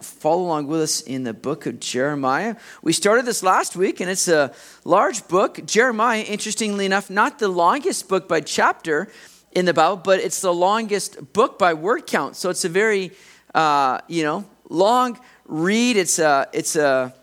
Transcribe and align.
follow 0.00 0.42
along 0.42 0.66
with 0.66 0.80
us 0.80 1.00
in 1.00 1.24
the 1.24 1.34
book 1.34 1.66
of 1.66 1.80
Jeremiah. 1.80 2.56
We 2.82 2.92
started 2.92 3.26
this 3.26 3.42
last 3.42 3.76
week, 3.76 4.00
and 4.00 4.10
it's 4.10 4.28
a 4.28 4.52
large 4.84 5.26
book. 5.28 5.64
Jeremiah, 5.66 6.22
interestingly 6.22 6.86
enough, 6.86 7.10
not 7.10 7.38
the 7.38 7.48
longest 7.48 8.08
book 8.08 8.28
by 8.28 8.40
chapter 8.40 9.08
in 9.52 9.64
the 9.64 9.74
Bible, 9.74 9.96
but 9.96 10.20
it's 10.20 10.40
the 10.40 10.52
longest 10.52 11.32
book 11.32 11.58
by 11.58 11.74
word 11.74 12.06
count. 12.06 12.36
So 12.36 12.50
it's 12.50 12.64
a 12.64 12.68
very, 12.68 13.12
uh, 13.54 14.00
you 14.08 14.22
know, 14.22 14.44
long 14.68 15.18
read. 15.46 15.96
It's 15.96 16.18
a, 16.18 16.48
it's 16.52 16.76
a 16.76 17.14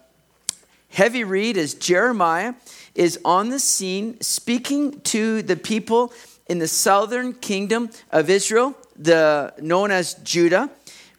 heavy 0.90 1.24
read 1.24 1.58
as 1.58 1.74
Jeremiah 1.74 2.54
is 2.94 3.20
on 3.26 3.50
the 3.50 3.60
scene 3.60 4.20
speaking 4.22 5.02
to 5.02 5.42
the 5.42 5.56
people 5.56 6.14
in 6.48 6.60
the 6.60 6.68
southern 6.68 7.34
kingdom 7.34 7.90
of 8.12 8.30
Israel, 8.30 8.76
the 8.96 9.54
known 9.60 9.92
as 9.92 10.14
Judah 10.16 10.70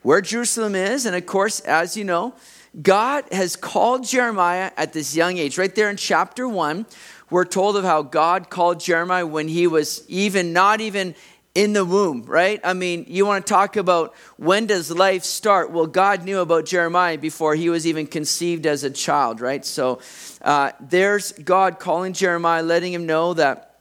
where 0.07 0.21
Jerusalem 0.21 0.77
is. 0.77 1.05
And 1.05 1.17
of 1.17 1.27
course, 1.27 1.59
as 1.59 1.97
you 1.97 2.05
know, 2.05 2.33
God 2.81 3.25
has 3.33 3.57
called 3.57 4.07
Jeremiah 4.07 4.71
at 4.77 4.93
this 4.93 5.17
young 5.17 5.37
age. 5.37 5.59
Right 5.59 5.75
there 5.75 5.91
in 5.91 5.97
chapter 5.97 6.47
one, 6.47 6.87
we're 7.29 7.45
told 7.45 7.77
of 7.77 7.83
how 7.83 8.03
God 8.03 8.49
called 8.49 8.79
Jeremiah 8.79 9.27
when 9.27 9.49
he 9.49 9.67
was 9.67 10.09
even 10.09 10.53
not 10.53 10.81
even 10.81 11.17
in 11.57 11.73
the 11.73 11.85
womb, 11.85 12.23
right? 12.23 12.61
I 12.63 12.73
mean, 12.73 13.07
you 13.09 13.27
want 13.27 13.45
to 13.45 13.53
talk 13.53 13.75
about 13.75 14.15
when 14.37 14.67
does 14.67 14.93
life 14.93 15.25
start? 15.25 15.73
Well, 15.73 15.89
God 15.89 16.23
knew 16.23 16.39
about 16.39 16.67
Jeremiah 16.67 17.19
before 17.19 17.57
he 17.57 17.69
was 17.69 17.85
even 17.85 18.07
conceived 18.07 18.65
as 18.65 18.85
a 18.85 18.91
child, 18.91 19.41
right? 19.41 19.65
So 19.65 19.99
uh, 20.41 20.71
there's 20.79 21.33
God 21.33 21.81
calling 21.81 22.13
Jeremiah, 22.13 22.63
letting 22.63 22.93
him 22.93 23.07
know 23.07 23.35
that 23.35 23.81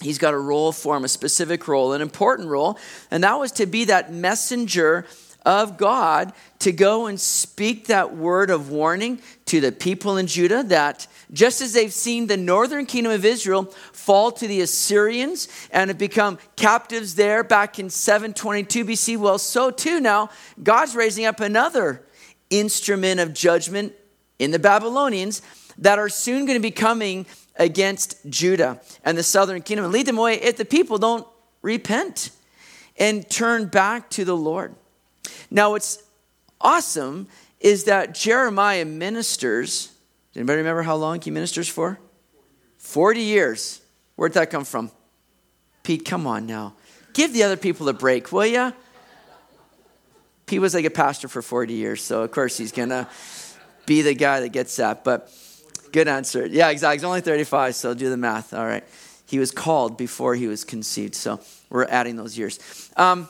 he's 0.00 0.16
got 0.16 0.32
a 0.32 0.38
role 0.38 0.72
for 0.72 0.96
him, 0.96 1.04
a 1.04 1.08
specific 1.08 1.68
role, 1.68 1.92
an 1.92 2.00
important 2.00 2.48
role, 2.48 2.78
and 3.10 3.22
that 3.24 3.34
was 3.34 3.52
to 3.52 3.66
be 3.66 3.84
that 3.86 4.10
messenger 4.10 5.04
of 5.46 5.78
God 5.78 6.32
to 6.58 6.72
go 6.72 7.06
and 7.06 7.18
speak 7.18 7.86
that 7.86 8.16
word 8.16 8.50
of 8.50 8.68
warning 8.68 9.22
to 9.46 9.60
the 9.60 9.70
people 9.70 10.16
in 10.16 10.26
Judah 10.26 10.64
that 10.64 11.06
just 11.32 11.60
as 11.60 11.72
they've 11.72 11.92
seen 11.92 12.26
the 12.26 12.36
northern 12.36 12.84
kingdom 12.84 13.12
of 13.12 13.24
Israel 13.24 13.64
fall 13.92 14.32
to 14.32 14.48
the 14.48 14.60
Assyrians 14.60 15.48
and 15.70 15.88
have 15.88 15.98
become 15.98 16.38
captives 16.56 17.14
there 17.14 17.44
back 17.44 17.78
in 17.78 17.88
722 17.88 18.84
BC, 18.84 19.16
well, 19.16 19.38
so 19.38 19.70
too 19.70 20.00
now 20.00 20.30
God's 20.60 20.96
raising 20.96 21.24
up 21.24 21.38
another 21.38 22.02
instrument 22.50 23.20
of 23.20 23.32
judgment 23.32 23.94
in 24.40 24.50
the 24.50 24.58
Babylonians 24.58 25.42
that 25.78 26.00
are 26.00 26.08
soon 26.08 26.44
going 26.44 26.58
to 26.58 26.62
be 26.62 26.72
coming 26.72 27.24
against 27.54 28.18
Judah 28.28 28.80
and 29.04 29.16
the 29.16 29.22
southern 29.22 29.62
kingdom 29.62 29.84
and 29.84 29.94
lead 29.94 30.06
them 30.06 30.18
away 30.18 30.34
if 30.40 30.56
the 30.56 30.64
people 30.64 30.98
don't 30.98 31.26
repent 31.62 32.30
and 32.98 33.28
turn 33.30 33.66
back 33.66 34.10
to 34.10 34.24
the 34.24 34.36
Lord. 34.36 34.74
Now, 35.50 35.70
what's 35.70 36.02
awesome 36.60 37.28
is 37.60 37.84
that 37.84 38.14
Jeremiah 38.14 38.84
ministers. 38.84 39.88
Does 40.32 40.36
Anybody 40.36 40.58
remember 40.58 40.82
how 40.82 40.96
long 40.96 41.20
he 41.20 41.30
ministers 41.30 41.68
for? 41.68 41.98
40 42.78 43.20
years. 43.20 43.80
Where'd 44.16 44.34
that 44.34 44.50
come 44.50 44.64
from? 44.64 44.90
Pete, 45.82 46.04
come 46.04 46.26
on 46.26 46.46
now. 46.46 46.74
Give 47.12 47.32
the 47.32 47.42
other 47.42 47.56
people 47.56 47.88
a 47.88 47.92
break, 47.92 48.32
will 48.32 48.46
ya? 48.46 48.72
Pete 50.46 50.60
was 50.60 50.74
like 50.74 50.84
a 50.84 50.90
pastor 50.90 51.28
for 51.28 51.42
40 51.42 51.74
years, 51.74 52.02
so 52.02 52.22
of 52.22 52.30
course 52.30 52.56
he's 52.56 52.72
gonna 52.72 53.08
be 53.84 54.02
the 54.02 54.14
guy 54.14 54.40
that 54.40 54.50
gets 54.50 54.76
that. 54.76 55.02
But 55.02 55.32
good 55.92 56.08
answer. 56.08 56.46
Yeah, 56.46 56.70
exactly. 56.70 56.98
He's 56.98 57.04
only 57.04 57.20
35, 57.20 57.74
so 57.74 57.94
do 57.94 58.10
the 58.10 58.16
math. 58.16 58.54
All 58.54 58.64
right. 58.64 58.84
He 59.26 59.38
was 59.38 59.50
called 59.50 59.96
before 59.96 60.36
he 60.36 60.46
was 60.46 60.62
conceived, 60.62 61.14
so 61.14 61.40
we're 61.68 61.86
adding 61.86 62.16
those 62.16 62.38
years. 62.38 62.60
Um, 62.96 63.28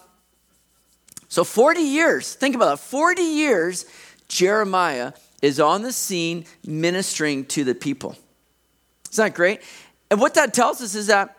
so 1.28 1.44
40 1.44 1.80
years, 1.80 2.34
think 2.34 2.54
about 2.54 2.78
that. 2.78 2.78
40 2.78 3.22
years, 3.22 3.86
Jeremiah 4.28 5.12
is 5.42 5.60
on 5.60 5.82
the 5.82 5.92
scene 5.92 6.44
ministering 6.64 7.44
to 7.46 7.64
the 7.64 7.74
people. 7.74 8.16
Isn't 9.12 9.24
that 9.24 9.34
great? 9.34 9.60
And 10.10 10.20
what 10.20 10.34
that 10.34 10.54
tells 10.54 10.80
us 10.80 10.94
is 10.94 11.08
that 11.08 11.36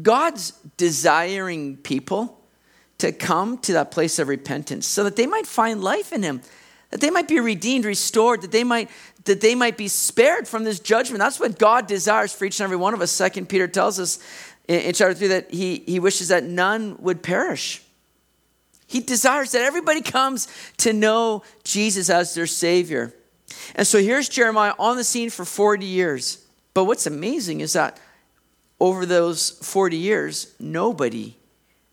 God's 0.00 0.52
desiring 0.76 1.76
people 1.76 2.40
to 2.98 3.12
come 3.12 3.58
to 3.58 3.72
that 3.74 3.90
place 3.90 4.18
of 4.18 4.28
repentance 4.28 4.86
so 4.86 5.04
that 5.04 5.16
they 5.16 5.26
might 5.26 5.46
find 5.46 5.82
life 5.82 6.12
in 6.12 6.22
him 6.22 6.42
that 6.90 7.00
they 7.00 7.10
might 7.10 7.28
be 7.28 7.40
redeemed 7.40 7.84
restored 7.84 8.42
that 8.42 8.52
they 8.52 8.62
might 8.64 8.90
that 9.24 9.40
they 9.40 9.54
might 9.54 9.76
be 9.76 9.88
spared 9.88 10.46
from 10.46 10.64
this 10.64 10.78
judgment 10.78 11.18
that's 11.18 11.40
what 11.40 11.58
god 11.58 11.86
desires 11.86 12.32
for 12.32 12.44
each 12.44 12.60
and 12.60 12.64
every 12.64 12.76
one 12.76 12.92
of 12.92 13.00
us 13.00 13.10
second 13.10 13.48
peter 13.48 13.66
tells 13.66 13.98
us 13.98 14.18
in, 14.68 14.80
in 14.80 14.92
chapter 14.92 15.14
3 15.14 15.28
that 15.28 15.50
he, 15.50 15.82
he 15.86 15.98
wishes 15.98 16.28
that 16.28 16.44
none 16.44 16.96
would 17.00 17.22
perish 17.22 17.82
he 18.90 18.98
desires 18.98 19.52
that 19.52 19.62
everybody 19.62 20.00
comes 20.02 20.48
to 20.78 20.92
know 20.92 21.44
Jesus 21.62 22.10
as 22.10 22.34
their 22.34 22.48
Savior. 22.48 23.14
And 23.76 23.86
so 23.86 24.00
here's 24.00 24.28
Jeremiah 24.28 24.74
on 24.80 24.96
the 24.96 25.04
scene 25.04 25.30
for 25.30 25.44
40 25.44 25.86
years. 25.86 26.44
But 26.74 26.86
what's 26.86 27.06
amazing 27.06 27.60
is 27.60 27.74
that 27.74 28.00
over 28.80 29.06
those 29.06 29.50
40 29.50 29.96
years, 29.96 30.56
nobody 30.58 31.36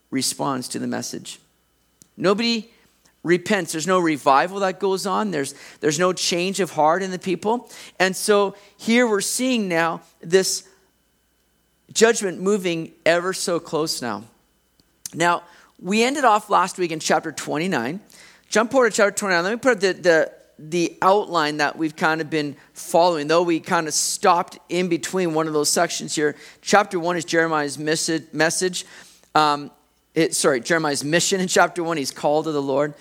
responds 0.10 0.68
to 0.70 0.80
the 0.80 0.88
message. 0.88 1.40
Nobody 2.18 2.72
repents. 3.22 3.74
There's 3.74 3.86
no 3.86 4.00
revival 4.00 4.62
that 4.62 4.80
goes 4.80 5.06
on. 5.06 5.30
There's, 5.30 5.54
there's 5.82 6.00
no 6.00 6.14
change 6.14 6.60
of 6.60 6.72
heart 6.72 7.04
in 7.04 7.12
the 7.12 7.20
people. 7.20 7.70
And 8.00 8.16
so 8.16 8.56
here 8.76 9.06
we're 9.08 9.22
seeing 9.22 9.68
now 9.68 10.02
this 10.20 10.68
judgment 11.94 12.42
moving 12.42 12.94
ever 13.06 13.34
so 13.34 13.60
close 13.60 14.02
now. 14.02 14.24
Now, 15.14 15.44
we 15.80 16.04
ended 16.04 16.24
off 16.24 16.50
last 16.50 16.78
week 16.78 16.92
in 16.92 17.00
chapter 17.00 17.32
29. 17.32 18.00
Jump 18.50 18.72
forward 18.72 18.92
to 18.92 18.98
chapter 18.98 19.12
29. 19.12 19.44
Let 19.44 19.52
me 19.52 19.58
put 19.58 19.82
the, 19.82 19.94
the, 19.94 20.32
the 20.58 20.98
outline 21.02 21.58
that 21.58 21.78
we've 21.78 21.96
kind 21.96 22.20
of 22.22 22.30
been 22.30 22.56
following, 22.74 23.28
though 23.28 23.44
we 23.44 23.60
kind 23.60 23.88
of 23.88 23.94
stopped 23.94 24.58
in 24.70 24.90
between 24.90 25.34
one 25.34 25.48
of 25.48 25.54
those 25.54 25.70
sections 25.70 26.16
here. 26.16 26.36
Chapter 26.62 27.00
1 27.00 27.18
is 27.18 27.26
Jeremiah's 27.26 27.78
message. 27.78 28.86
Um, 29.36 29.72
it, 30.16 30.34
sorry, 30.34 30.62
Jeremiah's 30.62 31.04
mission 31.04 31.40
in 31.42 31.48
chapter 31.48 31.84
1. 31.84 31.98
He's 31.98 32.12
called 32.12 32.46
to 32.46 32.52
the 32.52 32.62
Lord. 32.62 32.96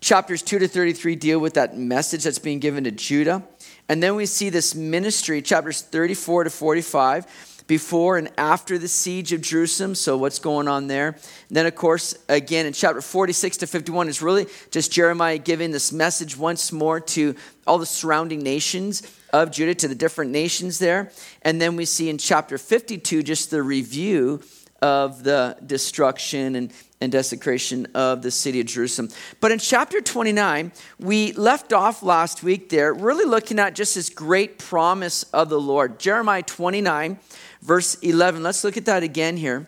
Chapters 0.00 0.40
2 0.42 0.60
to 0.60 0.68
33 0.68 1.16
deal 1.16 1.38
with 1.38 1.54
that 1.54 1.76
message 1.76 2.24
that's 2.24 2.38
being 2.38 2.60
given 2.60 2.84
to 2.84 2.90
Judah. 2.90 3.42
And 3.88 4.02
then 4.02 4.14
we 4.16 4.24
see 4.24 4.48
this 4.48 4.74
ministry, 4.74 5.42
chapters 5.42 5.82
34 5.82 6.44
to 6.44 6.50
45 6.50 7.51
before 7.72 8.18
and 8.18 8.30
after 8.36 8.76
the 8.76 8.86
siege 8.86 9.32
of 9.32 9.40
Jerusalem. 9.40 9.94
So, 9.94 10.18
what's 10.18 10.38
going 10.38 10.68
on 10.68 10.88
there? 10.88 11.08
And 11.08 11.56
then, 11.56 11.64
of 11.64 11.74
course, 11.74 12.14
again 12.28 12.66
in 12.66 12.74
chapter 12.74 13.00
46 13.00 13.56
to 13.56 13.66
51 13.66 14.10
is 14.10 14.20
really 14.20 14.46
just 14.70 14.92
Jeremiah 14.92 15.38
giving 15.38 15.70
this 15.70 15.90
message 15.90 16.36
once 16.36 16.70
more 16.70 17.00
to 17.00 17.34
all 17.66 17.78
the 17.78 17.86
surrounding 17.86 18.40
nations 18.40 19.02
of 19.32 19.50
Judah, 19.50 19.74
to 19.76 19.88
the 19.88 19.94
different 19.94 20.32
nations 20.32 20.78
there. 20.80 21.12
And 21.40 21.62
then 21.62 21.74
we 21.76 21.86
see 21.86 22.10
in 22.10 22.18
chapter 22.18 22.58
52 22.58 23.22
just 23.22 23.50
the 23.50 23.62
review 23.62 24.42
of 24.82 25.22
the 25.22 25.56
destruction 25.64 26.56
and, 26.56 26.72
and 27.00 27.10
desecration 27.10 27.86
of 27.94 28.20
the 28.20 28.30
city 28.30 28.60
of 28.60 28.66
Jerusalem. 28.66 29.08
But 29.40 29.50
in 29.50 29.60
chapter 29.60 30.02
29, 30.02 30.72
we 30.98 31.32
left 31.32 31.72
off 31.72 32.02
last 32.02 32.42
week 32.42 32.68
there, 32.68 32.92
really 32.92 33.24
looking 33.24 33.58
at 33.58 33.74
just 33.74 33.94
this 33.94 34.10
great 34.10 34.58
promise 34.58 35.22
of 35.32 35.48
the 35.48 35.60
Lord. 35.60 35.98
Jeremiah 35.98 36.42
29 36.42 37.18
verse 37.62 37.94
11. 37.96 38.42
Let's 38.42 38.64
look 38.64 38.76
at 38.76 38.84
that 38.86 39.02
again 39.02 39.36
here. 39.36 39.66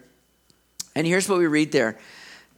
And 0.94 1.06
here's 1.06 1.28
what 1.28 1.38
we 1.38 1.46
read 1.46 1.72
there. 1.72 1.98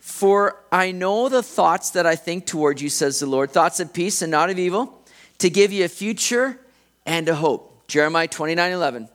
For 0.00 0.62
I 0.70 0.92
know 0.92 1.28
the 1.28 1.42
thoughts 1.42 1.90
that 1.90 2.06
I 2.06 2.16
think 2.16 2.46
toward 2.46 2.80
you, 2.80 2.88
says 2.88 3.20
the 3.20 3.26
Lord, 3.26 3.50
thoughts 3.50 3.80
of 3.80 3.92
peace 3.92 4.22
and 4.22 4.30
not 4.30 4.50
of 4.50 4.58
evil, 4.58 5.02
to 5.38 5.50
give 5.50 5.72
you 5.72 5.84
a 5.84 5.88
future 5.88 6.58
and 7.04 7.28
a 7.28 7.34
hope. 7.34 7.88
Jeremiah 7.88 8.28
29 8.28 8.72
11. 8.72 9.08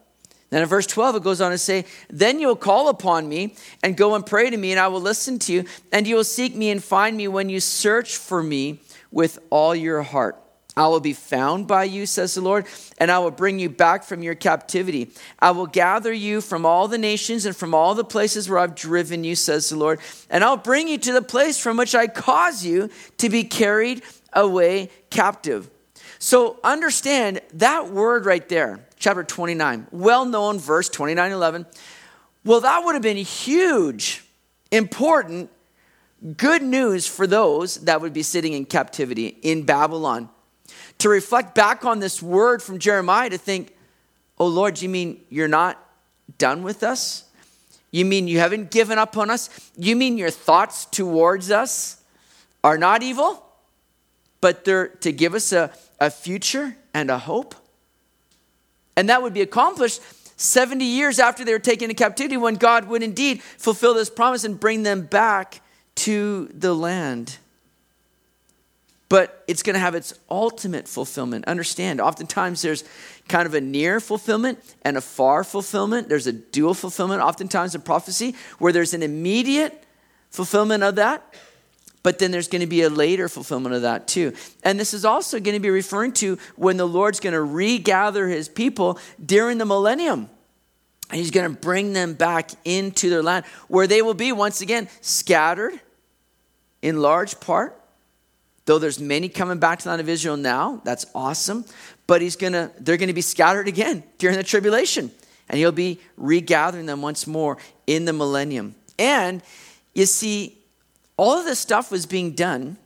Then 0.50 0.62
in 0.62 0.68
verse 0.68 0.86
12, 0.86 1.16
it 1.16 1.24
goes 1.24 1.40
on 1.40 1.52
to 1.52 1.58
say, 1.58 1.86
Then 2.10 2.40
you'll 2.40 2.58
call 2.58 2.90
upon 2.90 3.28
me 3.30 3.56
and 3.82 3.96
go 3.96 4.16
and 4.16 4.26
pray 4.26 4.50
to 4.50 4.58
me, 4.58 4.72
and 4.72 4.80
I 4.80 4.90
will 4.90 5.00
listen 5.00 5.40
to 5.40 5.54
you, 5.54 5.66
and 5.94 6.06
you 6.06 6.16
will 6.16 6.26
seek 6.26 6.56
me 6.56 6.70
and 6.72 6.84
find 6.84 7.16
me 7.16 7.30
when 7.30 7.48
you 7.48 7.62
search 7.62 8.18
for 8.18 8.44
me 8.44 8.82
with 9.12 9.40
all 9.50 9.74
your 9.74 10.02
heart. 10.02 10.38
I 10.82 10.88
will 10.88 11.00
be 11.00 11.14
found 11.14 11.68
by 11.68 11.84
you, 11.84 12.08
says 12.08 12.34
the 12.34 12.42
Lord, 12.42 12.66
and 12.98 13.12
I 13.12 13.20
will 13.20 13.30
bring 13.30 13.60
you 13.60 13.70
back 13.70 14.04
from 14.04 14.24
your 14.24 14.34
captivity. 14.34 15.12
I 15.38 15.52
will 15.52 15.68
gather 15.68 16.12
you 16.12 16.42
from 16.42 16.66
all 16.66 16.88
the 16.88 16.98
nations 16.98 17.46
and 17.46 17.56
from 17.56 17.76
all 17.76 17.94
the 17.94 18.04
places 18.04 18.50
where 18.50 18.58
I've 18.58 18.74
driven 18.74 19.24
you, 19.24 19.36
says 19.36 19.70
the 19.70 19.76
Lord, 19.76 20.00
and 20.28 20.44
I'll 20.44 20.58
bring 20.58 20.88
you 20.88 20.98
to 20.98 21.14
the 21.14 21.22
place 21.22 21.60
from 21.60 21.78
which 21.78 21.94
I 21.94 22.08
cause 22.08 22.66
you 22.66 22.90
to 23.20 23.30
be 23.30 23.44
carried 23.44 24.02
away 24.34 24.90
captive. 25.12 25.70
So 26.18 26.60
understand 26.64 27.42
that 27.54 27.92
word 27.92 28.26
right 28.26 28.50
there, 28.50 28.80
chapter 28.98 29.24
29, 29.24 29.86
well 29.92 30.26
known 30.26 30.58
verse 30.58 30.90
29 30.90 31.32
11. 31.32 31.68
Well, 32.44 32.62
that 32.62 32.84
would 32.84 32.96
have 32.96 33.04
been 33.04 33.18
huge, 33.18 34.24
important, 34.72 35.52
good 36.38 36.64
news 36.64 37.06
for 37.06 37.28
those 37.28 37.76
that 37.82 38.02
would 38.02 38.14
be 38.14 38.24
sitting 38.24 38.54
in 38.54 38.66
captivity 38.66 39.28
in 39.28 39.62
Babylon 39.62 40.28
to 41.02 41.10
reflect 41.10 41.54
back 41.54 41.86
on 41.86 42.00
this 42.00 42.22
word 42.22 42.64
from 42.64 42.80
Jeremiah 42.80 43.30
to 43.30 43.38
think, 43.38 43.76
oh 44.40 44.48
Lord, 44.48 44.82
you 44.82 44.90
mean 44.90 45.22
you're 45.30 45.48
not 45.48 45.78
done 46.38 46.64
with 46.64 46.82
us? 46.84 47.26
You 47.92 48.06
mean 48.06 48.28
you 48.28 48.40
haven't 48.40 48.72
given 48.72 48.98
up 48.98 49.18
on 49.18 49.30
us? 49.30 49.50
You 49.78 49.96
mean 49.96 50.18
your 50.18 50.32
thoughts 50.32 50.86
towards 50.86 51.52
us 51.52 52.02
are 52.64 52.78
not 52.78 53.04
evil? 53.04 53.46
but 54.42 54.66
they're 54.66 54.88
to 54.88 55.12
give 55.12 55.36
us 55.36 55.54
a, 55.54 55.72
a 56.00 56.10
future 56.10 56.76
and 56.94 57.10
a 57.10 57.20
hope. 57.20 57.56
And 58.98 59.08
that 59.08 59.22
would 59.22 59.34
be 59.34 59.42
accomplished 59.42 60.02
70 60.40 60.84
years 60.84 61.20
after 61.20 61.46
they 61.46 61.54
were 61.54 61.60
taken 61.60 61.90
into 61.90 62.04
captivity 62.04 62.36
when 62.36 62.56
God 62.56 62.88
would 62.88 63.04
indeed 63.04 63.42
fulfill 63.42 63.94
this 63.94 64.10
promise 64.10 64.44
and 64.44 64.60
bring 64.60 64.84
them 64.84 65.04
back 65.04 65.62
to 65.96 66.48
the 66.48 66.74
land. 66.74 67.38
But 69.12 69.44
it's 69.46 69.62
going 69.62 69.74
to 69.74 69.80
have 69.82 69.94
its 69.94 70.18
ultimate 70.30 70.88
fulfillment. 70.88 71.44
Understand, 71.44 72.00
oftentimes 72.00 72.62
there's 72.62 72.86
kind 73.28 73.46
of 73.46 73.54
a 73.54 73.60
near 73.60 74.00
fulfillment 74.00 74.58
and 74.84 74.96
a 74.96 75.02
far 75.02 75.44
fulfillment. 75.44 76.08
There's 76.08 76.28
a 76.28 76.32
dual 76.32 76.74
fulfillment, 76.74 77.22
oftentimes 77.22 77.76
in 77.76 77.82
prophecy, 77.82 78.36
where 78.58 78.72
there's 78.72 78.94
an 78.94 79.04
immediate 79.04 79.84
fulfillment 80.30 80.82
of 80.82 80.96
that, 80.96 81.36
but 82.04 82.20
then 82.20 82.32
there's 82.32 82.48
going 82.48 82.62
to 82.62 82.68
be 82.68 82.84
a 82.84 82.90
later 82.90 83.28
fulfillment 83.28 83.76
of 83.76 83.82
that 83.82 84.08
too. 84.08 84.32
And 84.64 84.80
this 84.80 84.94
is 84.94 85.04
also 85.04 85.42
going 85.42 85.56
to 85.56 85.60
be 85.60 85.70
referring 85.70 86.14
to 86.14 86.38
when 86.56 86.78
the 86.78 86.88
Lord's 86.88 87.20
going 87.20 87.34
to 87.34 87.42
regather 87.42 88.30
his 88.30 88.48
people 88.48 88.98
during 89.24 89.58
the 89.58 89.66
millennium. 89.66 90.30
And 91.10 91.20
he's 91.20 91.32
going 91.32 91.54
to 91.54 91.60
bring 91.60 91.92
them 91.92 92.14
back 92.14 92.52
into 92.64 93.10
their 93.10 93.22
land 93.22 93.44
where 93.68 93.88
they 93.88 94.02
will 94.02 94.14
be 94.14 94.32
once 94.32 94.62
again 94.62 94.88
scattered 95.02 95.82
in 96.82 97.02
large 97.02 97.42
part. 97.42 97.78
Though 98.72 98.80
there's 98.80 99.02
many 99.02 99.28
coming 99.28 99.60
back 99.60 99.80
to 99.80 99.84
the 99.84 99.90
land 99.90 100.00
of 100.00 100.08
Israel 100.08 100.38
now, 100.38 100.80
that's 100.86 101.06
awesome. 101.14 101.66
But 102.08 102.22
he's 102.22 102.38
gonna, 102.38 102.72
they're 102.80 102.96
going 102.96 103.10
to 103.10 103.14
be 103.14 103.20
scattered 103.20 103.68
again 103.68 104.02
during 104.18 104.38
the 104.38 104.46
tribulation. 104.46 105.12
And 105.50 105.58
he'll 105.58 105.74
be 105.74 106.00
regathering 106.18 106.86
them 106.86 107.02
once 107.02 107.28
more 107.28 107.58
in 107.86 108.06
the 108.06 108.14
millennium. 108.14 108.76
And 108.98 109.44
you 109.94 110.06
see, 110.06 110.58
all 111.18 111.38
of 111.38 111.44
this 111.44 111.60
stuff 111.60 111.92
was 111.92 112.06
being 112.06 112.32
done, 112.32 112.78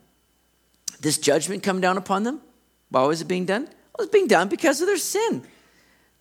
this 1.02 1.18
judgment 1.18 1.62
come 1.62 1.80
down 1.80 1.96
upon 1.96 2.24
them. 2.24 2.40
Why 2.88 3.04
was 3.04 3.20
it 3.20 3.26
being 3.26 3.46
done? 3.46 3.62
It 3.62 3.96
was 3.96 4.08
being 4.08 4.26
done 4.26 4.48
because 4.48 4.80
of 4.80 4.88
their 4.88 4.98
sin, 4.98 5.44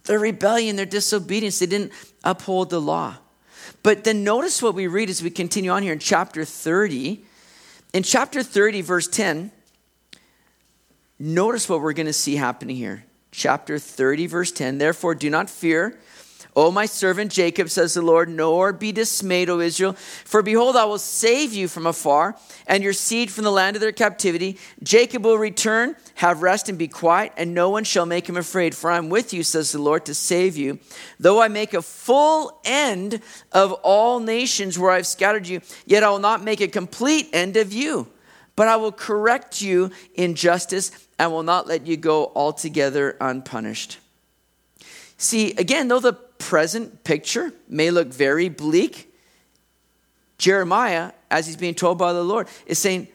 their 0.03 0.19
rebellion, 0.19 0.75
their 0.75 0.85
disobedience. 0.85 1.57
They 1.57 1.65
didn't 1.65 1.91
uphold 2.23 2.69
the 2.69 2.79
law. 2.79 3.17
But 3.81 4.03
then 4.03 4.23
notice 4.23 4.61
what 4.61 4.75
we 4.75 4.85
read 4.85 5.09
as 5.09 5.23
we 5.23 5.31
continue 5.31 5.71
on 5.71 5.81
here 5.81 5.93
in 5.93 5.97
chapter 5.97 6.45
30. 6.45 7.25
In 7.95 8.03
chapter 8.03 8.43
30, 8.43 8.81
verse 8.81 9.07
10, 9.07 9.53
notice 11.19 11.69
what 11.69 11.81
we're 11.81 11.93
going 11.93 12.05
to 12.07 12.13
see 12.13 12.35
happening 12.35 12.75
here. 12.75 13.05
Chapter 13.31 13.79
30, 13.79 14.27
verse 14.27 14.51
10. 14.51 14.77
Therefore, 14.77 15.15
do 15.15 15.29
not 15.29 15.49
fear 15.49 15.99
O 16.57 16.71
my 16.71 16.85
servant 16.85 17.33
Jacob, 17.33 17.69
says 17.69 17.95
the 17.95 18.01
Lord, 18.01 18.29
nor 18.29 18.71
be 18.71 18.93
dismayed, 18.93 19.49
O 19.49 19.59
Israel, 19.59 19.91
for 19.93 20.41
behold, 20.41 20.77
I 20.77 20.85
will 20.85 20.97
save 20.97 21.51
you 21.51 21.67
from 21.67 21.85
afar, 21.85 22.37
and 22.65 22.81
your 22.81 22.93
seed 22.93 23.29
from 23.29 23.43
the 23.43 23.51
land 23.51 23.75
of 23.75 23.81
their 23.81 23.91
captivity. 23.91 24.57
Jacob 24.81 25.25
will 25.25 25.37
return, 25.37 25.97
have 26.15 26.41
rest, 26.41 26.69
and 26.69 26.77
be 26.77 26.87
quiet, 26.87 27.33
and 27.35 27.53
no 27.53 27.69
one 27.69 27.83
shall 27.83 28.05
make 28.05 28.29
him 28.29 28.37
afraid. 28.37 28.73
For 28.73 28.89
I 28.89 28.97
am 28.97 29.09
with 29.09 29.33
you, 29.33 29.43
says 29.43 29.73
the 29.73 29.81
Lord, 29.81 30.05
to 30.05 30.13
save 30.13 30.55
you. 30.55 30.79
Though 31.19 31.41
I 31.41 31.49
make 31.49 31.73
a 31.73 31.81
full 31.81 32.61
end 32.63 33.19
of 33.51 33.73
all 33.83 34.21
nations 34.21 34.79
where 34.79 34.91
I've 34.91 35.07
scattered 35.07 35.49
you, 35.49 35.59
yet 35.85 36.03
I 36.03 36.09
will 36.09 36.19
not 36.19 36.41
make 36.41 36.61
a 36.61 36.69
complete 36.69 37.27
end 37.33 37.57
of 37.57 37.73
you. 37.73 38.07
But 38.55 38.67
I 38.67 38.77
will 38.77 38.91
correct 38.91 39.61
you 39.61 39.91
in 40.13 40.35
justice, 40.35 40.91
and 41.19 41.31
will 41.31 41.43
not 41.43 41.67
let 41.67 41.87
you 41.87 41.97
go 41.97 42.31
altogether 42.35 43.17
unpunished. 43.19 43.99
See, 45.17 45.53
again, 45.53 45.87
though 45.87 45.99
the 45.99 46.13
present 46.13 47.03
picture 47.03 47.53
may 47.67 47.91
look 47.91 48.07
very 48.07 48.49
bleak, 48.49 49.13
Jeremiah, 50.37 51.11
as 51.31 51.47
he's 51.47 51.55
being 51.55 51.75
told 51.75 51.97
by 51.97 52.13
the 52.13 52.23
Lord, 52.23 52.47
is 52.65 52.79
saying, 52.79 53.07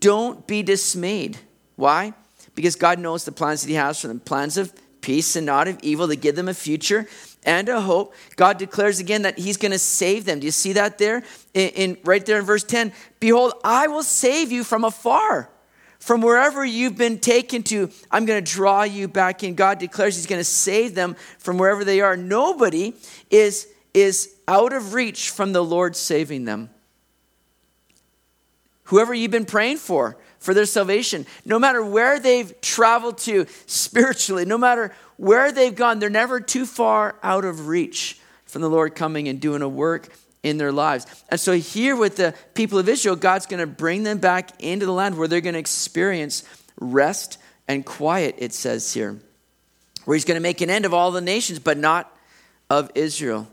Don't 0.00 0.46
be 0.46 0.62
dismayed. 0.62 1.38
Why? 1.76 2.14
Because 2.54 2.76
God 2.76 2.98
knows 2.98 3.24
the 3.24 3.32
plans 3.32 3.62
that 3.62 3.68
He 3.68 3.74
has 3.74 4.00
for 4.00 4.08
them 4.08 4.20
plans 4.20 4.56
of 4.56 4.72
peace 5.00 5.36
and 5.36 5.44
not 5.44 5.68
of 5.68 5.78
evil 5.82 6.08
to 6.08 6.16
give 6.16 6.36
them 6.36 6.48
a 6.48 6.54
future 6.54 7.06
and 7.44 7.68
a 7.68 7.80
hope. 7.80 8.14
God 8.36 8.58
declares 8.58 8.98
again 8.98 9.22
that 9.22 9.38
He's 9.38 9.56
going 9.56 9.72
to 9.72 9.78
save 9.78 10.24
them. 10.24 10.40
Do 10.40 10.46
you 10.46 10.52
see 10.52 10.72
that 10.74 10.98
there? 10.98 11.22
In, 11.52 11.68
in, 11.70 11.98
right 12.04 12.24
there 12.24 12.38
in 12.38 12.44
verse 12.44 12.64
10 12.64 12.92
Behold, 13.20 13.54
I 13.64 13.86
will 13.86 14.02
save 14.02 14.52
you 14.52 14.64
from 14.64 14.84
afar 14.84 15.50
from 16.04 16.20
wherever 16.20 16.62
you've 16.62 16.98
been 16.98 17.18
taken 17.18 17.62
to, 17.62 17.88
I'm 18.10 18.26
going 18.26 18.44
to 18.44 18.52
draw 18.52 18.82
you 18.82 19.08
back 19.08 19.42
in. 19.42 19.54
God 19.54 19.78
declares 19.78 20.16
He's 20.16 20.26
going 20.26 20.38
to 20.38 20.44
save 20.44 20.94
them 20.94 21.16
from 21.38 21.56
wherever 21.56 21.82
they 21.82 22.02
are. 22.02 22.14
Nobody 22.14 22.92
is, 23.30 23.68
is 23.94 24.34
out 24.46 24.74
of 24.74 24.92
reach 24.92 25.30
from 25.30 25.54
the 25.54 25.64
Lord 25.64 25.96
saving 25.96 26.44
them. 26.44 26.68
Whoever 28.82 29.14
you've 29.14 29.30
been 29.30 29.46
praying 29.46 29.78
for, 29.78 30.18
for 30.44 30.52
their 30.52 30.66
salvation, 30.66 31.24
no 31.46 31.58
matter 31.58 31.82
where 31.82 32.20
they've 32.20 32.60
traveled 32.60 33.16
to 33.16 33.46
spiritually, 33.64 34.44
no 34.44 34.58
matter 34.58 34.94
where 35.16 35.50
they've 35.50 35.74
gone, 35.74 36.00
they're 36.00 36.10
never 36.10 36.38
too 36.38 36.66
far 36.66 37.16
out 37.22 37.46
of 37.46 37.66
reach 37.66 38.20
from 38.44 38.60
the 38.60 38.68
Lord 38.68 38.94
coming 38.94 39.26
and 39.26 39.40
doing 39.40 39.62
a 39.62 39.68
work 39.68 40.10
in 40.42 40.58
their 40.58 40.70
lives. 40.70 41.06
And 41.30 41.40
so, 41.40 41.54
here 41.54 41.96
with 41.96 42.16
the 42.16 42.34
people 42.52 42.78
of 42.78 42.90
Israel, 42.90 43.16
God's 43.16 43.46
going 43.46 43.60
to 43.60 43.66
bring 43.66 44.02
them 44.02 44.18
back 44.18 44.50
into 44.62 44.84
the 44.84 44.92
land 44.92 45.16
where 45.16 45.26
they're 45.26 45.40
going 45.40 45.54
to 45.54 45.58
experience 45.58 46.44
rest 46.78 47.38
and 47.66 47.86
quiet, 47.86 48.34
it 48.36 48.52
says 48.52 48.92
here, 48.92 49.18
where 50.04 50.14
He's 50.14 50.26
going 50.26 50.36
to 50.36 50.42
make 50.42 50.60
an 50.60 50.68
end 50.68 50.84
of 50.84 50.92
all 50.92 51.10
the 51.10 51.22
nations, 51.22 51.58
but 51.58 51.78
not 51.78 52.14
of 52.68 52.90
Israel. 52.94 53.48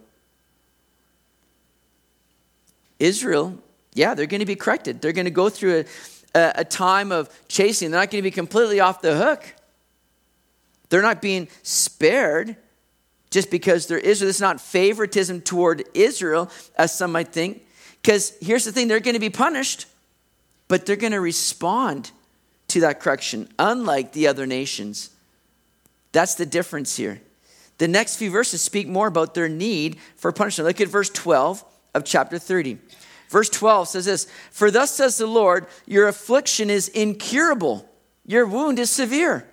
Israel, 3.00 3.58
yeah, 3.94 4.14
they're 4.14 4.26
going 4.26 4.42
to 4.42 4.46
be 4.46 4.58
corrected. 4.58 5.02
They're 5.02 5.14
going 5.14 5.26
to 5.26 5.32
go 5.32 5.48
through 5.48 5.80
a, 5.80 5.86
a, 6.33 6.51
a 6.57 6.66
time 6.66 7.12
of 7.12 7.30
chasing. 7.48 7.92
They're 7.92 8.00
not 8.00 8.12
going 8.12 8.22
to 8.22 8.28
be 8.28 8.31
completely 8.31 8.80
off 8.80 9.01
the 9.01 9.16
hook. 9.16 9.44
They're 10.89 11.01
not 11.01 11.22
being 11.22 11.48
spared 11.63 12.57
just 13.30 13.50
because 13.50 13.88
there 13.88 13.98
is. 13.98 14.19
This 14.19 14.36
is 14.36 14.42
not 14.42 14.60
favoritism 14.60 15.42
toward 15.42 15.83
Israel, 15.94 16.51
as 16.78 16.94
some 16.94 17.13
might 17.13 17.30
think. 17.30 17.66
Because 18.01 18.33
here's 18.42 18.66
the 18.66 18.72
thing 18.72 18.88
they're 18.88 19.00
going 19.00 19.13
to 19.16 19.19
be 19.19 19.30
punished, 19.30 19.86
but 20.68 20.86
they're 20.86 20.95
going 20.95 21.13
to 21.13 21.22
respond 21.22 22.12
to 22.69 22.81
that 22.81 23.00
correction, 23.00 23.48
unlike 23.60 24.12
the 24.13 24.28
other 24.28 24.45
nations. 24.45 25.12
That's 26.12 26.36
the 26.36 26.45
difference 26.45 26.98
here. 26.98 27.22
The 27.78 27.88
next 27.88 28.18
few 28.18 28.30
verses 28.30 28.62
speak 28.62 28.88
more 28.88 29.07
about 29.07 29.33
their 29.33 29.50
need 29.50 29.98
for 30.16 30.31
punishment. 30.31 30.68
Look 30.68 30.81
at 30.81 30.88
verse 30.88 31.10
12 31.10 31.63
of 31.94 32.06
chapter 32.06 32.38
30. 32.38 32.78
Verse 33.31 33.50
12 33.50 33.88
says 33.88 34.06
this 34.06 34.25
For 34.51 34.69
thus 34.69 34.92
says 34.92 35.18
the 35.18 35.25
Lord, 35.25 35.66
your 35.88 36.10
affliction 36.10 36.69
is 36.69 36.89
incurable, 36.89 37.89
your 38.25 38.45
wound 38.45 38.78
is 38.78 38.92
severe. 38.92 39.48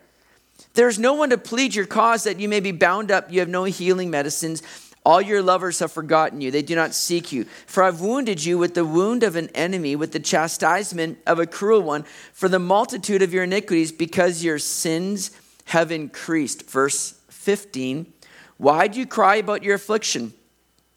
There's 0.74 0.98
no 0.98 1.14
one 1.14 1.30
to 1.30 1.38
plead 1.38 1.74
your 1.74 1.86
cause 1.86 2.24
that 2.24 2.40
you 2.40 2.48
may 2.48 2.60
be 2.60 2.72
bound 2.72 3.10
up. 3.10 3.32
You 3.32 3.40
have 3.40 3.48
no 3.48 3.64
healing 3.64 4.10
medicines. 4.10 4.62
All 5.04 5.22
your 5.22 5.42
lovers 5.42 5.78
have 5.78 5.92
forgotten 5.92 6.40
you. 6.40 6.50
They 6.50 6.62
do 6.62 6.74
not 6.74 6.92
seek 6.92 7.32
you. 7.32 7.44
For 7.66 7.82
I've 7.82 8.00
wounded 8.00 8.44
you 8.44 8.58
with 8.58 8.74
the 8.74 8.84
wound 8.84 9.22
of 9.22 9.36
an 9.36 9.48
enemy, 9.54 9.96
with 9.96 10.12
the 10.12 10.20
chastisement 10.20 11.18
of 11.26 11.38
a 11.38 11.46
cruel 11.46 11.82
one, 11.82 12.02
for 12.32 12.48
the 12.48 12.58
multitude 12.58 13.22
of 13.22 13.32
your 13.32 13.44
iniquities, 13.44 13.90
because 13.90 14.44
your 14.44 14.58
sins 14.58 15.30
have 15.66 15.90
increased. 15.90 16.68
Verse 16.68 17.14
15 17.28 18.12
Why 18.56 18.88
do 18.88 18.98
you 18.98 19.06
cry 19.06 19.36
about 19.36 19.62
your 19.62 19.76
affliction? 19.76 20.34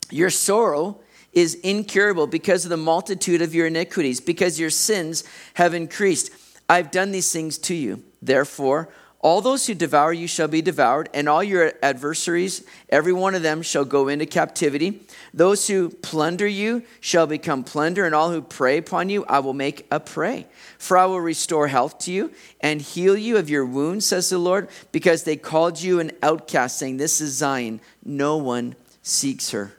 Your 0.10 0.32
sorrow 0.32 1.00
is 1.34 1.56
incurable 1.56 2.28
because 2.28 2.66
of 2.66 2.70
the 2.70 2.78
multitude 2.78 3.42
of 3.42 3.56
your 3.56 3.68
iniquities, 3.68 4.20
because 4.20 4.60
your 4.60 4.70
sins 4.70 5.24
have 5.56 5.74
increased. 5.74 6.32
I've 6.68 6.92
done 6.92 7.12
these 7.12 7.32
things 7.32 7.58
to 7.60 7.76
you. 7.76 8.04
Therefore, 8.22 8.90
all 9.24 9.42
those 9.42 9.68
who 9.68 9.76
devour 9.76 10.12
you 10.12 10.28
shall 10.28 10.48
be 10.48 10.64
devoured, 10.64 11.08
and 11.14 11.30
all 11.30 11.44
your 11.44 11.74
adversaries, 11.84 12.64
every 12.90 13.14
one 13.14 13.36
of 13.36 13.44
them, 13.44 13.62
shall 13.62 13.86
go 13.86 14.08
into 14.08 14.26
captivity. 14.26 15.02
Those 15.32 15.68
who 15.68 15.90
plunder 15.90 16.48
you 16.48 16.84
shall 17.02 17.28
become 17.28 17.64
plunder, 17.64 18.06
and 18.06 18.16
all 18.16 18.32
who 18.32 18.42
prey 18.42 18.80
upon 18.80 19.10
you, 19.10 19.24
I 19.26 19.38
will 19.40 19.54
make 19.54 19.86
a 19.92 20.00
prey. 20.00 20.48
For 20.80 20.98
I 20.98 21.06
will 21.06 21.22
restore 21.22 21.68
health 21.68 22.00
to 22.00 22.12
you 22.12 22.32
and 22.62 22.82
heal 22.82 23.16
you 23.16 23.38
of 23.38 23.48
your 23.48 23.66
wounds, 23.66 24.08
says 24.08 24.30
the 24.30 24.40
Lord, 24.40 24.70
because 24.92 25.24
they 25.24 25.36
called 25.36 25.80
you 25.80 26.00
an 26.00 26.12
outcast, 26.24 26.80
saying, 26.80 26.98
This 26.98 27.22
is 27.22 27.34
Zion, 27.34 27.80
no 28.04 28.38
one 28.38 28.76
seeks 29.04 29.52
her. 29.52 29.74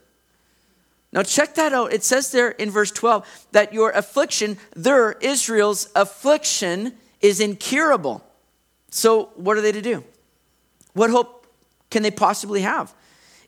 Now, 1.12 1.22
check 1.22 1.54
that 1.56 1.72
out. 1.74 1.92
It 1.92 2.04
says 2.04 2.32
there 2.32 2.50
in 2.50 2.70
verse 2.70 2.90
12 2.90 3.46
that 3.52 3.74
your 3.74 3.90
affliction, 3.90 4.56
their, 4.74 5.12
Israel's 5.12 5.90
affliction, 5.94 6.94
is 7.20 7.38
incurable. 7.38 8.24
So, 8.90 9.30
what 9.36 9.56
are 9.56 9.60
they 9.60 9.72
to 9.72 9.82
do? 9.82 10.04
What 10.94 11.10
hope 11.10 11.46
can 11.90 12.02
they 12.02 12.10
possibly 12.10 12.62
have? 12.62 12.94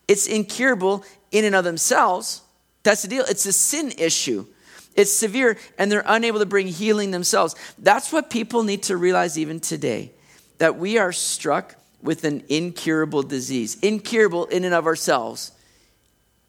It's 0.06 0.26
incurable 0.26 1.04
in 1.33 1.44
and 1.44 1.54
of 1.54 1.64
themselves. 1.64 2.42
That's 2.83 3.02
the 3.02 3.09
deal. 3.09 3.25
It's 3.26 3.47
a 3.47 3.52
sin 3.52 3.92
issue. 3.97 4.47
It's 4.94 5.12
severe, 5.12 5.56
and 5.78 5.90
they're 5.90 6.04
unable 6.06 6.38
to 6.38 6.47
bring 6.47 6.68
healing 6.68 7.11
themselves. 7.11 7.56
That's 7.78 8.12
what 8.12 8.30
people 8.30 8.62
need 8.62 8.85
to 8.85 8.97
realize 8.97 9.38
even 9.38 9.59
today 9.59 10.12
that 10.59 10.76
we 10.76 10.99
are 10.99 11.12
struck 11.12 11.75
with 12.00 12.25
an 12.25 12.44
incurable 12.49 13.23
disease, 13.23 13.76
incurable 13.80 14.44
in 14.47 14.64
and 14.64 14.75
of 14.75 14.87
ourselves. 14.87 15.50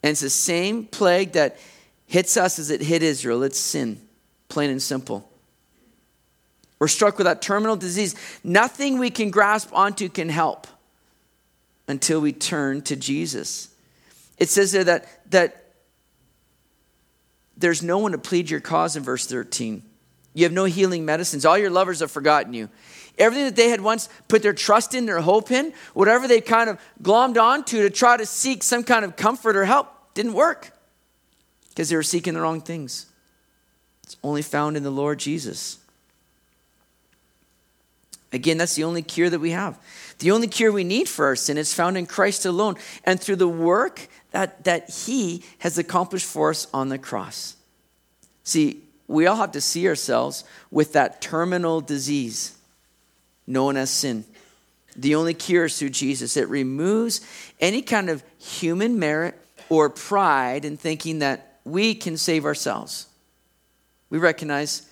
And 0.05 0.11
it's 0.11 0.21
the 0.21 0.29
same 0.29 0.85
plague 0.85 1.31
that 1.31 1.57
hits 2.05 2.37
us 2.37 2.59
as 2.59 2.69
it 2.69 2.79
hit 2.79 3.01
Israel 3.01 3.41
it's 3.41 3.57
sin, 3.57 3.99
plain 4.49 4.69
and 4.69 4.79
simple. 4.79 5.27
We're 6.77 6.89
struck 6.89 7.17
with 7.17 7.25
that 7.25 7.41
terminal 7.41 7.75
disease. 7.75 8.13
Nothing 8.43 8.99
we 8.99 9.09
can 9.09 9.31
grasp 9.31 9.71
onto 9.73 10.07
can 10.07 10.29
help 10.29 10.67
until 11.87 12.21
we 12.21 12.33
turn 12.33 12.83
to 12.83 12.95
Jesus. 12.95 13.69
It 14.37 14.49
says 14.49 14.73
there 14.73 14.83
that, 14.83 15.31
that 15.31 15.71
there's 17.57 17.81
no 17.81 17.97
one 17.97 18.11
to 18.11 18.19
plead 18.19 18.51
your 18.51 18.59
cause 18.59 18.95
in 18.95 19.01
verse 19.01 19.25
13. 19.25 19.81
You 20.35 20.43
have 20.43 20.53
no 20.53 20.65
healing 20.65 21.03
medicines. 21.03 21.47
All 21.47 21.57
your 21.57 21.71
lovers 21.71 22.01
have 22.01 22.11
forgotten 22.11 22.53
you. 22.53 22.69
Everything 23.17 23.45
that 23.45 23.55
they 23.55 23.69
had 23.69 23.81
once 23.81 24.07
put 24.27 24.43
their 24.43 24.53
trust 24.53 24.93
in, 24.93 25.07
their 25.07 25.21
hope 25.21 25.49
in, 25.49 25.73
whatever 25.95 26.27
they 26.27 26.41
kind 26.41 26.69
of 26.69 26.79
glommed 27.01 27.41
onto 27.41 27.81
to 27.81 27.89
try 27.89 28.17
to 28.17 28.27
seek 28.27 28.61
some 28.61 28.83
kind 28.83 29.03
of 29.03 29.15
comfort 29.15 29.55
or 29.55 29.65
help, 29.65 29.93
didn't 30.15 30.33
work 30.33 30.71
because 31.69 31.89
they 31.89 31.95
were 31.95 32.03
seeking 32.03 32.33
the 32.33 32.41
wrong 32.41 32.61
things. 32.61 33.05
It's 34.03 34.17
only 34.23 34.41
found 34.41 34.77
in 34.77 34.83
the 34.83 34.89
Lord 34.89 35.19
Jesus. 35.19 35.77
Again, 38.33 38.57
that's 38.57 38.75
the 38.75 38.83
only 38.83 39.01
cure 39.01 39.29
that 39.29 39.39
we 39.39 39.51
have. 39.51 39.77
The 40.19 40.31
only 40.31 40.47
cure 40.47 40.71
we 40.71 40.83
need 40.83 41.07
for 41.07 41.25
our 41.25 41.35
sin 41.35 41.57
is 41.57 41.73
found 41.73 41.97
in 41.97 42.05
Christ 42.05 42.45
alone 42.45 42.75
and 43.03 43.19
through 43.19 43.37
the 43.37 43.47
work 43.47 44.07
that, 44.31 44.63
that 44.63 44.89
He 44.89 45.43
has 45.59 45.77
accomplished 45.77 46.25
for 46.25 46.49
us 46.49 46.67
on 46.73 46.89
the 46.89 46.97
cross. 46.97 47.55
See, 48.43 48.81
we 49.07 49.27
all 49.27 49.37
have 49.37 49.51
to 49.53 49.61
see 49.61 49.87
ourselves 49.87 50.43
with 50.71 50.93
that 50.93 51.21
terminal 51.21 51.81
disease 51.81 52.57
known 53.47 53.77
as 53.77 53.89
sin. 53.89 54.25
The 54.95 55.15
only 55.15 55.33
cure 55.33 55.65
is 55.65 55.77
through 55.77 55.89
Jesus. 55.89 56.37
It 56.37 56.47
removes 56.47 57.21
any 57.59 57.81
kind 57.81 58.09
of 58.09 58.23
human 58.39 58.97
merit 58.97 59.39
or 59.69 59.89
pride 59.89 60.65
in 60.65 60.77
thinking 60.77 61.19
that 61.19 61.59
we 61.63 61.95
can 61.95 62.17
save 62.17 62.45
ourselves. 62.45 63.07
We 64.09 64.17
recognize 64.17 64.87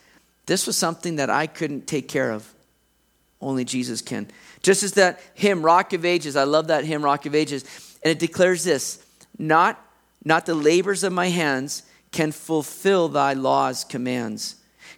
this 0.45 0.67
was 0.67 0.77
something 0.77 1.17
that 1.17 1.29
I 1.29 1.47
couldn't 1.47 1.87
take 1.87 2.07
care 2.07 2.31
of. 2.31 2.51
Only 3.39 3.65
Jesus 3.65 4.01
can. 4.01 4.29
Just 4.61 4.83
as 4.83 4.93
that 4.93 5.19
hymn, 5.33 5.63
Rock 5.63 5.93
of 5.93 6.05
Ages, 6.05 6.35
I 6.35 6.43
love 6.43 6.67
that 6.67 6.85
hymn, 6.85 7.03
Rock 7.03 7.25
of 7.25 7.35
Ages, 7.35 7.63
and 8.03 8.11
it 8.11 8.19
declares 8.19 8.63
this 8.63 9.03
not, 9.37 9.79
not 10.23 10.45
the 10.45 10.55
labors 10.55 11.03
of 11.03 11.13
my 11.13 11.29
hands 11.29 11.83
can 12.11 12.31
fulfill 12.31 13.09
thy 13.09 13.33
law's 13.33 13.83
commands. 13.83 14.55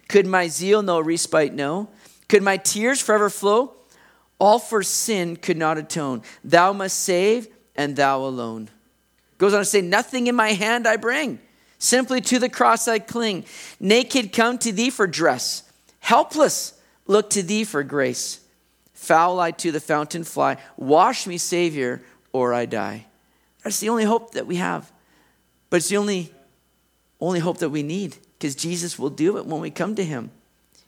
Could 0.08 0.26
my 0.26 0.48
zeal 0.48 0.82
no 0.82 1.00
respite 1.00 1.52
know? 1.52 1.88
Could 2.28 2.42
my 2.42 2.56
tears 2.56 3.00
forever 3.00 3.30
flow? 3.30 3.72
All 4.38 4.58
for 4.58 4.82
sin 4.82 5.36
could 5.36 5.56
not 5.56 5.78
atone. 5.78 6.22
Thou 6.44 6.72
must 6.72 7.00
save, 7.00 7.48
and 7.74 7.96
thou 7.96 8.20
alone. 8.20 8.68
Goes 9.38 9.54
on 9.54 9.60
to 9.60 9.64
say, 9.64 9.82
Nothing 9.82 10.26
in 10.26 10.34
my 10.34 10.52
hand 10.52 10.86
I 10.86 10.96
bring, 10.96 11.38
simply 11.78 12.20
to 12.22 12.38
the 12.38 12.48
cross 12.48 12.88
I 12.88 12.98
cling. 12.98 13.44
Naked 13.80 14.32
come 14.32 14.58
to 14.58 14.72
thee 14.72 14.90
for 14.90 15.06
dress, 15.06 15.62
helpless 16.00 16.80
look 17.06 17.30
to 17.30 17.42
thee 17.42 17.64
for 17.64 17.82
grace. 17.82 18.40
Foul 18.94 19.38
I 19.38 19.50
to 19.52 19.70
the 19.70 19.80
fountain 19.80 20.24
fly, 20.24 20.56
wash 20.76 21.26
me, 21.26 21.38
Savior, 21.38 22.02
or 22.32 22.52
I 22.52 22.66
die. 22.66 23.06
That's 23.62 23.78
the 23.78 23.88
only 23.88 24.04
hope 24.04 24.32
that 24.32 24.46
we 24.46 24.56
have. 24.56 24.90
But 25.70 25.78
it's 25.78 25.88
the 25.88 25.96
only, 25.98 26.32
only 27.20 27.40
hope 27.40 27.58
that 27.58 27.70
we 27.70 27.82
need 27.82 28.16
because 28.38 28.54
Jesus 28.54 28.98
will 28.98 29.10
do 29.10 29.38
it 29.38 29.46
when 29.46 29.60
we 29.60 29.70
come 29.70 29.94
to 29.96 30.04
him. 30.04 30.30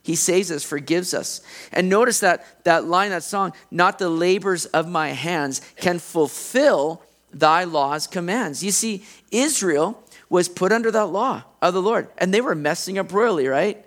He 0.03 0.15
saves 0.15 0.51
us, 0.51 0.65
forgives 0.65 1.13
us. 1.13 1.43
And 1.71 1.89
notice 1.89 2.21
that 2.21 2.65
that 2.65 2.87
line, 2.87 3.11
that 3.11 3.25
song, 3.25 3.53
not 3.71 3.99
the 3.99 4.09
labors 4.09 4.65
of 4.67 4.89
my 4.89 5.11
hands 5.11 5.61
can 5.77 5.99
fulfill 5.99 7.03
thy 7.33 7.65
law's 7.65 8.07
commands. 8.07 8.63
You 8.63 8.71
see, 8.71 9.05
Israel 9.31 10.03
was 10.29 10.49
put 10.49 10.73
under 10.73 10.91
that 10.91 11.07
law 11.07 11.45
of 11.63 11.75
the 11.75 11.83
Lord, 11.83 12.09
and 12.19 12.33
they 12.33 12.41
were 12.41 12.55
messing 12.55 12.99
up 12.99 13.13
royally, 13.13 13.47
right? 13.47 13.85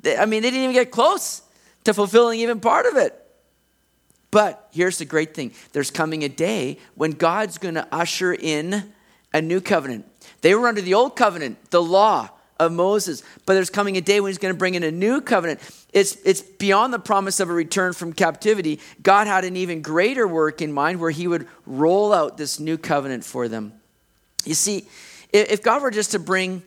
They, 0.00 0.16
I 0.16 0.26
mean, 0.26 0.42
they 0.42 0.50
didn't 0.50 0.64
even 0.64 0.74
get 0.74 0.90
close 0.90 1.42
to 1.84 1.94
fulfilling 1.94 2.40
even 2.40 2.60
part 2.60 2.86
of 2.86 2.96
it. 2.96 3.22
But 4.30 4.68
here's 4.72 4.98
the 4.98 5.04
great 5.04 5.34
thing 5.34 5.52
there's 5.72 5.90
coming 5.90 6.22
a 6.22 6.28
day 6.28 6.78
when 6.94 7.12
God's 7.12 7.58
going 7.58 7.74
to 7.74 7.86
usher 7.92 8.34
in 8.34 8.92
a 9.32 9.40
new 9.40 9.60
covenant. 9.60 10.06
They 10.42 10.54
were 10.54 10.68
under 10.68 10.80
the 10.80 10.94
old 10.94 11.16
covenant, 11.16 11.70
the 11.70 11.82
law 11.82 12.30
of 12.58 12.72
Moses, 12.72 13.22
but 13.44 13.54
there's 13.54 13.70
coming 13.70 13.96
a 13.96 14.00
day 14.00 14.20
when 14.20 14.30
he's 14.30 14.38
going 14.38 14.54
to 14.54 14.58
bring 14.58 14.74
in 14.74 14.82
a 14.82 14.90
new 14.90 15.20
covenant. 15.20 15.60
It's, 15.92 16.16
it's 16.24 16.40
beyond 16.40 16.92
the 16.92 16.98
promise 16.98 17.40
of 17.40 17.50
a 17.50 17.52
return 17.52 17.92
from 17.92 18.12
captivity. 18.12 18.80
God 19.02 19.26
had 19.26 19.44
an 19.44 19.56
even 19.56 19.82
greater 19.82 20.26
work 20.26 20.62
in 20.62 20.72
mind 20.72 21.00
where 21.00 21.10
he 21.10 21.28
would 21.28 21.46
roll 21.66 22.12
out 22.12 22.36
this 22.36 22.58
new 22.58 22.78
covenant 22.78 23.24
for 23.24 23.48
them. 23.48 23.72
You 24.44 24.54
see, 24.54 24.86
if 25.32 25.62
God 25.62 25.82
were 25.82 25.90
just 25.90 26.12
to 26.12 26.18
bring 26.18 26.62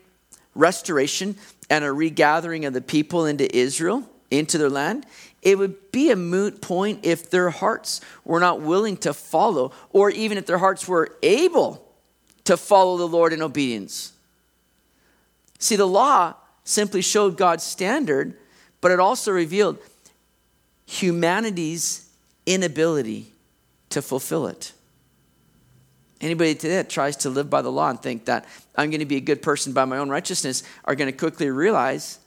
restoration 0.54 1.36
and 1.70 1.84
a 1.84 1.92
regathering 1.92 2.66
of 2.66 2.74
the 2.74 2.82
people 2.82 3.26
into 3.26 3.56
Israel, 3.56 4.04
into 4.30 4.58
their 4.58 4.70
land, 4.70 5.06
it 5.42 5.58
would 5.58 5.92
be 5.92 6.12
a 6.12 6.16
moot 6.16 6.62
point 6.62 7.00
if 7.04 7.30
their 7.30 7.50
hearts 7.50 8.02
were 8.26 8.40
not 8.40 8.62
willing 8.62 8.98
to 8.98 9.14
follow, 9.14 9.72
or 9.92 10.10
even 10.10 10.38
if 10.38 10.46
their 10.46 10.58
hearts 10.58 10.88
were 10.88 11.16
able 11.24 11.86
to 12.44 12.58
follow 12.58 12.98
the 12.98 13.08
Lord 13.08 13.32
in 13.32 13.42
obedience. 13.42 14.14
See, 15.60 15.76
the 15.76 15.86
law 15.86 16.36
simply 16.64 17.02
showed 17.02 17.38
God's 17.38 17.64
standard, 17.64 18.38
but 18.82 18.92
it 18.92 19.00
also 19.00 19.32
revealed 19.32 19.78
humanity's 20.86 22.10
inability 22.46 23.34
to 23.90 24.02
fulfill 24.02 24.48
it. 24.48 24.72
Anybody 26.22 26.56
today 26.56 26.76
that 26.76 26.90
tries 26.90 27.16
to 27.18 27.30
live 27.30 27.50
by 27.50 27.62
the 27.62 27.72
law 27.72 27.90
and 27.90 28.02
think 28.02 28.26
that 28.26 28.46
I'm 28.76 28.90
going 28.90 29.00
to 29.00 29.06
be 29.06 29.18
a 29.18 29.22
good 29.22 29.42
person 29.42 29.74
by 29.74 29.86
my 29.86 29.98
own 29.98 30.10
righteousness 30.10 30.64
are 30.86 30.96
going 30.96 31.12
to 31.12 31.18
quickly 31.18 31.50
realize 31.50 32.20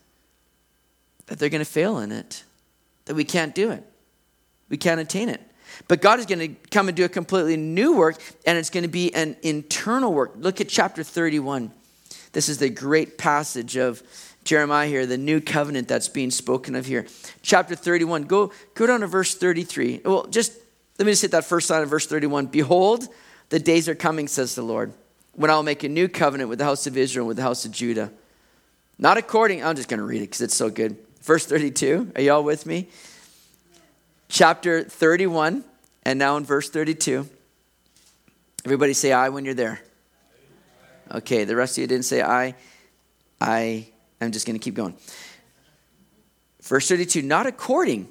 that 1.26 1.38
they're 1.38 1.48
going 1.48 1.64
to 1.64 1.70
fail 1.70 1.98
in 1.98 2.12
it, 2.12 2.44
that 3.06 3.14
we 3.14 3.24
can't 3.24 3.54
do 3.54 3.70
it, 3.70 3.84
we 4.68 4.76
can't 4.76 5.00
attain 5.00 5.28
it. 5.28 5.40
But 5.88 6.02
God 6.02 6.18
is 6.20 6.26
going 6.26 6.38
to 6.38 6.48
come 6.70 6.88
and 6.88 6.96
do 6.96 7.04
a 7.04 7.08
completely 7.08 7.56
new 7.56 7.96
work, 7.96 8.20
and 8.46 8.58
it's 8.58 8.70
going 8.70 8.82
to 8.82 8.90
be 8.90 9.14
an 9.14 9.36
internal 9.42 10.12
work. 10.12 10.32
Look 10.36 10.60
at 10.60 10.68
chapter 10.68 11.02
31. 11.02 11.72
This 12.32 12.48
is 12.48 12.58
the 12.58 12.70
great 12.70 13.18
passage 13.18 13.76
of 13.76 14.02
Jeremiah 14.44 14.88
here, 14.88 15.06
the 15.06 15.18
new 15.18 15.40
covenant 15.40 15.88
that's 15.88 16.08
being 16.08 16.30
spoken 16.30 16.74
of 16.74 16.86
here. 16.86 17.06
Chapter 17.42 17.74
31. 17.74 18.24
Go, 18.24 18.52
go 18.74 18.86
down 18.86 19.00
to 19.00 19.06
verse 19.06 19.34
33. 19.34 20.02
Well, 20.04 20.26
just 20.26 20.52
let 20.98 21.06
me 21.06 21.12
just 21.12 21.22
hit 21.22 21.30
that 21.30 21.44
first 21.44 21.70
line 21.70 21.82
of 21.82 21.88
verse 21.88 22.06
31. 22.06 22.46
Behold, 22.46 23.06
the 23.50 23.58
days 23.58 23.88
are 23.88 23.94
coming, 23.94 24.28
says 24.28 24.54
the 24.54 24.62
Lord, 24.62 24.92
when 25.34 25.50
I'll 25.50 25.62
make 25.62 25.84
a 25.84 25.88
new 25.88 26.08
covenant 26.08 26.48
with 26.48 26.58
the 26.58 26.64
house 26.64 26.86
of 26.86 26.96
Israel 26.96 27.24
and 27.24 27.28
with 27.28 27.36
the 27.36 27.42
house 27.42 27.64
of 27.64 27.72
Judah. 27.72 28.10
Not 28.98 29.16
according, 29.16 29.64
I'm 29.64 29.76
just 29.76 29.88
going 29.88 29.98
to 29.98 30.06
read 30.06 30.18
it 30.18 30.26
because 30.26 30.42
it's 30.42 30.56
so 30.56 30.70
good. 30.70 30.96
Verse 31.22 31.46
32. 31.46 32.12
Are 32.16 32.22
y'all 32.22 32.42
with 32.42 32.66
me? 32.66 32.88
Chapter 34.28 34.82
31, 34.82 35.64
and 36.04 36.18
now 36.18 36.36
in 36.36 36.44
verse 36.44 36.70
32. 36.70 37.28
Everybody 38.64 38.92
say 38.92 39.12
I 39.12 39.28
when 39.28 39.44
you're 39.44 39.54
there. 39.54 39.82
Okay, 41.12 41.44
the 41.44 41.56
rest 41.56 41.76
of 41.76 41.82
you 41.82 41.86
didn't 41.86 42.06
say 42.06 42.22
I. 42.22 42.54
I 43.40 43.88
am 44.20 44.32
just 44.32 44.46
going 44.46 44.58
to 44.58 44.62
keep 44.62 44.74
going. 44.74 44.94
Verse 46.62 46.88
32 46.88 47.22
Not 47.22 47.46
according 47.46 48.08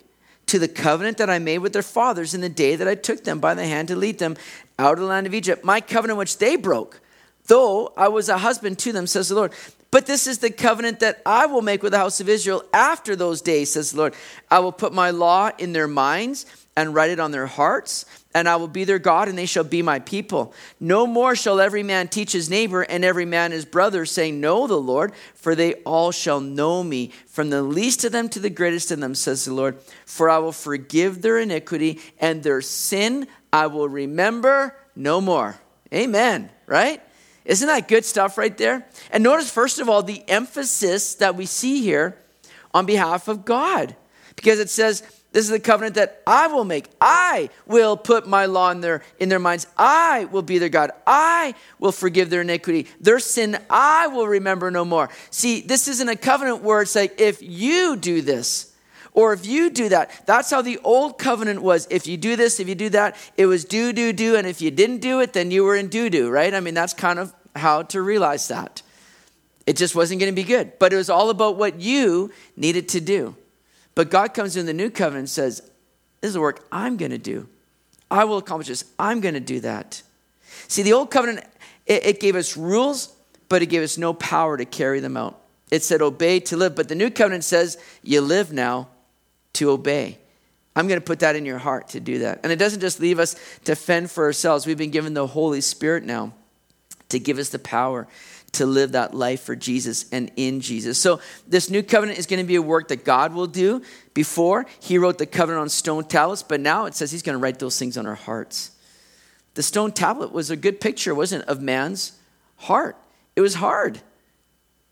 to 0.47 0.59
the 0.59 0.67
covenant 0.67 1.17
that 1.17 1.29
I 1.29 1.39
made 1.39 1.59
with 1.59 1.73
their 1.73 1.81
fathers 1.81 2.33
in 2.33 2.41
the 2.41 2.49
day 2.49 2.75
that 2.75 2.87
I 2.87 2.95
took 2.95 3.23
them 3.23 3.39
by 3.39 3.53
the 3.53 3.65
hand 3.65 3.87
to 3.87 3.95
lead 3.95 4.19
them 4.19 4.35
out 4.77 4.93
of 4.93 4.99
the 4.99 5.05
land 5.05 5.25
of 5.25 5.33
Egypt, 5.33 5.63
my 5.63 5.81
covenant 5.81 6.19
which 6.19 6.37
they 6.37 6.57
broke, 6.57 6.99
though 7.47 7.93
I 7.95 8.09
was 8.09 8.29
a 8.29 8.37
husband 8.37 8.77
to 8.79 8.91
them, 8.91 9.07
says 9.07 9.29
the 9.29 9.35
Lord. 9.35 9.53
But 9.91 10.05
this 10.05 10.27
is 10.27 10.39
the 10.39 10.51
covenant 10.51 11.01
that 11.01 11.21
I 11.25 11.47
will 11.47 11.61
make 11.61 11.83
with 11.83 11.91
the 11.91 11.97
house 11.97 12.21
of 12.21 12.29
Israel 12.29 12.63
after 12.73 13.15
those 13.15 13.41
days, 13.41 13.73
says 13.73 13.91
the 13.91 13.97
Lord. 13.97 14.15
I 14.49 14.59
will 14.59 14.71
put 14.71 14.93
my 14.93 15.11
law 15.11 15.51
in 15.57 15.73
their 15.73 15.87
minds 15.87 16.45
and 16.77 16.95
write 16.95 17.11
it 17.11 17.19
on 17.19 17.31
their 17.31 17.47
hearts, 17.47 18.05
and 18.33 18.47
I 18.47 18.55
will 18.55 18.67
be 18.67 18.83
their 18.83 18.99
God, 18.99 19.27
and 19.27 19.37
they 19.37 19.45
shall 19.45 19.63
be 19.63 19.81
my 19.81 19.99
people. 19.99 20.53
No 20.79 21.05
more 21.05 21.35
shall 21.35 21.59
every 21.59 21.83
man 21.83 22.07
teach 22.07 22.31
his 22.31 22.49
neighbor 22.49 22.81
and 22.81 23.03
every 23.03 23.25
man 23.25 23.51
his 23.51 23.65
brother, 23.65 24.05
saying, 24.05 24.39
Know 24.39 24.67
the 24.67 24.77
Lord, 24.77 25.13
for 25.35 25.55
they 25.55 25.75
all 25.83 26.11
shall 26.11 26.39
know 26.39 26.83
me, 26.83 27.11
from 27.27 27.49
the 27.49 27.61
least 27.61 28.03
of 28.03 28.11
them 28.11 28.29
to 28.29 28.39
the 28.39 28.49
greatest 28.49 28.91
of 28.91 28.99
them, 28.99 29.15
says 29.15 29.45
the 29.45 29.53
Lord. 29.53 29.77
For 30.05 30.29
I 30.29 30.37
will 30.37 30.51
forgive 30.51 31.21
their 31.21 31.39
iniquity, 31.39 31.99
and 32.19 32.41
their 32.41 32.61
sin 32.61 33.27
I 33.51 33.67
will 33.67 33.89
remember 33.89 34.75
no 34.95 35.19
more. 35.19 35.59
Amen, 35.93 36.49
right? 36.67 37.01
Isn't 37.43 37.67
that 37.67 37.87
good 37.87 38.05
stuff 38.05 38.37
right 38.37 38.55
there? 38.57 38.87
And 39.11 39.23
notice, 39.23 39.51
first 39.51 39.79
of 39.79 39.89
all, 39.89 40.03
the 40.03 40.23
emphasis 40.29 41.15
that 41.15 41.35
we 41.35 41.45
see 41.45 41.81
here 41.81 42.17
on 42.73 42.85
behalf 42.85 43.27
of 43.27 43.45
God. 43.45 43.95
Because 44.35 44.59
it 44.59 44.69
says, 44.69 45.03
this 45.31 45.45
is 45.45 45.51
the 45.51 45.59
covenant 45.59 45.95
that 45.95 46.21
I 46.27 46.47
will 46.47 46.65
make. 46.65 46.89
I 46.99 47.49
will 47.65 47.95
put 47.95 48.27
my 48.27 48.47
law 48.47 48.69
in 48.71 48.81
their, 48.81 49.01
in 49.17 49.29
their 49.29 49.39
minds. 49.39 49.65
I 49.77 50.25
will 50.25 50.41
be 50.41 50.57
their 50.57 50.69
God. 50.69 50.91
I 51.07 51.55
will 51.79 51.93
forgive 51.93 52.29
their 52.29 52.41
iniquity. 52.41 52.87
Their 52.99 53.19
sin, 53.19 53.57
I 53.69 54.07
will 54.07 54.27
remember 54.27 54.69
no 54.71 54.83
more. 54.83 55.09
See, 55.29 55.61
this 55.61 55.87
isn't 55.87 56.09
a 56.09 56.17
covenant 56.17 56.63
where 56.63 56.81
it's 56.81 56.95
like, 56.95 57.21
if 57.21 57.41
you 57.41 57.95
do 57.95 58.21
this, 58.21 58.67
or 59.13 59.33
if 59.33 59.45
you 59.45 59.69
do 59.69 59.89
that. 59.89 60.25
That's 60.25 60.49
how 60.49 60.61
the 60.61 60.77
old 60.79 61.17
covenant 61.17 61.61
was. 61.61 61.87
If 61.89 62.07
you 62.07 62.15
do 62.15 62.35
this, 62.35 62.59
if 62.59 62.69
you 62.69 62.75
do 62.75 62.89
that, 62.89 63.17
it 63.35 63.45
was 63.45 63.65
do, 63.65 63.91
do, 63.91 64.13
do. 64.13 64.37
And 64.37 64.47
if 64.47 64.61
you 64.61 64.71
didn't 64.71 64.99
do 64.99 65.19
it, 65.19 65.33
then 65.33 65.51
you 65.51 65.65
were 65.65 65.75
in 65.75 65.89
do, 65.89 66.09
do, 66.09 66.29
right? 66.29 66.53
I 66.53 66.61
mean, 66.61 66.73
that's 66.73 66.93
kind 66.93 67.19
of 67.19 67.33
how 67.53 67.83
to 67.83 68.01
realize 68.01 68.47
that. 68.47 68.81
It 69.67 69.75
just 69.75 69.95
wasn't 69.95 70.21
going 70.21 70.31
to 70.31 70.35
be 70.35 70.47
good. 70.47 70.79
But 70.79 70.93
it 70.93 70.95
was 70.95 71.09
all 71.09 71.29
about 71.29 71.57
what 71.57 71.81
you 71.81 72.31
needed 72.55 72.87
to 72.89 73.01
do. 73.01 73.35
But 73.95 74.09
God 74.09 74.33
comes 74.33 74.55
in 74.55 74.65
the 74.65 74.73
new 74.73 74.89
covenant 74.89 75.19
and 75.19 75.29
says, 75.29 75.61
This 76.21 76.29
is 76.29 76.33
the 76.33 76.41
work 76.41 76.65
I'm 76.71 76.97
going 76.97 77.11
to 77.11 77.17
do. 77.17 77.47
I 78.09 78.25
will 78.25 78.37
accomplish 78.37 78.67
this. 78.67 78.85
I'm 78.99 79.21
going 79.21 79.33
to 79.33 79.39
do 79.39 79.61
that. 79.61 80.01
See, 80.67 80.83
the 80.83 80.93
old 80.93 81.11
covenant, 81.11 81.45
it, 81.85 82.05
it 82.05 82.19
gave 82.19 82.35
us 82.35 82.57
rules, 82.57 83.15
but 83.49 83.61
it 83.61 83.67
gave 83.67 83.83
us 83.83 83.97
no 83.97 84.13
power 84.13 84.57
to 84.57 84.65
carry 84.65 84.99
them 84.99 85.17
out. 85.17 85.41
It 85.69 85.83
said, 85.83 86.01
Obey 86.01 86.39
to 86.41 86.57
live. 86.57 86.75
But 86.75 86.89
the 86.89 86.95
new 86.95 87.09
covenant 87.09 87.43
says, 87.43 87.77
You 88.03 88.21
live 88.21 88.51
now 88.51 88.89
to 89.53 89.71
obey. 89.71 90.17
I'm 90.75 90.87
going 90.87 90.99
to 90.99 91.05
put 91.05 91.19
that 91.19 91.35
in 91.35 91.45
your 91.45 91.57
heart 91.57 91.89
to 91.89 91.99
do 91.99 92.19
that. 92.19 92.39
And 92.43 92.51
it 92.51 92.55
doesn't 92.55 92.79
just 92.79 92.99
leave 92.99 93.19
us 93.19 93.35
to 93.65 93.75
fend 93.75 94.09
for 94.09 94.23
ourselves. 94.23 94.65
We've 94.65 94.77
been 94.77 94.91
given 94.91 95.13
the 95.13 95.27
Holy 95.27 95.59
Spirit 95.59 96.03
now 96.03 96.33
to 97.09 97.19
give 97.19 97.37
us 97.39 97.49
the 97.49 97.59
power 97.59 98.07
to 98.53 98.65
live 98.65 98.91
that 98.91 99.13
life 99.13 99.41
for 99.41 99.55
Jesus 99.55 100.05
and 100.11 100.31
in 100.35 100.59
Jesus. 100.59 100.97
So, 100.97 101.21
this 101.47 101.69
new 101.69 101.81
covenant 101.83 102.19
is 102.19 102.25
going 102.25 102.41
to 102.41 102.47
be 102.47 102.55
a 102.55 102.61
work 102.61 102.89
that 102.89 103.05
God 103.05 103.33
will 103.33 103.47
do. 103.47 103.81
Before, 104.13 104.65
He 104.79 104.97
wrote 104.97 105.17
the 105.17 105.25
covenant 105.25 105.61
on 105.61 105.69
stone 105.69 106.03
tablets, 106.03 106.43
but 106.43 106.59
now 106.59 106.85
it 106.85 106.95
says 106.95 107.11
He's 107.11 107.23
going 107.23 107.37
to 107.37 107.41
write 107.41 107.59
those 107.59 107.79
things 107.79 107.97
on 107.97 108.05
our 108.05 108.15
hearts. 108.15 108.71
The 109.53 109.63
stone 109.63 109.91
tablet 109.91 110.31
was 110.31 110.49
a 110.49 110.55
good 110.55 110.79
picture, 110.79 111.13
wasn't 111.13 111.43
it, 111.43 111.49
of 111.49 111.61
man's 111.61 112.13
heart? 112.57 112.97
It 113.35 113.41
was 113.41 113.55
hard, 113.55 114.01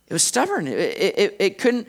it 0.08 0.14
was 0.14 0.24
stubborn, 0.24 0.68
it, 0.68 0.80
it, 0.80 1.36
it 1.40 1.58
couldn't 1.58 1.88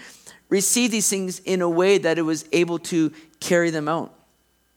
receive 0.49 0.91
these 0.91 1.09
things 1.09 1.39
in 1.41 1.63
a 1.63 1.69
way 1.69 1.99
that 1.99 2.19
it 2.19 2.23
was 2.23 2.45
able 2.53 2.79
to 2.79 3.13
carry 3.39 3.71
them 3.71 3.89
out. 3.89 4.13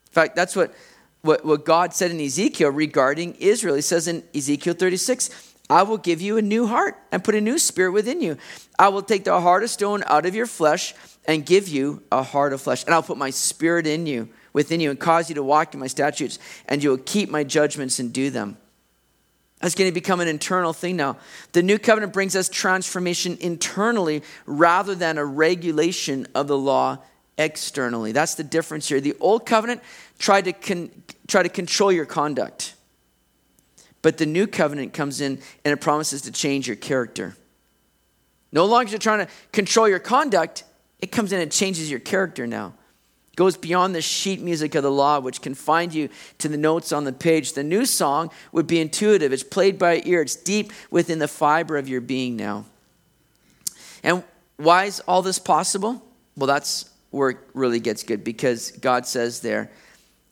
In 0.08 0.12
fact, 0.14 0.36
that's 0.36 0.56
what, 0.56 0.74
what, 1.22 1.44
what 1.44 1.66
God 1.66 1.94
said 1.94 2.12
in 2.12 2.22
Ezekiel 2.22 2.70
regarding 2.70 3.36
Israel. 3.36 3.76
He 3.76 3.82
says 3.82 4.08
in 4.08 4.24
Ezekiel 4.36 4.76
36, 4.76 5.53
I 5.70 5.84
will 5.84 5.98
give 5.98 6.22
you 6.22 6.38
a 6.38 6.42
new 6.42 6.68
heart 6.68 6.98
and 7.12 7.24
put 7.24 7.36
a 7.36 7.42
new 7.42 7.58
spirit 7.58 7.92
within 7.92 8.22
you. 8.22 8.38
I 8.78 8.90
will 8.90 9.02
take 9.02 9.24
the 9.24 9.40
heart 9.40 9.64
of 9.64 9.70
stone 9.70 10.04
out 10.08 10.26
of 10.26 10.36
your 10.36 10.46
flesh 10.46 10.94
and 11.26 11.46
give 11.46 11.68
you 11.68 12.04
a 12.12 12.22
heart 12.22 12.54
of 12.54 12.62
flesh. 12.62 12.84
And 12.84 12.94
I'll 12.94 13.04
put 13.04 13.18
my 13.18 13.30
spirit 13.30 13.88
in 13.88 14.06
you, 14.06 14.30
within 14.52 14.82
you, 14.82 14.90
and 14.90 15.00
cause 15.00 15.30
you 15.30 15.36
to 15.36 15.44
walk 15.44 15.74
in 15.74 15.80
my 15.80 15.88
statutes, 15.88 16.38
and 16.68 16.84
you 16.84 16.90
will 16.90 16.98
keep 16.98 17.30
my 17.30 17.44
judgments 17.44 18.00
and 18.00 18.12
do 18.12 18.30
them. 18.30 18.58
That's 19.62 19.76
going 19.76 19.90
to 19.90 19.94
become 19.94 20.20
an 20.20 20.28
internal 20.28 20.74
thing 20.74 20.98
now. 20.98 21.18
The 21.54 21.64
new 21.64 21.80
covenant 21.80 22.12
brings 22.12 22.36
us 22.36 22.50
transformation 22.50 23.38
internally 23.40 24.22
rather 24.46 24.94
than 24.94 25.18
a 25.18 25.26
regulation 25.26 26.28
of 26.36 26.48
the 26.48 26.58
law 26.58 26.98
externally. 27.38 28.12
That's 28.12 28.36
the 28.36 28.44
difference 28.44 28.90
here. 28.90 29.00
The 29.00 29.16
old 29.22 29.46
covenant 29.46 29.82
tried 30.20 30.46
to, 30.46 30.52
con- 30.52 30.92
try 31.28 31.44
to 31.44 31.50
control 31.50 31.94
your 31.94 32.06
conduct. 32.06 32.76
But 34.04 34.18
the 34.18 34.28
new 34.28 34.46
covenant 34.46 34.94
comes 34.94 35.20
in 35.20 35.40
and 35.66 35.74
it 35.74 35.82
promises 35.82 36.22
to 36.24 36.32
change 36.32 36.68
your 36.68 36.76
character. 36.76 37.36
No 38.52 38.66
longer 38.66 38.92
you're 38.92 39.00
trying 39.00 39.26
to 39.26 39.32
control 39.52 39.90
your 39.90 39.98
conduct, 39.98 40.66
it 41.00 41.12
comes 41.12 41.32
in 41.32 41.42
and 41.42 41.52
changes 41.52 41.90
your 41.90 42.00
character 42.00 42.46
now. 42.46 42.76
It 43.32 43.38
goes 43.38 43.58
beyond 43.58 43.96
the 43.96 44.02
sheet 44.02 44.42
music 44.42 44.76
of 44.76 44.84
the 44.84 44.92
law, 44.92 45.20
which 45.20 45.42
confined 45.42 45.94
you 45.94 46.10
to 46.38 46.48
the 46.48 46.58
notes 46.58 46.92
on 46.92 47.06
the 47.06 47.14
page. 47.14 47.54
The 47.54 47.64
new 47.64 47.86
song 47.86 48.30
would 48.52 48.68
be 48.68 48.80
intuitive, 48.80 49.34
it's 49.34 49.42
played 49.42 49.80
by 49.80 50.04
ear, 50.06 50.22
it's 50.22 50.36
deep 50.36 50.72
within 50.92 51.18
the 51.18 51.28
fiber 51.28 51.78
of 51.78 51.90
your 51.90 52.02
being 52.02 52.36
now. 52.36 52.66
And 54.04 54.24
why 54.58 54.84
is 54.86 55.00
all 55.00 55.24
this 55.24 55.40
possible? 55.40 56.04
Well, 56.38 56.48
that's 56.48 56.90
where 57.10 57.32
it 57.32 57.38
really 57.54 57.80
gets 57.80 58.04
good 58.04 58.24
because 58.24 58.72
God 58.72 59.08
says 59.08 59.40
there 59.40 59.72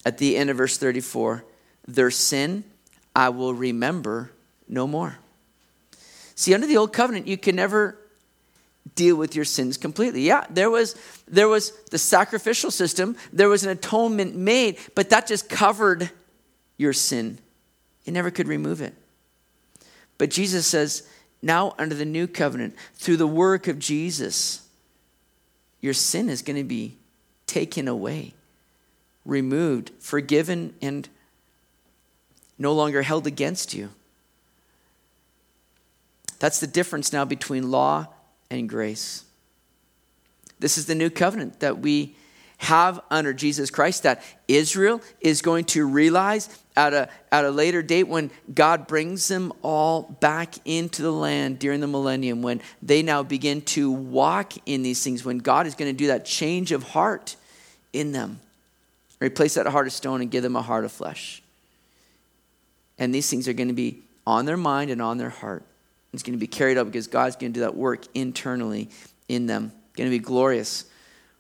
at 0.06 0.18
the 0.18 0.36
end 0.36 0.50
of 0.50 0.58
verse 0.58 0.78
34 0.78 1.46
their 1.88 2.12
sin 2.12 2.64
I 3.16 3.30
will 3.30 3.54
remember 3.54 4.32
no 4.68 4.88
more. 4.88 5.18
See, 6.36 6.54
under 6.54 6.68
the 6.68 6.78
old 6.78 6.94
covenant, 6.94 7.28
you 7.28 7.38
can 7.38 7.56
never 7.56 7.98
deal 8.96 9.16
with 9.16 9.36
your 9.36 9.46
sins 9.46 9.78
completely. 9.78 10.22
Yeah, 10.24 10.46
there 10.50 10.70
was 10.70 10.96
there 11.28 11.48
was 11.48 11.72
the 11.92 11.98
sacrificial 11.98 12.72
system, 12.72 13.16
there 13.32 13.50
was 13.50 13.64
an 13.64 13.70
atonement 13.70 14.36
made, 14.36 14.78
but 14.96 15.10
that 15.10 15.28
just 15.28 15.50
covered 15.50 16.10
your 16.78 16.94
sin. 16.94 17.38
It 18.06 18.12
never 18.12 18.32
could 18.32 18.48
remove 18.48 18.82
it. 18.82 18.96
But 20.18 20.30
Jesus 20.30 20.66
says, 20.68 21.08
now 21.42 21.76
under 21.78 21.96
the 21.96 22.06
new 22.06 22.28
covenant, 22.28 22.76
through 22.96 23.18
the 23.18 23.28
work 23.28 23.68
of 23.68 23.80
Jesus, 23.80 24.68
your 25.80 25.94
sin 25.94 26.30
is 26.30 26.42
going 26.42 26.58
to 26.58 26.64
be 26.64 26.98
taken 27.48 27.88
away, 27.88 28.34
removed, 29.26 29.92
forgiven, 30.00 30.74
and 30.82 31.08
no 32.62 32.74
longer 32.74 33.02
held 33.02 33.28
against 33.28 33.74
you. 33.74 33.90
That's 36.40 36.60
the 36.60 36.68
difference 36.68 37.12
now 37.12 37.26
between 37.26 37.70
law 37.70 38.08
and 38.50 38.68
grace. 38.70 39.26
This 40.60 40.78
is 40.78 40.86
the 40.86 40.96
new 40.96 41.10
covenant 41.10 41.60
that 41.60 41.80
we 41.80 42.16
have 42.58 43.02
under 43.10 43.34
Jesus 43.34 43.72
Christ 43.72 44.04
that 44.04 44.24
Israel 44.48 45.02
is 45.20 45.42
going 45.42 45.66
to 45.66 45.88
realize 45.88 46.48
at 46.78 46.94
a, 46.94 47.10
at 47.32 47.44
a 47.44 47.50
later 47.50 47.82
date 47.82 48.08
when 48.08 48.30
God 48.54 48.86
brings 48.86 49.28
them 49.28 49.52
all 49.64 50.04
back 50.20 50.56
into 50.64 51.02
the 51.02 51.12
land 51.12 51.58
during 51.58 51.80
the 51.80 51.88
millennium, 51.88 52.44
when 52.44 52.62
they 52.82 53.02
now 53.02 53.24
begin 53.24 53.62
to 53.62 53.92
walk 53.92 54.54
in 54.68 54.84
these 54.84 55.04
things, 55.04 55.26
when 55.26 55.40
God 55.40 55.66
is 55.66 55.74
going 55.74 55.92
to 55.92 55.98
do 55.98 56.08
that 56.08 56.24
change 56.24 56.72
of 56.72 56.84
heart 56.84 57.36
in 57.94 58.12
them. 58.12 58.40
Replace 59.20 59.56
that 59.56 59.66
heart 59.66 59.88
of 59.88 59.94
stone 59.94 60.22
and 60.22 60.30
give 60.30 60.44
them 60.44 60.56
a 60.56 60.62
heart 60.62 60.86
of 60.86 60.92
flesh. 60.92 61.41
And 63.02 63.16
these 63.16 63.28
things 63.28 63.48
are 63.48 63.54
going 63.54 63.70
to 63.70 63.74
be 63.74 64.04
on 64.28 64.46
their 64.46 64.56
mind 64.56 64.92
and 64.92 65.02
on 65.02 65.18
their 65.18 65.32
heart. 65.32 65.64
It's 66.14 66.22
going 66.22 66.38
to 66.38 66.40
be 66.40 66.46
carried 66.46 66.78
out 66.78 66.86
because 66.86 67.08
God's 67.08 67.36
going 67.36 67.52
to 67.52 67.58
do 67.58 67.62
that 67.62 67.76
work 67.76 68.04
internally 68.14 68.90
in 69.28 69.48
them. 69.48 69.72
It's 69.88 69.96
going 69.96 70.08
to 70.08 70.16
be 70.16 70.24
glorious. 70.24 70.86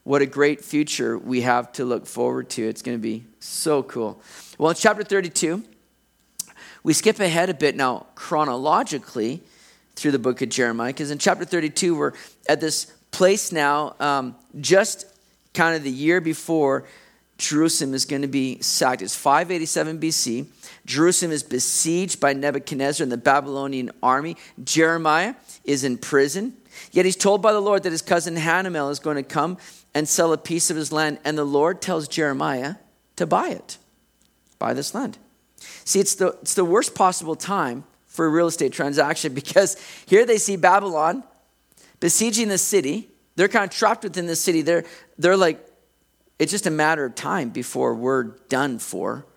What 0.04 0.24
a 0.24 0.26
great 0.26 0.65
future 0.65 1.19
we 1.19 1.41
have 1.41 1.71
to 1.74 1.86
look 1.86 2.08
forward 2.08 2.50
to. 2.52 2.67
It's 2.67 2.82
going 2.82 2.97
to 2.97 3.02
be 3.02 3.26
so 3.39 3.84
cool. 3.84 4.19
Well, 4.58 4.71
in 4.71 4.76
chapter 4.76 5.04
32, 5.04 5.63
we 6.82 6.93
skip 6.93 7.19
ahead 7.19 7.52
a 7.52 7.54
bit 7.54 7.76
now 7.76 8.08
chronologically 8.15 9.43
through 9.95 10.13
the 10.13 10.19
book 10.19 10.41
of 10.41 10.50
Jeremiah 10.50 10.89
because 10.89 11.12
in 11.12 11.19
chapter 11.19 11.45
32, 11.45 11.95
we're 11.95 12.13
at 12.50 12.60
this 12.60 12.86
place 13.12 13.52
now, 13.52 13.95
um, 14.00 14.36
just 14.60 15.06
kind 15.54 15.76
of 15.76 15.84
the 15.84 15.91
year 15.91 16.21
before 16.21 16.86
Jerusalem 17.41 17.95
is 17.95 18.06
going 18.06 18.21
to 18.21 18.27
be 18.27 18.62
sacked. 18.62 19.01
It's 19.01 19.15
587 19.15 19.99
BC. 19.99 20.45
Jerusalem 20.86 21.32
is 21.32 21.41
besieged 21.41 22.19
by 22.19 22.34
Nebuchadnezzar 22.34 23.04
and 23.04 23.12
the 23.12 23.17
Babylonian 23.17 23.89
army. 24.04 24.38
Jeremiah 24.63 25.34
is 25.63 25.84
in 25.84 25.97
prison. 25.97 26.56
Yet 26.91 27.06
he's 27.06 27.15
told 27.15 27.41
by 27.41 27.51
the 27.51 27.60
Lord 27.60 27.82
that 27.84 27.91
his 27.91 28.04
cousin 28.04 28.36
Hanamel 28.36 28.91
is 28.91 28.99
going 28.99 29.17
to 29.17 29.23
come 29.23 29.58
and 29.95 30.08
sell 30.08 30.34
a 30.34 30.38
piece 30.38 30.69
of 30.69 30.77
his 30.77 30.91
land. 30.91 31.17
And 31.25 31.36
the 31.36 31.43
Lord 31.43 31.82
tells 31.82 32.08
Jeremiah 32.08 32.75
to 33.15 33.25
buy 33.25 33.49
it, 33.49 33.80
buy 34.60 34.75
this 34.75 34.93
land. 34.93 35.17
See, 35.84 35.99
it's 35.99 36.13
the, 36.13 36.27
it's 36.43 36.54
the 36.54 36.63
worst 36.63 36.93
possible 36.93 37.36
time 37.36 37.86
for 38.06 38.27
a 38.27 38.30
real 38.30 38.47
estate 38.47 38.71
transaction 38.71 39.34
because 39.41 39.77
here 40.06 40.27
they 40.27 40.38
see 40.38 40.58
Babylon 40.58 41.23
besieging 41.99 42.49
the 42.49 42.60
city. 42.60 43.10
They're 43.36 43.47
kind 43.47 43.65
of 43.65 43.75
trapped 43.75 44.04
within 44.04 44.27
the 44.27 44.36
city. 44.36 44.62
They're, 44.62 44.86
they're 45.17 45.38
like, 45.38 45.71
it's 46.41 46.51
just 46.51 46.65
a 46.65 46.71
matter 46.71 47.06
of 47.06 47.13
time 47.13 47.49
before 47.49 47.93
we're 47.93 48.23
done 48.49 48.80
for. 48.80 49.27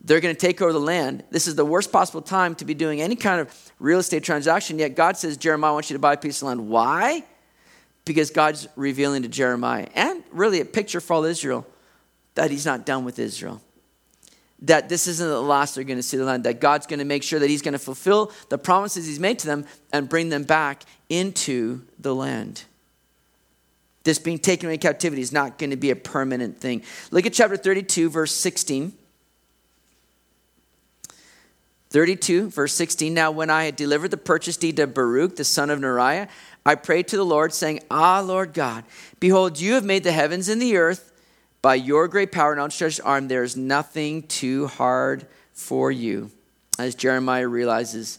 They're 0.00 0.20
going 0.20 0.32
to 0.32 0.40
take 0.40 0.62
over 0.62 0.72
the 0.72 0.78
land. 0.78 1.24
This 1.32 1.48
is 1.48 1.56
the 1.56 1.64
worst 1.64 1.90
possible 1.90 2.22
time 2.22 2.54
to 2.56 2.64
be 2.64 2.72
doing 2.72 3.02
any 3.02 3.16
kind 3.16 3.40
of 3.40 3.72
real 3.80 3.98
estate 3.98 4.22
transaction. 4.22 4.78
Yet 4.78 4.94
God 4.94 5.16
says, 5.16 5.36
Jeremiah, 5.36 5.72
I 5.72 5.74
want 5.74 5.90
you 5.90 5.94
to 5.94 5.98
buy 5.98 6.12
a 6.12 6.16
piece 6.16 6.40
of 6.40 6.46
land. 6.46 6.68
Why? 6.68 7.24
Because 8.04 8.30
God's 8.30 8.68
revealing 8.76 9.22
to 9.22 9.28
Jeremiah, 9.28 9.88
and 9.96 10.22
really 10.30 10.60
a 10.60 10.64
picture 10.64 11.00
for 11.00 11.14
all 11.14 11.24
Israel, 11.24 11.66
that 12.36 12.52
he's 12.52 12.64
not 12.64 12.86
done 12.86 13.04
with 13.04 13.18
Israel. 13.18 13.60
That 14.60 14.88
this 14.88 15.08
isn't 15.08 15.28
the 15.28 15.42
last 15.42 15.74
they're 15.74 15.82
going 15.82 15.98
to 15.98 16.04
see 16.04 16.16
the 16.16 16.24
land. 16.24 16.44
That 16.44 16.60
God's 16.60 16.86
going 16.86 17.00
to 17.00 17.04
make 17.04 17.24
sure 17.24 17.40
that 17.40 17.50
he's 17.50 17.62
going 17.62 17.72
to 17.72 17.80
fulfill 17.80 18.30
the 18.50 18.58
promises 18.58 19.08
he's 19.08 19.18
made 19.18 19.40
to 19.40 19.48
them 19.48 19.66
and 19.92 20.08
bring 20.08 20.28
them 20.28 20.44
back 20.44 20.84
into 21.08 21.82
the 21.98 22.14
land. 22.14 22.66
This 24.04 24.18
being 24.18 24.38
taken 24.38 24.68
away 24.68 24.78
captivity 24.78 25.22
is 25.22 25.32
not 25.32 25.58
going 25.58 25.70
to 25.70 25.76
be 25.76 25.90
a 25.90 25.96
permanent 25.96 26.60
thing. 26.60 26.82
Look 27.10 27.26
at 27.26 27.32
chapter 27.32 27.56
32, 27.56 28.10
verse 28.10 28.32
16. 28.32 28.92
32, 31.90 32.48
verse 32.48 32.72
16. 32.72 33.12
Now, 33.12 33.30
when 33.30 33.50
I 33.50 33.64
had 33.64 33.76
delivered 33.76 34.10
the 34.10 34.16
purchase 34.16 34.56
deed 34.56 34.76
to 34.78 34.86
Baruch, 34.86 35.36
the 35.36 35.44
son 35.44 35.68
of 35.68 35.78
Neriah, 35.78 36.28
I 36.64 36.74
prayed 36.74 37.06
to 37.08 37.16
the 37.16 37.24
Lord, 37.24 37.52
saying, 37.52 37.80
Ah, 37.90 38.20
Lord 38.20 38.54
God, 38.54 38.84
behold, 39.20 39.60
you 39.60 39.74
have 39.74 39.84
made 39.84 40.02
the 40.02 40.12
heavens 40.12 40.48
and 40.48 40.60
the 40.60 40.76
earth. 40.76 41.12
By 41.60 41.74
your 41.76 42.08
great 42.08 42.32
power 42.32 42.52
and 42.52 42.60
outstretched 42.60 43.00
arm, 43.04 43.28
there 43.28 43.44
is 43.44 43.56
nothing 43.56 44.22
too 44.22 44.66
hard 44.66 45.26
for 45.52 45.92
you. 45.92 46.30
As 46.78 46.94
Jeremiah 46.94 47.46
realizes 47.46 48.18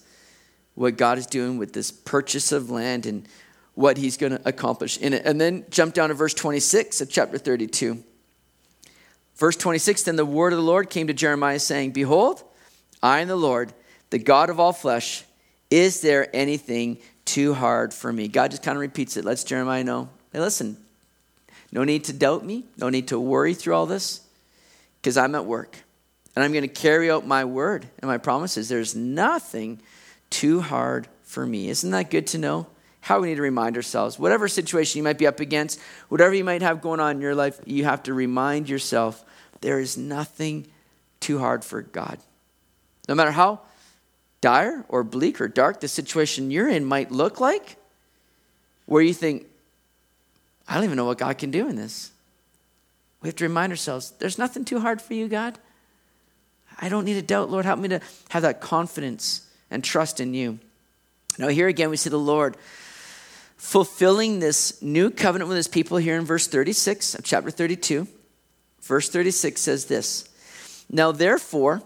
what 0.75 0.95
God 0.95 1.17
is 1.17 1.25
doing 1.25 1.57
with 1.57 1.73
this 1.73 1.91
purchase 1.91 2.51
of 2.51 2.69
land 2.69 3.05
and 3.05 3.27
what 3.75 3.97
he's 3.97 4.17
going 4.17 4.31
to 4.33 4.41
accomplish 4.47 4.97
in 4.97 5.13
it. 5.13 5.25
And 5.25 5.39
then 5.39 5.65
jump 5.69 5.93
down 5.93 6.09
to 6.09 6.15
verse 6.15 6.33
26 6.33 7.01
of 7.01 7.09
chapter 7.09 7.37
32. 7.37 8.03
Verse 9.35 9.55
26 9.55 10.03
Then 10.03 10.15
the 10.15 10.25
word 10.25 10.53
of 10.53 10.57
the 10.57 10.65
Lord 10.65 10.89
came 10.89 11.07
to 11.07 11.13
Jeremiah, 11.13 11.59
saying, 11.59 11.91
Behold, 11.91 12.43
I 13.01 13.19
am 13.19 13.27
the 13.27 13.35
Lord, 13.35 13.73
the 14.09 14.19
God 14.19 14.49
of 14.49 14.59
all 14.59 14.73
flesh. 14.73 15.23
Is 15.69 16.01
there 16.01 16.33
anything 16.35 16.99
too 17.25 17.53
hard 17.53 17.93
for 17.93 18.13
me? 18.13 18.27
God 18.27 18.51
just 18.51 18.63
kind 18.63 18.75
of 18.77 18.81
repeats 18.81 19.17
it. 19.17 19.25
Lets 19.25 19.43
Jeremiah 19.43 19.83
know 19.83 20.09
hey, 20.31 20.39
listen, 20.39 20.77
No 21.71 21.83
need 21.83 22.03
to 22.05 22.13
doubt 22.13 22.45
me. 22.45 22.65
No 22.77 22.89
need 22.89 23.07
to 23.07 23.19
worry 23.19 23.53
through 23.53 23.73
all 23.73 23.85
this 23.85 24.21
because 25.01 25.17
I'm 25.17 25.33
at 25.35 25.45
work 25.45 25.77
and 26.35 26.43
I'm 26.43 26.51
going 26.51 26.63
to 26.63 26.67
carry 26.67 27.09
out 27.09 27.25
my 27.25 27.45
word 27.45 27.87
and 27.99 28.09
my 28.09 28.17
promises. 28.17 28.69
There's 28.69 28.95
nothing 28.95 29.79
too 30.29 30.61
hard 30.61 31.07
for 31.23 31.45
me. 31.45 31.69
Isn't 31.69 31.91
that 31.91 32.09
good 32.09 32.27
to 32.27 32.37
know? 32.37 32.67
How 33.03 33.19
we 33.19 33.27
need 33.27 33.35
to 33.35 33.41
remind 33.41 33.75
ourselves. 33.75 34.17
Whatever 34.17 34.47
situation 34.47 34.97
you 34.97 35.03
might 35.03 35.17
be 35.17 35.27
up 35.27 35.41
against, 35.41 35.77
whatever 36.07 36.33
you 36.33 36.45
might 36.45 36.61
have 36.61 36.79
going 36.79 37.01
on 37.01 37.17
in 37.17 37.21
your 37.21 37.35
life, 37.35 37.59
you 37.65 37.83
have 37.83 38.01
to 38.03 38.13
remind 38.13 38.69
yourself 38.69 39.25
there 39.59 39.81
is 39.81 39.97
nothing 39.97 40.67
too 41.19 41.37
hard 41.37 41.65
for 41.65 41.81
God. 41.81 42.17
No 43.09 43.13
matter 43.13 43.31
how 43.31 43.59
dire 44.39 44.85
or 44.87 45.03
bleak 45.03 45.41
or 45.41 45.49
dark 45.49 45.81
the 45.81 45.89
situation 45.89 46.49
you're 46.49 46.69
in 46.69 46.85
might 46.85 47.11
look 47.11 47.41
like, 47.41 47.75
where 48.85 49.01
you 49.01 49.13
think, 49.13 49.47
I 50.65 50.75
don't 50.75 50.85
even 50.85 50.95
know 50.95 51.03
what 51.03 51.17
God 51.17 51.37
can 51.37 51.51
do 51.51 51.67
in 51.67 51.75
this. 51.75 52.13
We 53.21 53.27
have 53.27 53.35
to 53.35 53.43
remind 53.43 53.73
ourselves 53.73 54.13
there's 54.19 54.37
nothing 54.37 54.63
too 54.63 54.79
hard 54.79 55.01
for 55.01 55.13
you, 55.13 55.27
God. 55.27 55.59
I 56.79 56.87
don't 56.87 57.03
need 57.03 57.15
to 57.15 57.21
doubt, 57.21 57.49
Lord. 57.49 57.65
Help 57.65 57.79
me 57.79 57.89
to 57.89 57.99
have 58.29 58.43
that 58.43 58.61
confidence 58.61 59.45
and 59.69 59.83
trust 59.83 60.21
in 60.21 60.33
you. 60.33 60.59
Now, 61.37 61.49
here 61.49 61.67
again, 61.67 61.89
we 61.89 61.97
see 61.97 62.09
the 62.09 62.17
Lord 62.17 62.55
fulfilling 63.63 64.39
this 64.39 64.81
new 64.81 65.09
covenant 65.09 65.47
with 65.47 65.55
his 65.55 65.69
people 65.69 65.95
here 65.95 66.17
in 66.17 66.25
verse 66.25 66.47
36 66.47 67.15
of 67.15 67.23
chapter 67.23 67.49
32. 67.49 68.05
Verse 68.81 69.07
36 69.09 69.59
says 69.59 69.85
this 69.85 70.27
Now, 70.91 71.13
therefore, 71.13 71.81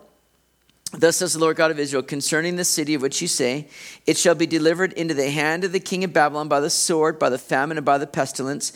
Thus 0.91 1.17
says 1.17 1.33
the 1.33 1.39
Lord 1.39 1.57
God 1.57 1.69
of 1.69 1.79
Israel 1.79 2.01
concerning 2.01 2.55
the 2.55 2.65
city 2.65 2.93
of 2.93 3.01
which 3.01 3.21
you 3.21 3.27
say, 3.27 3.67
It 4.07 4.17
shall 4.17 4.35
be 4.35 4.47
delivered 4.47 4.93
into 4.93 5.13
the 5.13 5.29
hand 5.29 5.65
of 5.65 5.71
the 5.71 5.79
king 5.79 6.03
of 6.03 6.13
Babylon 6.13 6.47
by 6.47 6.61
the 6.61 6.69
sword, 6.69 7.19
by 7.19 7.29
the 7.29 7.37
famine, 7.37 7.77
and 7.77 7.85
by 7.85 7.97
the 7.97 8.07
pestilence. 8.07 8.73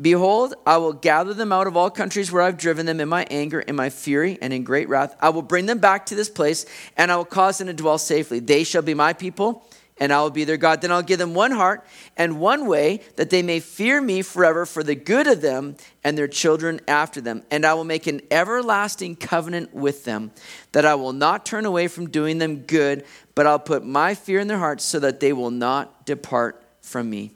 Behold, 0.00 0.54
I 0.64 0.78
will 0.78 0.92
gather 0.92 1.34
them 1.34 1.52
out 1.52 1.66
of 1.66 1.76
all 1.76 1.90
countries 1.90 2.32
where 2.32 2.42
I've 2.42 2.56
driven 2.56 2.86
them 2.86 3.00
in 3.00 3.08
my 3.08 3.26
anger, 3.30 3.60
in 3.60 3.76
my 3.76 3.90
fury, 3.90 4.38
and 4.40 4.52
in 4.52 4.64
great 4.64 4.88
wrath. 4.88 5.14
I 5.20 5.28
will 5.30 5.42
bring 5.42 5.66
them 5.66 5.78
back 5.78 6.06
to 6.06 6.14
this 6.14 6.30
place, 6.30 6.64
and 6.96 7.12
I 7.12 7.16
will 7.16 7.24
cause 7.24 7.58
them 7.58 7.66
to 7.66 7.74
dwell 7.74 7.98
safely. 7.98 8.38
They 8.38 8.64
shall 8.64 8.82
be 8.82 8.94
my 8.94 9.12
people, 9.12 9.67
and 10.00 10.12
I 10.12 10.22
will 10.22 10.30
be 10.30 10.44
their 10.44 10.56
God. 10.56 10.80
Then 10.80 10.92
I'll 10.92 11.02
give 11.02 11.18
them 11.18 11.34
one 11.34 11.50
heart 11.50 11.86
and 12.16 12.40
one 12.40 12.66
way 12.66 13.00
that 13.16 13.30
they 13.30 13.42
may 13.42 13.60
fear 13.60 14.00
me 14.00 14.22
forever 14.22 14.66
for 14.66 14.82
the 14.82 14.94
good 14.94 15.26
of 15.26 15.40
them 15.40 15.76
and 16.04 16.16
their 16.16 16.28
children 16.28 16.80
after 16.88 17.20
them. 17.20 17.42
And 17.50 17.64
I 17.64 17.74
will 17.74 17.84
make 17.84 18.06
an 18.06 18.20
everlasting 18.30 19.16
covenant 19.16 19.74
with 19.74 20.04
them 20.04 20.30
that 20.72 20.84
I 20.84 20.94
will 20.94 21.12
not 21.12 21.44
turn 21.44 21.64
away 21.64 21.88
from 21.88 22.10
doing 22.10 22.38
them 22.38 22.58
good, 22.60 23.04
but 23.34 23.46
I'll 23.46 23.58
put 23.58 23.84
my 23.84 24.14
fear 24.14 24.40
in 24.40 24.48
their 24.48 24.58
hearts 24.58 24.84
so 24.84 25.00
that 25.00 25.20
they 25.20 25.32
will 25.32 25.50
not 25.50 26.06
depart 26.06 26.62
from 26.82 27.10
me. 27.10 27.32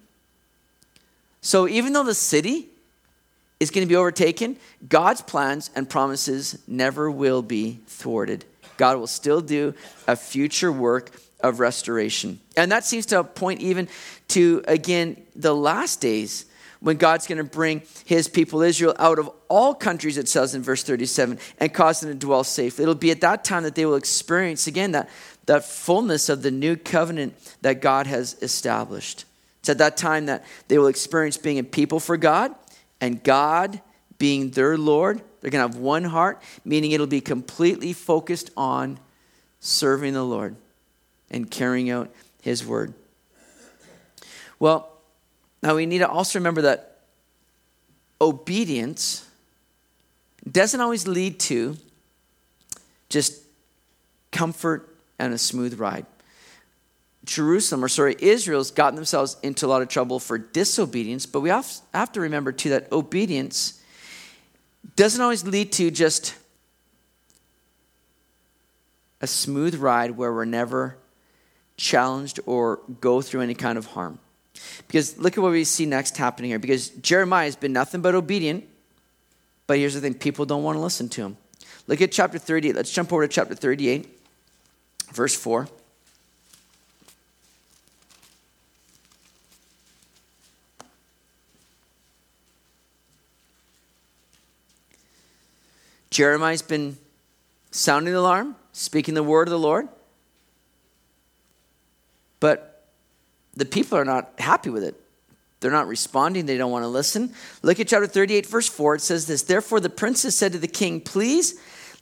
So 1.40 1.66
even 1.68 1.92
though 1.92 2.04
the 2.04 2.14
city 2.14 2.68
is 3.58 3.70
going 3.70 3.86
to 3.86 3.88
be 3.88 3.96
overtaken, 3.96 4.56
God's 4.88 5.22
plans 5.22 5.70
and 5.74 5.88
promises 5.88 6.58
never 6.66 7.10
will 7.10 7.42
be 7.42 7.80
thwarted. 7.86 8.44
God 8.76 8.96
will 8.96 9.06
still 9.06 9.40
do 9.40 9.74
a 10.08 10.16
future 10.16 10.72
work 10.72 11.10
of 11.42 11.60
restoration. 11.60 12.40
And 12.56 12.70
that 12.72 12.84
seems 12.84 13.06
to 13.06 13.24
point 13.24 13.60
even 13.60 13.88
to, 14.28 14.62
again, 14.66 15.22
the 15.34 15.54
last 15.54 16.00
days 16.00 16.46
when 16.82 16.96
God's 16.96 17.28
going 17.28 17.38
to 17.38 17.44
bring 17.44 17.82
his 18.04 18.28
people 18.28 18.60
Israel 18.60 18.94
out 18.98 19.20
of 19.20 19.30
all 19.48 19.72
countries, 19.72 20.18
it 20.18 20.28
says 20.28 20.54
in 20.54 20.62
verse 20.62 20.82
37, 20.82 21.38
and 21.58 21.72
cause 21.72 22.00
them 22.00 22.10
to 22.10 22.14
dwell 22.14 22.42
safely. 22.42 22.82
It'll 22.82 22.96
be 22.96 23.12
at 23.12 23.20
that 23.20 23.44
time 23.44 23.62
that 23.62 23.76
they 23.76 23.86
will 23.86 23.94
experience, 23.94 24.66
again, 24.66 24.90
that, 24.92 25.08
that 25.46 25.64
fullness 25.64 26.28
of 26.28 26.42
the 26.42 26.50
new 26.50 26.74
covenant 26.76 27.34
that 27.62 27.80
God 27.80 28.08
has 28.08 28.36
established. 28.42 29.24
It's 29.60 29.68
at 29.68 29.78
that 29.78 29.96
time 29.96 30.26
that 30.26 30.44
they 30.66 30.76
will 30.76 30.88
experience 30.88 31.36
being 31.36 31.60
a 31.60 31.64
people 31.64 32.00
for 32.00 32.16
God 32.16 32.52
and 33.00 33.22
God 33.22 33.80
being 34.18 34.50
their 34.50 34.76
Lord. 34.76 35.22
They're 35.40 35.50
going 35.50 35.64
to 35.64 35.72
have 35.72 35.80
one 35.80 36.02
heart, 36.02 36.42
meaning 36.64 36.90
it'll 36.90 37.06
be 37.06 37.20
completely 37.20 37.92
focused 37.92 38.50
on 38.56 38.98
serving 39.60 40.14
the 40.14 40.24
Lord 40.24 40.56
and 41.32 41.50
carrying 41.50 41.90
out 41.90 42.12
his 42.40 42.64
word. 42.64 42.94
Well, 44.58 44.88
now 45.62 45.74
we 45.74 45.86
need 45.86 45.98
to 45.98 46.08
also 46.08 46.38
remember 46.38 46.62
that 46.62 47.00
obedience 48.20 49.26
doesn't 50.50 50.80
always 50.80 51.08
lead 51.08 51.40
to 51.40 51.76
just 53.08 53.42
comfort 54.30 54.94
and 55.18 55.32
a 55.32 55.38
smooth 55.38 55.78
ride. 55.78 56.06
Jerusalem, 57.24 57.84
or 57.84 57.88
sorry, 57.88 58.16
Israel's 58.18 58.70
gotten 58.72 58.96
themselves 58.96 59.36
into 59.42 59.66
a 59.66 59.68
lot 59.68 59.82
of 59.82 59.88
trouble 59.88 60.18
for 60.18 60.38
disobedience, 60.38 61.26
but 61.26 61.40
we 61.40 61.50
have 61.50 62.12
to 62.12 62.20
remember 62.20 62.50
too 62.50 62.70
that 62.70 62.90
obedience 62.90 63.80
doesn't 64.96 65.20
always 65.20 65.44
lead 65.44 65.70
to 65.72 65.90
just 65.90 66.34
a 69.20 69.26
smooth 69.28 69.76
ride 69.76 70.12
where 70.12 70.32
we're 70.32 70.44
never 70.44 70.96
challenged 71.82 72.38
or 72.46 72.80
go 73.00 73.20
through 73.20 73.40
any 73.40 73.54
kind 73.54 73.76
of 73.76 73.86
harm. 73.86 74.18
Because 74.86 75.18
look 75.18 75.36
at 75.36 75.42
what 75.42 75.50
we 75.50 75.64
see 75.64 75.84
next 75.84 76.16
happening 76.16 76.50
here. 76.50 76.58
Because 76.58 76.90
Jeremiah 76.90 77.46
has 77.46 77.56
been 77.56 77.72
nothing 77.72 78.00
but 78.00 78.14
obedient, 78.14 78.64
but 79.66 79.78
here's 79.78 79.94
the 79.94 80.00
thing 80.00 80.14
people 80.14 80.46
don't 80.46 80.62
want 80.62 80.76
to 80.76 80.80
listen 80.80 81.08
to 81.10 81.22
him. 81.22 81.36
Look 81.88 82.00
at 82.00 82.12
chapter 82.12 82.38
38. 82.38 82.76
Let's 82.76 82.92
jump 82.92 83.12
over 83.12 83.26
to 83.26 83.32
chapter 83.32 83.54
38, 83.56 84.08
verse 85.12 85.34
4. 85.34 85.68
Jeremiah's 96.10 96.62
been 96.62 96.98
sounding 97.70 98.12
the 98.12 98.20
alarm, 98.20 98.54
speaking 98.72 99.14
the 99.14 99.22
word 99.22 99.48
of 99.48 99.50
the 99.50 99.58
Lord. 99.58 99.88
But 102.42 102.88
the 103.54 103.64
people 103.64 103.96
are 103.96 104.04
not 104.04 104.32
happy 104.36 104.68
with 104.68 104.82
it. 104.82 105.00
They're 105.60 105.70
not 105.70 105.86
responding. 105.86 106.44
They 106.44 106.58
don't 106.58 106.72
want 106.72 106.82
to 106.82 106.88
listen. 106.88 107.32
Look 107.62 107.78
at 107.78 107.86
chapter 107.86 108.08
38, 108.08 108.46
verse 108.46 108.68
4. 108.68 108.96
It 108.96 109.00
says 109.00 109.28
this 109.28 109.42
Therefore, 109.42 109.78
the 109.78 109.88
princess 109.88 110.34
said 110.34 110.50
to 110.50 110.58
the 110.58 110.66
king, 110.66 111.00
Please 111.00 111.54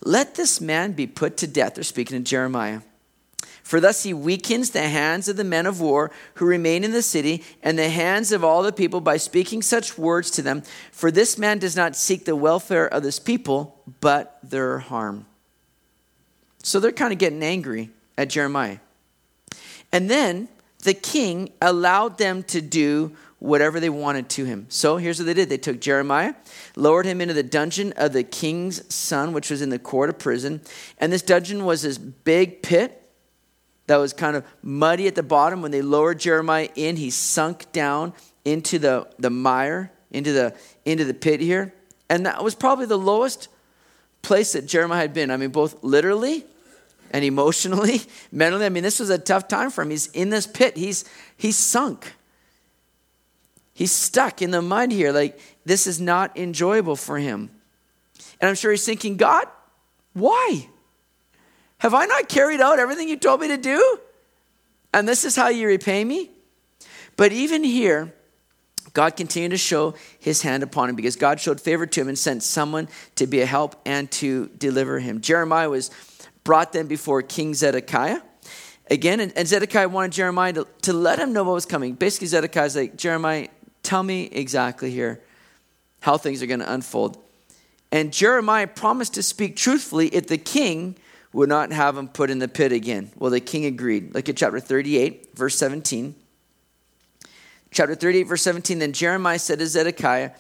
let 0.03 0.37
this 0.37 0.59
man 0.59 0.93
be 0.93 1.07
put 1.07 1.37
to 1.37 1.47
death. 1.47 1.75
They're 1.75 1.85
speaking 1.85 2.17
to 2.17 2.25
Jeremiah. 2.25 2.81
For 3.63 3.81
thus 3.81 4.03
he 4.03 4.15
weakens 4.15 4.71
the 4.71 4.89
hands 4.89 5.29
of 5.29 5.37
the 5.37 5.45
men 5.45 5.67
of 5.67 5.79
war 5.79 6.11
who 6.37 6.47
remain 6.47 6.85
in 6.85 6.93
the 6.93 7.03
city 7.03 7.45
and 7.63 7.79
the 7.79 7.91
hands 7.91 8.33
of 8.33 8.43
all 8.43 8.63
the 8.63 8.73
people 8.73 9.03
by 9.03 9.19
speaking 9.19 9.61
such 9.61 9.99
words 9.99 10.31
to 10.31 10.43
them. 10.43 10.63
For 10.91 11.11
this 11.11 11.37
man 11.37 11.59
does 11.59 11.77
not 11.77 11.97
seek 11.97 12.25
the 12.25 12.35
welfare 12.35 12.87
of 12.87 13.03
this 13.03 13.19
people, 13.19 13.83
but 14.01 14.39
their 14.43 14.79
harm. 14.79 15.27
So 16.63 16.81
they're 16.81 16.93
kind 16.93 17.13
of 17.13 17.19
getting 17.19 17.43
angry 17.43 17.91
at 18.17 18.31
Jeremiah. 18.31 18.79
And 19.93 20.09
then 20.09 20.49
the 20.83 20.95
king 20.95 21.53
allowed 21.61 22.19
them 22.19 22.43
to 22.45 22.61
do 22.61 23.17
whatever 23.39 23.81
they 23.81 23.91
wanted 23.91 24.29
to 24.29 24.45
him. 24.45 24.67
So 24.69 24.99
here's 24.99 25.19
what 25.19 25.27
they 25.27 25.35
did 25.35 25.49
they 25.49 25.59
took 25.59 25.81
Jeremiah, 25.81 26.35
lowered 26.77 27.07
him 27.07 27.21
into 27.21 27.35
the 27.35 27.43
dungeon 27.43 27.93
of 27.97 28.13
the 28.13 28.23
king's 28.23 28.93
son, 28.95 29.33
which 29.33 29.51
was 29.51 29.63
in 29.63 29.71
the 29.71 29.79
court 29.79 30.11
of 30.11 30.19
prison. 30.19 30.61
And 30.99 31.13
this 31.13 31.23
dungeon 31.23 31.65
was 31.65 31.83
this 31.83 31.99
big 31.99 32.63
pit 32.63 32.97
that 33.87 33.97
was 33.97 34.13
kind 34.13 34.37
of 34.37 34.45
muddy 34.63 35.07
at 35.07 35.15
the 35.15 35.23
bottom. 35.23 35.63
When 35.63 35.73
they 35.73 35.83
lowered 35.83 36.21
Jeremiah 36.21 36.69
in, 36.77 36.97
he 36.97 37.11
sunk 37.11 37.73
down 37.73 38.13
into 38.45 38.79
the, 38.79 39.09
the 39.19 39.31
mire, 39.31 39.91
into 40.11 40.33
the, 40.33 40.55
into 40.85 41.05
the 41.05 41.15
pit 41.15 41.41
here. 41.41 41.75
And 42.09 42.27
that 42.27 42.45
was 42.45 42.55
probably 42.55 42.87
the 42.87 42.99
lowest 42.99 43.49
place 44.23 44.53
that 44.53 44.67
Jeremiah 44.67 45.01
had 45.01 45.15
been. 45.15 45.31
I 45.31 45.37
mean, 45.39 45.51
both 45.51 45.83
literally 45.83 46.45
and 47.11 47.25
emotionally, 47.25 48.03
mentally. 48.33 48.67
I 48.67 48.69
mean, 48.69 48.83
this 48.83 49.01
was 49.01 49.11
a 49.11 49.19
tough 49.19 49.49
time 49.49 49.71
for 49.71 49.83
him. 49.83 49.91
He's 49.91 50.07
in 50.09 50.31
this 50.31 50.47
pit. 50.47 50.77
He's 50.77 51.05
he's 51.37 51.57
sunk. 51.57 52.15
He's 53.73 53.93
stuck 53.93 54.43
in 54.43 54.51
the 54.51 54.63
mud 54.63 54.93
here. 54.93 55.13
Like 55.13 55.41
this 55.65 55.87
is 55.87 56.01
not 56.01 56.37
enjoyable 56.37 56.97
for 56.97 57.19
him. 57.19 57.51
And 58.41 58.49
I'm 58.49 58.55
sure 58.55 58.71
he's 58.71 58.85
thinking, 58.85 59.17
God, 59.17 59.47
why? 60.13 60.67
Have 61.79 61.95
I 61.95 62.07
not 62.07 62.29
carried 62.29 62.61
out 62.61 62.79
everything 62.79 63.09
you 63.09 63.17
told 63.17 63.41
me 63.41 63.49
to 63.49 63.57
do? 63.57 63.99
And 64.93 65.09
this 65.09 65.25
is 65.25 65.37
how 65.37 65.49
you 65.49 65.67
repay 65.67 66.05
me? 66.05 66.31
But 67.17 67.33
even 67.33 67.65
here, 67.65 68.13
God 68.93 69.17
continued 69.17 69.51
to 69.51 69.59
show 69.59 69.95
his 70.19 70.43
hand 70.43 70.63
upon 70.63 70.89
him 70.89 70.97
because 70.97 71.17
God 71.17 71.41
showed 71.41 71.61
favor 71.61 71.87
to 71.87 72.01
him 72.01 72.09
and 72.09 72.19
sent 72.19 72.43
someone 72.43 72.89
to 73.17 73.27
be 73.27 73.41
a 73.41 73.47
help 73.47 73.77
and 73.87 74.11
to 74.13 74.49
deliver 74.59 74.99
him. 74.99 75.21
Jeremiah 75.21 75.71
was 75.71 75.91
brought 76.45 76.73
them 76.73 76.87
before 76.87 77.23
King 77.23 77.55
Zedekiah. 77.55 78.21
Again, 78.91 79.21
and, 79.21 79.47
Zedekiah 79.47 79.89
wanted 79.89 80.13
Jeremiah 80.13 80.53
to, 80.55 80.67
to 80.83 80.93
let 80.93 81.19
him 81.19 81.33
know 81.33 81.45
what 81.45 81.55
was 81.55 81.67
coming. 81.67 81.95
Basically, 81.95 82.27
Zedekiah's 82.27 82.75
like, 82.75 82.97
Jeremiah, 82.97 83.49
tell 83.83 84.03
me 84.03 84.25
exactly 84.25 84.91
here 84.91 85.21
how 86.01 86.17
things 86.17 86.43
are 86.43 86.47
going 86.47 86.61
to 86.61 86.73
unfold. 86.73 87.19
And 87.93 88.13
Jeremiah 88.13 88.67
promised 88.67 89.15
to 89.15 89.23
speak 89.23 89.57
truthfully 89.57 90.09
if 90.09 90.27
the 90.27 90.39
king 90.39 90.97
would 91.33 91.49
not 91.49 91.73
have 91.73 91.97
him 91.97 92.09
put 92.09 92.31
in 92.31 92.39
the 92.39 92.49
pit 92.49 92.73
again. 92.73 93.11
Well, 93.17 93.31
the 93.31 93.41
king 93.41 93.65
agreed. 93.65 94.15
Look 94.15 94.29
at 94.29 94.37
chapter 94.37 94.59
38, 94.59 95.37
verse 95.37 95.57
17. 95.57 96.15
Chapter 97.73 97.95
38, 97.95 98.25
verse 98.25 98.43
17 98.43 98.81
Then 98.81 98.93
Jeremiah 98.93 99.39
said 99.39 99.61
to 99.61 99.67
Zedekiah, 99.67 100.33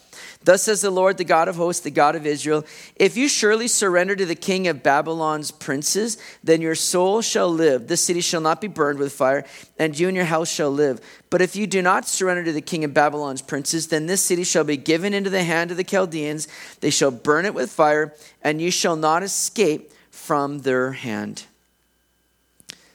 Thus 0.42 0.62
says 0.62 0.80
the 0.80 0.90
Lord, 0.90 1.16
the 1.16 1.24
God 1.24 1.48
of 1.48 1.56
hosts, 1.56 1.82
the 1.82 1.90
God 1.90 2.16
of 2.16 2.26
Israel 2.26 2.64
If 2.96 3.16
you 3.16 3.28
surely 3.28 3.68
surrender 3.68 4.16
to 4.16 4.26
the 4.26 4.34
king 4.34 4.66
of 4.66 4.82
Babylon's 4.82 5.50
princes, 5.50 6.18
then 6.42 6.60
your 6.60 6.74
soul 6.74 7.22
shall 7.22 7.48
live. 7.48 7.86
This 7.86 8.04
city 8.04 8.20
shall 8.20 8.40
not 8.40 8.60
be 8.60 8.66
burned 8.66 8.98
with 8.98 9.12
fire, 9.12 9.44
and 9.78 9.98
you 9.98 10.08
and 10.08 10.16
your 10.16 10.26
house 10.26 10.50
shall 10.50 10.70
live. 10.70 11.00
But 11.28 11.42
if 11.42 11.54
you 11.54 11.66
do 11.66 11.82
not 11.82 12.08
surrender 12.08 12.44
to 12.44 12.52
the 12.52 12.60
king 12.60 12.82
of 12.84 12.94
Babylon's 12.94 13.42
princes, 13.42 13.88
then 13.88 14.06
this 14.06 14.22
city 14.22 14.42
shall 14.42 14.64
be 14.64 14.76
given 14.76 15.14
into 15.14 15.30
the 15.30 15.44
hand 15.44 15.70
of 15.70 15.76
the 15.76 15.84
Chaldeans. 15.84 16.48
They 16.80 16.90
shall 16.90 17.12
burn 17.12 17.46
it 17.46 17.54
with 17.54 17.70
fire, 17.70 18.14
and 18.42 18.60
you 18.60 18.72
shall 18.72 18.96
not 18.96 19.22
escape 19.22 19.92
from 20.10 20.60
their 20.60 20.92
hand. 20.92 21.44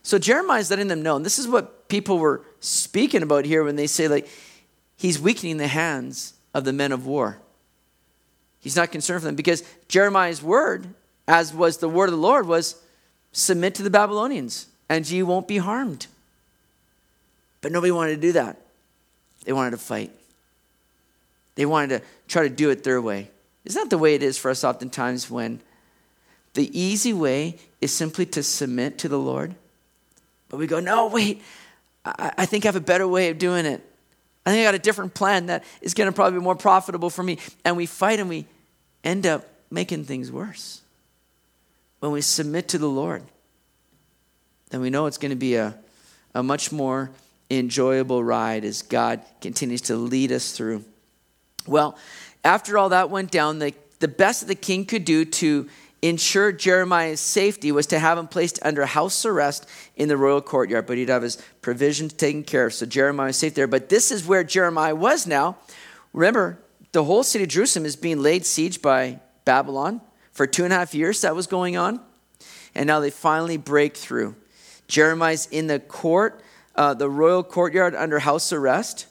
So 0.04 0.20
Jeremiah 0.20 0.60
is 0.60 0.70
letting 0.70 0.88
them 0.88 1.02
know, 1.02 1.16
and 1.16 1.26
this 1.26 1.40
is 1.40 1.48
what 1.48 1.88
people 1.88 2.20
were 2.20 2.44
speaking 2.68 3.24
about 3.24 3.46
here 3.46 3.64
when 3.64 3.76
they 3.76 3.88
say, 3.88 4.08
like, 4.08 4.28
he's 4.98 5.20
weakening 5.20 5.58
the 5.58 5.68
hands 5.68 6.34
of 6.54 6.64
the 6.64 6.74
men 6.74 6.92
of 6.92 7.06
war. 7.06 7.38
He's 8.60 8.76
not 8.76 8.92
concerned 8.92 9.22
for 9.22 9.28
them 9.28 9.36
because 9.36 9.64
Jeremiah's 9.88 10.42
word, 10.42 10.88
as 11.28 11.54
was 11.54 11.78
the 11.78 11.90
word 11.90 12.06
of 12.06 12.12
the 12.12 12.18
Lord, 12.18 12.48
was 12.48 12.82
submit 13.32 13.76
to 13.76 13.84
the 13.84 13.90
Babylonians 13.90 14.68
and 14.90 15.08
ye 15.10 15.22
won't 15.22 15.48
be 15.48 15.58
harmed. 15.58 16.08
But 17.62 17.72
nobody 17.72 17.92
wanted 17.92 18.16
to 18.16 18.22
do 18.22 18.32
that. 18.34 18.58
They 19.44 19.54
wanted 19.54 19.72
to 19.72 19.78
fight. 19.78 20.12
They 21.56 21.66
wanted 21.66 22.00
to 22.00 22.06
try 22.28 22.44
to 22.44 22.50
do 22.50 22.70
it 22.70 22.84
their 22.84 23.02
way. 23.02 23.30
Isn't 23.66 23.82
that 23.82 23.90
the 23.90 23.98
way 23.98 24.16
it 24.16 24.24
is 24.24 24.38
for 24.38 24.52
us 24.52 24.64
oftentimes 24.64 25.30
when 25.30 25.62
the 26.54 26.80
easy 26.80 27.14
way 27.14 27.58
is 27.82 27.94
simply 27.94 28.26
to 28.28 28.44
submit 28.44 28.98
to 29.00 29.08
the 29.08 29.20
Lord? 29.20 29.56
But 30.50 30.58
we 30.58 30.68
go, 30.68 30.80
no, 30.80 31.08
wait, 31.08 31.42
I, 32.06 32.32
I 32.40 32.46
think 32.46 32.66
I 32.66 32.68
have 32.68 32.76
a 32.76 32.82
better 32.82 33.08
way 33.08 33.30
of 33.30 33.38
doing 33.38 33.66
it. 33.66 33.84
I 34.46 34.52
think 34.52 34.62
I 34.62 34.64
got 34.64 34.76
a 34.76 34.80
different 34.80 35.14
plan 35.14 35.48
that 35.48 35.64
is 35.82 35.94
going 35.94 36.08
to 36.08 36.16
probably 36.16 36.40
be 36.40 36.44
more 36.44 36.56
profitable 36.56 37.10
for 37.10 37.24
me. 37.24 37.40
And 37.64 37.76
we 37.76 37.88
fight 37.88 38.20
and 38.20 38.30
we 38.30 38.46
end 39.04 39.26
up 39.26 39.48
making 39.72 40.06
things 40.06 40.32
worse. 40.32 40.82
When 42.00 42.12
we 42.12 42.22
submit 42.22 42.68
to 42.70 42.78
the 42.78 42.90
Lord, 42.90 43.24
then 44.70 44.82
we 44.82 44.90
know 44.90 45.08
it's 45.08 45.18
going 45.18 45.32
to 45.32 45.36
be 45.36 45.56
a, 45.56 45.76
a 46.36 46.44
much 46.44 46.72
more 46.72 47.10
enjoyable 47.50 48.24
ride 48.24 48.64
as 48.66 48.82
God 48.84 49.22
continues 49.42 49.82
to 49.82 49.96
lead 49.96 50.32
us 50.32 50.52
through. 50.52 50.84
Well, 51.68 51.98
after 52.44 52.78
all 52.78 52.90
that 52.90 53.10
went 53.10 53.32
down, 53.32 53.60
the, 53.60 53.74
the 54.00 54.08
best 54.08 54.42
that 54.42 54.48
the 54.48 54.56
king 54.56 54.86
could 54.86 55.06
do 55.06 55.26
to 55.26 55.68
ensure 56.10 56.52
Jeremiah's 56.52 57.20
safety 57.20 57.72
was 57.72 57.88
to 57.88 58.00
have 58.00 58.18
him 58.18 58.28
placed 58.28 58.60
under 58.62 58.86
house 58.86 59.26
arrest 59.26 59.68
in 59.96 60.10
the 60.10 60.18
royal 60.18 60.42
courtyard, 60.42 60.88
but 60.88 60.98
he'd 60.98 61.10
have 61.10 61.22
his 61.22 61.42
provisions 61.62 62.14
taken 62.14 62.44
care 62.44 62.68
of. 62.68 62.74
So 62.74 62.86
Jeremiah 62.86 63.28
was 63.28 63.38
safe 63.38 63.56
there. 63.56 63.68
But 63.68 63.90
this 63.90 64.12
is 64.12 64.26
where 64.26 64.44
Jeremiah 64.44 64.96
was 64.96 65.26
now. 65.26 65.58
Remember, 66.14 66.60
the 66.92 67.04
whole 67.04 67.24
city 67.24 67.44
of 67.44 67.50
Jerusalem 67.50 67.86
is 67.86 67.96
being 67.96 68.22
laid 68.22 68.46
siege 68.46 68.82
by 68.82 69.20
Babylon. 69.46 70.02
For 70.32 70.46
two 70.46 70.66
and 70.66 70.74
a 70.74 70.76
half 70.76 70.94
years, 70.94 71.22
that 71.22 71.36
was 71.36 71.48
going 71.48 71.78
on. 71.78 72.02
And 72.74 72.88
now 72.88 73.00
they 73.00 73.10
finally 73.10 73.58
break 73.58 73.96
through. 73.96 74.36
Jeremiah's 74.88 75.48
in 75.48 75.68
the 75.68 75.80
court, 75.80 76.42
uh, 76.76 76.94
the 76.94 77.10
royal 77.10 77.44
courtyard 77.44 77.96
under 77.96 78.20
house 78.20 78.52
arrest. 78.52 79.08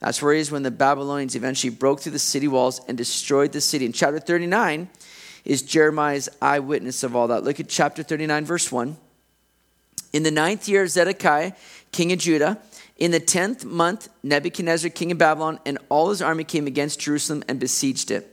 That's 0.00 0.22
where 0.22 0.34
he 0.34 0.40
is 0.40 0.50
when 0.50 0.62
the 0.62 0.70
Babylonians 0.70 1.36
eventually 1.36 1.70
broke 1.70 2.00
through 2.00 2.12
the 2.12 2.18
city 2.18 2.48
walls 2.48 2.80
and 2.88 2.96
destroyed 2.96 3.52
the 3.52 3.60
city. 3.60 3.84
In 3.84 3.92
chapter 3.92 4.18
39, 4.18 4.88
is 5.44 5.62
Jeremiah's 5.62 6.28
eyewitness 6.40 7.02
of 7.02 7.16
all 7.16 7.28
that. 7.28 7.44
Look 7.44 7.60
at 7.60 7.68
chapter 7.68 8.02
39, 8.02 8.44
verse 8.44 8.70
1. 8.70 8.96
In 10.12 10.22
the 10.22 10.30
ninth 10.30 10.68
year 10.68 10.82
of 10.82 10.90
Zedekiah, 10.90 11.52
king 11.92 12.12
of 12.12 12.18
Judah, 12.18 12.58
in 12.96 13.12
the 13.12 13.20
tenth 13.20 13.64
month, 13.64 14.08
Nebuchadnezzar, 14.22 14.90
king 14.90 15.12
of 15.12 15.18
Babylon, 15.18 15.58
and 15.64 15.78
all 15.88 16.10
his 16.10 16.20
army 16.20 16.44
came 16.44 16.66
against 16.66 17.00
Jerusalem 17.00 17.42
and 17.48 17.58
besieged 17.58 18.10
it. 18.10 18.26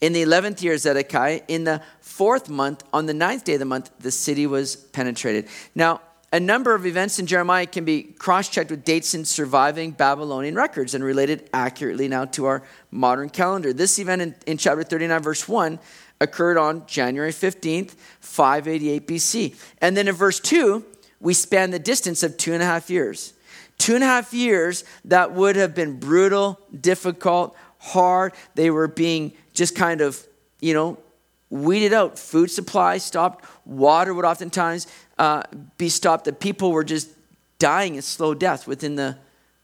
In 0.00 0.12
the 0.12 0.22
eleventh 0.22 0.62
year 0.62 0.74
of 0.74 0.80
Zedekiah, 0.80 1.42
in 1.48 1.64
the 1.64 1.82
fourth 2.00 2.48
month, 2.48 2.82
on 2.92 3.06
the 3.06 3.14
ninth 3.14 3.44
day 3.44 3.54
of 3.54 3.58
the 3.58 3.66
month, 3.66 3.90
the 4.00 4.10
city 4.10 4.46
was 4.46 4.76
penetrated. 4.76 5.48
Now, 5.74 6.00
a 6.32 6.40
number 6.40 6.74
of 6.74 6.86
events 6.86 7.18
in 7.18 7.26
Jeremiah 7.26 7.66
can 7.66 7.84
be 7.84 8.04
cross 8.04 8.48
checked 8.48 8.70
with 8.70 8.84
dates 8.84 9.14
in 9.14 9.24
surviving 9.24 9.90
Babylonian 9.90 10.54
records 10.54 10.94
and 10.94 11.02
related 11.02 11.50
accurately 11.52 12.06
now 12.06 12.24
to 12.26 12.46
our 12.46 12.62
modern 12.90 13.30
calendar. 13.30 13.72
This 13.72 13.98
event 13.98 14.22
in, 14.22 14.34
in 14.46 14.56
chapter 14.56 14.84
39, 14.84 15.22
verse 15.22 15.48
1, 15.48 15.78
occurred 16.20 16.58
on 16.58 16.84
January 16.86 17.32
15th, 17.32 17.94
588 18.20 19.06
BC. 19.06 19.56
And 19.80 19.96
then 19.96 20.08
in 20.08 20.14
verse 20.14 20.38
2, 20.40 20.84
we 21.20 21.34
span 21.34 21.70
the 21.70 21.78
distance 21.78 22.22
of 22.22 22.36
two 22.36 22.52
and 22.52 22.62
a 22.62 22.66
half 22.66 22.90
years. 22.90 23.34
Two 23.78 23.94
and 23.94 24.04
a 24.04 24.06
half 24.06 24.34
years 24.34 24.84
that 25.06 25.32
would 25.32 25.56
have 25.56 25.74
been 25.74 25.98
brutal, 25.98 26.60
difficult, 26.78 27.56
hard. 27.78 28.32
They 28.54 28.70
were 28.70 28.88
being 28.88 29.32
just 29.54 29.74
kind 29.74 30.00
of, 30.00 30.22
you 30.60 30.74
know, 30.74 30.98
weeded 31.48 31.92
out. 31.92 32.18
Food 32.18 32.50
supply 32.50 32.98
stopped. 32.98 33.44
Water 33.64 34.14
would 34.14 34.24
oftentimes 34.24 34.86
uh, 35.18 35.42
be 35.78 35.88
stopped. 35.88 36.24
The 36.24 36.32
people 36.32 36.72
were 36.72 36.84
just 36.84 37.10
dying 37.58 37.98
a 37.98 38.02
slow 38.02 38.34
death 38.34 38.66
within 38.66 38.96
the, 38.96 39.18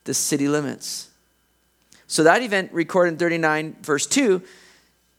the 0.05 0.15
city 0.15 0.49
limits. 0.49 1.11
So 2.07 2.23
that 2.23 2.43
event 2.43 2.73
recorded 2.73 3.15
in 3.15 3.19
39, 3.19 3.77
verse 3.83 4.07
2, 4.07 4.43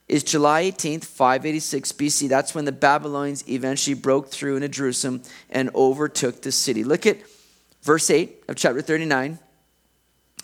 is 0.08 0.24
July 0.24 0.64
18th, 0.64 1.04
586 1.04 1.92
BC. 1.92 2.28
That's 2.28 2.54
when 2.54 2.64
the 2.64 2.72
Babylonians 2.72 3.46
eventually 3.48 3.94
broke 3.94 4.28
through 4.28 4.56
into 4.56 4.68
Jerusalem 4.68 5.22
and 5.50 5.70
overtook 5.74 6.42
the 6.42 6.52
city. 6.52 6.82
Look 6.82 7.06
at 7.06 7.18
verse 7.82 8.10
8 8.10 8.44
of 8.48 8.56
chapter 8.56 8.80
39. 8.80 9.38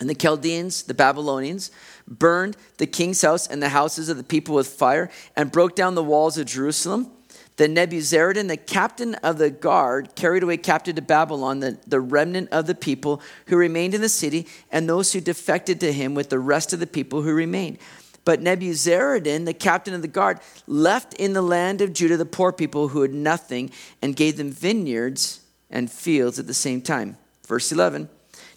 And 0.01 0.11
the 0.11 0.15
Chaldeans, 0.15 0.83
the 0.83 0.95
Babylonians, 0.95 1.71
burned 2.07 2.57
the 2.79 2.87
king's 2.87 3.23
house 3.23 3.47
and 3.47 3.63
the 3.63 3.69
houses 3.69 4.09
of 4.09 4.17
the 4.17 4.25
people 4.25 4.55
with 4.55 4.67
fire 4.67 5.11
and 5.37 5.53
broke 5.53 5.77
down 5.77 5.95
the 5.95 6.03
walls 6.03 6.37
of 6.37 6.47
Jerusalem. 6.47 7.11
Then 7.57 7.77
Nebuzaradan, 7.77 8.49
the 8.49 8.57
captain 8.57 9.15
of 9.17 9.39
the 9.39 9.51
guard, 9.51 10.17
carried 10.17 10.43
away 10.43 10.57
captive 10.57 10.97
to 10.97 11.03
Babylon 11.03 11.61
the, 11.61 11.79
the 11.87 12.01
remnant 12.01 12.49
of 12.51 12.67
the 12.67 12.75
people 12.75 13.23
who 13.47 13.57
remained 13.57 13.95
in 13.95 14.01
the 14.01 14.09
city 14.09 14.49
and 14.73 14.89
those 14.89 15.13
who 15.13 15.21
defected 15.21 15.79
to 15.81 15.93
him 15.93 16.15
with 16.15 16.31
the 16.31 16.41
rest 16.41 16.73
of 16.73 16.81
the 16.81 16.87
people 16.89 17.23
who 17.23 17.33
remained. 17.33 17.79
But 18.25 18.41
Nebuzaradan, 18.41 19.45
the 19.45 19.55
captain 19.55 19.95
of 19.95 20.03
the 20.03 20.09
guard, 20.09 20.41
left 20.67 21.15
in 21.15 21.35
the 21.35 21.43
land 21.43 21.81
of 21.81 21.93
Judah 21.93 22.17
the 22.17 22.25
poor 22.25 22.53
people 22.53 22.89
who 22.89 23.03
had 23.03 23.13
nothing 23.13 23.71
and 24.01 24.17
gave 24.17 24.37
them 24.37 24.51
vineyards 24.51 25.41
and 25.71 25.91
fields 25.91 26.39
at 26.39 26.47
the 26.47 26.55
same 26.55 26.81
time. 26.81 27.19
Verse 27.47 27.71
11. 27.71 28.09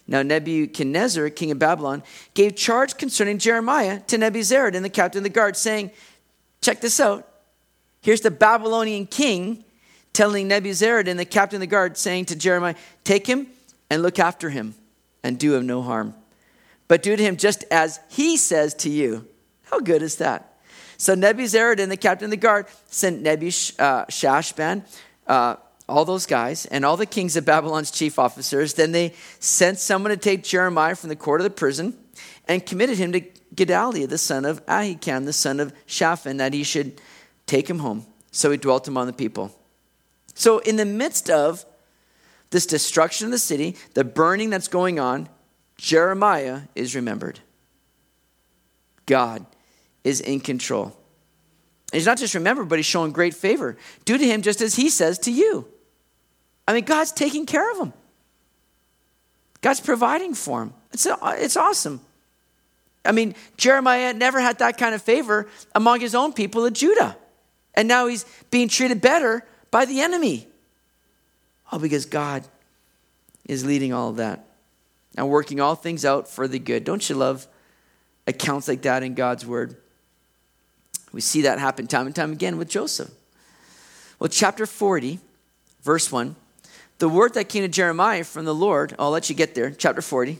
Now 0.06 0.22
Nebuchadnezzar, 0.22 1.28
king 1.30 1.50
of 1.50 1.58
Babylon, 1.58 2.02
gave 2.32 2.56
charge 2.56 2.96
concerning 2.96 3.38
Jeremiah 3.38 4.00
to 4.06 4.16
Nebuzaradan, 4.16 4.82
the 4.82 4.88
captain 4.88 5.18
of 5.18 5.24
the 5.24 5.30
guard, 5.30 5.56
saying, 5.56 5.90
Check 6.62 6.80
this 6.80 6.98
out. 6.98 7.28
Here's 8.00 8.22
the 8.22 8.30
Babylonian 8.30 9.06
king 9.06 9.64
telling 10.14 10.48
Nebuzaradan, 10.48 11.18
the 11.18 11.26
captain 11.26 11.56
of 11.56 11.60
the 11.60 11.66
guard, 11.66 11.98
saying 11.98 12.24
to 12.26 12.36
Jeremiah, 12.36 12.74
Take 13.04 13.26
him 13.26 13.48
and 13.90 14.02
look 14.02 14.18
after 14.18 14.48
him 14.48 14.74
and 15.22 15.38
do 15.38 15.54
him 15.54 15.66
no 15.66 15.82
harm. 15.82 16.14
But 16.88 17.02
do 17.02 17.14
to 17.14 17.22
him 17.22 17.36
just 17.36 17.64
as 17.70 18.00
he 18.08 18.38
says 18.38 18.72
to 18.76 18.88
you. 18.88 19.28
How 19.70 19.80
good 19.80 20.02
is 20.02 20.16
that? 20.16 20.54
So 20.96 21.14
Nebuzaradan, 21.14 21.88
the 21.88 21.96
captain 21.96 22.24
of 22.24 22.30
the 22.30 22.36
guard, 22.36 22.66
sent 22.86 23.22
Nebuchadnezzar, 23.22 24.82
uh, 25.26 25.56
all 25.88 26.04
those 26.04 26.26
guys, 26.26 26.66
and 26.66 26.84
all 26.84 26.96
the 26.96 27.06
kings 27.06 27.36
of 27.36 27.44
Babylon's 27.44 27.90
chief 27.90 28.18
officers. 28.18 28.74
Then 28.74 28.92
they 28.92 29.14
sent 29.38 29.78
someone 29.78 30.10
to 30.10 30.16
take 30.16 30.42
Jeremiah 30.42 30.96
from 30.96 31.08
the 31.08 31.16
court 31.16 31.40
of 31.40 31.44
the 31.44 31.50
prison 31.50 31.96
and 32.46 32.66
committed 32.66 32.98
him 32.98 33.12
to 33.12 33.20
Gedaliah, 33.54 34.06
the 34.06 34.18
son 34.18 34.44
of 34.44 34.64
Ahikam, 34.66 35.24
the 35.24 35.32
son 35.32 35.60
of 35.60 35.72
Shaphan, 35.86 36.38
that 36.38 36.52
he 36.52 36.62
should 36.62 37.00
take 37.46 37.70
him 37.70 37.78
home. 37.78 38.04
So 38.32 38.50
he 38.50 38.56
dwelt 38.56 38.88
among 38.88 39.06
the 39.06 39.12
people. 39.12 39.54
So, 40.34 40.58
in 40.58 40.76
the 40.76 40.84
midst 40.84 41.30
of 41.30 41.64
this 42.50 42.66
destruction 42.66 43.26
of 43.26 43.30
the 43.32 43.38
city, 43.38 43.76
the 43.94 44.04
burning 44.04 44.50
that's 44.50 44.68
going 44.68 45.00
on, 45.00 45.28
Jeremiah 45.76 46.62
is 46.74 46.94
remembered. 46.94 47.40
God 49.06 49.46
is 50.08 50.20
in 50.20 50.40
control. 50.40 50.84
And 50.84 51.98
he's 51.98 52.06
not 52.06 52.18
just 52.18 52.34
remembered, 52.34 52.68
but 52.68 52.78
he's 52.78 52.86
showing 52.86 53.12
great 53.12 53.34
favor. 53.34 53.76
Do 54.04 54.16
to 54.16 54.26
him 54.26 54.42
just 54.42 54.60
as 54.60 54.74
he 54.74 54.88
says 54.88 55.18
to 55.20 55.30
you. 55.30 55.68
I 56.66 56.72
mean, 56.72 56.84
God's 56.84 57.12
taking 57.12 57.46
care 57.46 57.70
of 57.70 57.78
him. 57.78 57.92
God's 59.60 59.80
providing 59.80 60.34
for 60.34 60.62
him. 60.62 60.74
It's, 60.92 61.06
it's 61.06 61.56
awesome. 61.56 62.00
I 63.04 63.12
mean, 63.12 63.34
Jeremiah 63.56 64.12
never 64.12 64.40
had 64.40 64.58
that 64.58 64.78
kind 64.78 64.94
of 64.94 65.02
favor 65.02 65.48
among 65.74 66.00
his 66.00 66.14
own 66.14 66.32
people 66.32 66.64
of 66.64 66.72
Judah. 66.72 67.16
And 67.74 67.86
now 67.86 68.06
he's 68.06 68.24
being 68.50 68.68
treated 68.68 69.00
better 69.00 69.46
by 69.70 69.84
the 69.84 70.00
enemy. 70.00 70.48
All 71.70 71.78
because 71.78 72.06
God 72.06 72.44
is 73.46 73.64
leading 73.64 73.92
all 73.92 74.10
of 74.10 74.16
that 74.16 74.46
and 75.16 75.28
working 75.28 75.60
all 75.60 75.74
things 75.74 76.04
out 76.04 76.28
for 76.28 76.48
the 76.48 76.58
good. 76.58 76.84
Don't 76.84 77.08
you 77.08 77.14
love 77.14 77.46
accounts 78.26 78.68
like 78.68 78.82
that 78.82 79.02
in 79.02 79.14
God's 79.14 79.46
word? 79.46 79.76
We 81.12 81.20
see 81.20 81.42
that 81.42 81.58
happen 81.58 81.86
time 81.86 82.06
and 82.06 82.14
time 82.14 82.32
again 82.32 82.58
with 82.58 82.68
Joseph. 82.68 83.10
Well, 84.18 84.28
chapter 84.28 84.66
40, 84.66 85.20
verse 85.82 86.10
1, 86.10 86.36
the 86.98 87.08
word 87.08 87.34
that 87.34 87.48
came 87.48 87.62
to 87.62 87.68
Jeremiah 87.68 88.24
from 88.24 88.44
the 88.44 88.54
Lord, 88.54 88.94
I'll 88.98 89.10
let 89.10 89.30
you 89.30 89.36
get 89.36 89.54
there, 89.54 89.70
chapter 89.70 90.02
40. 90.02 90.38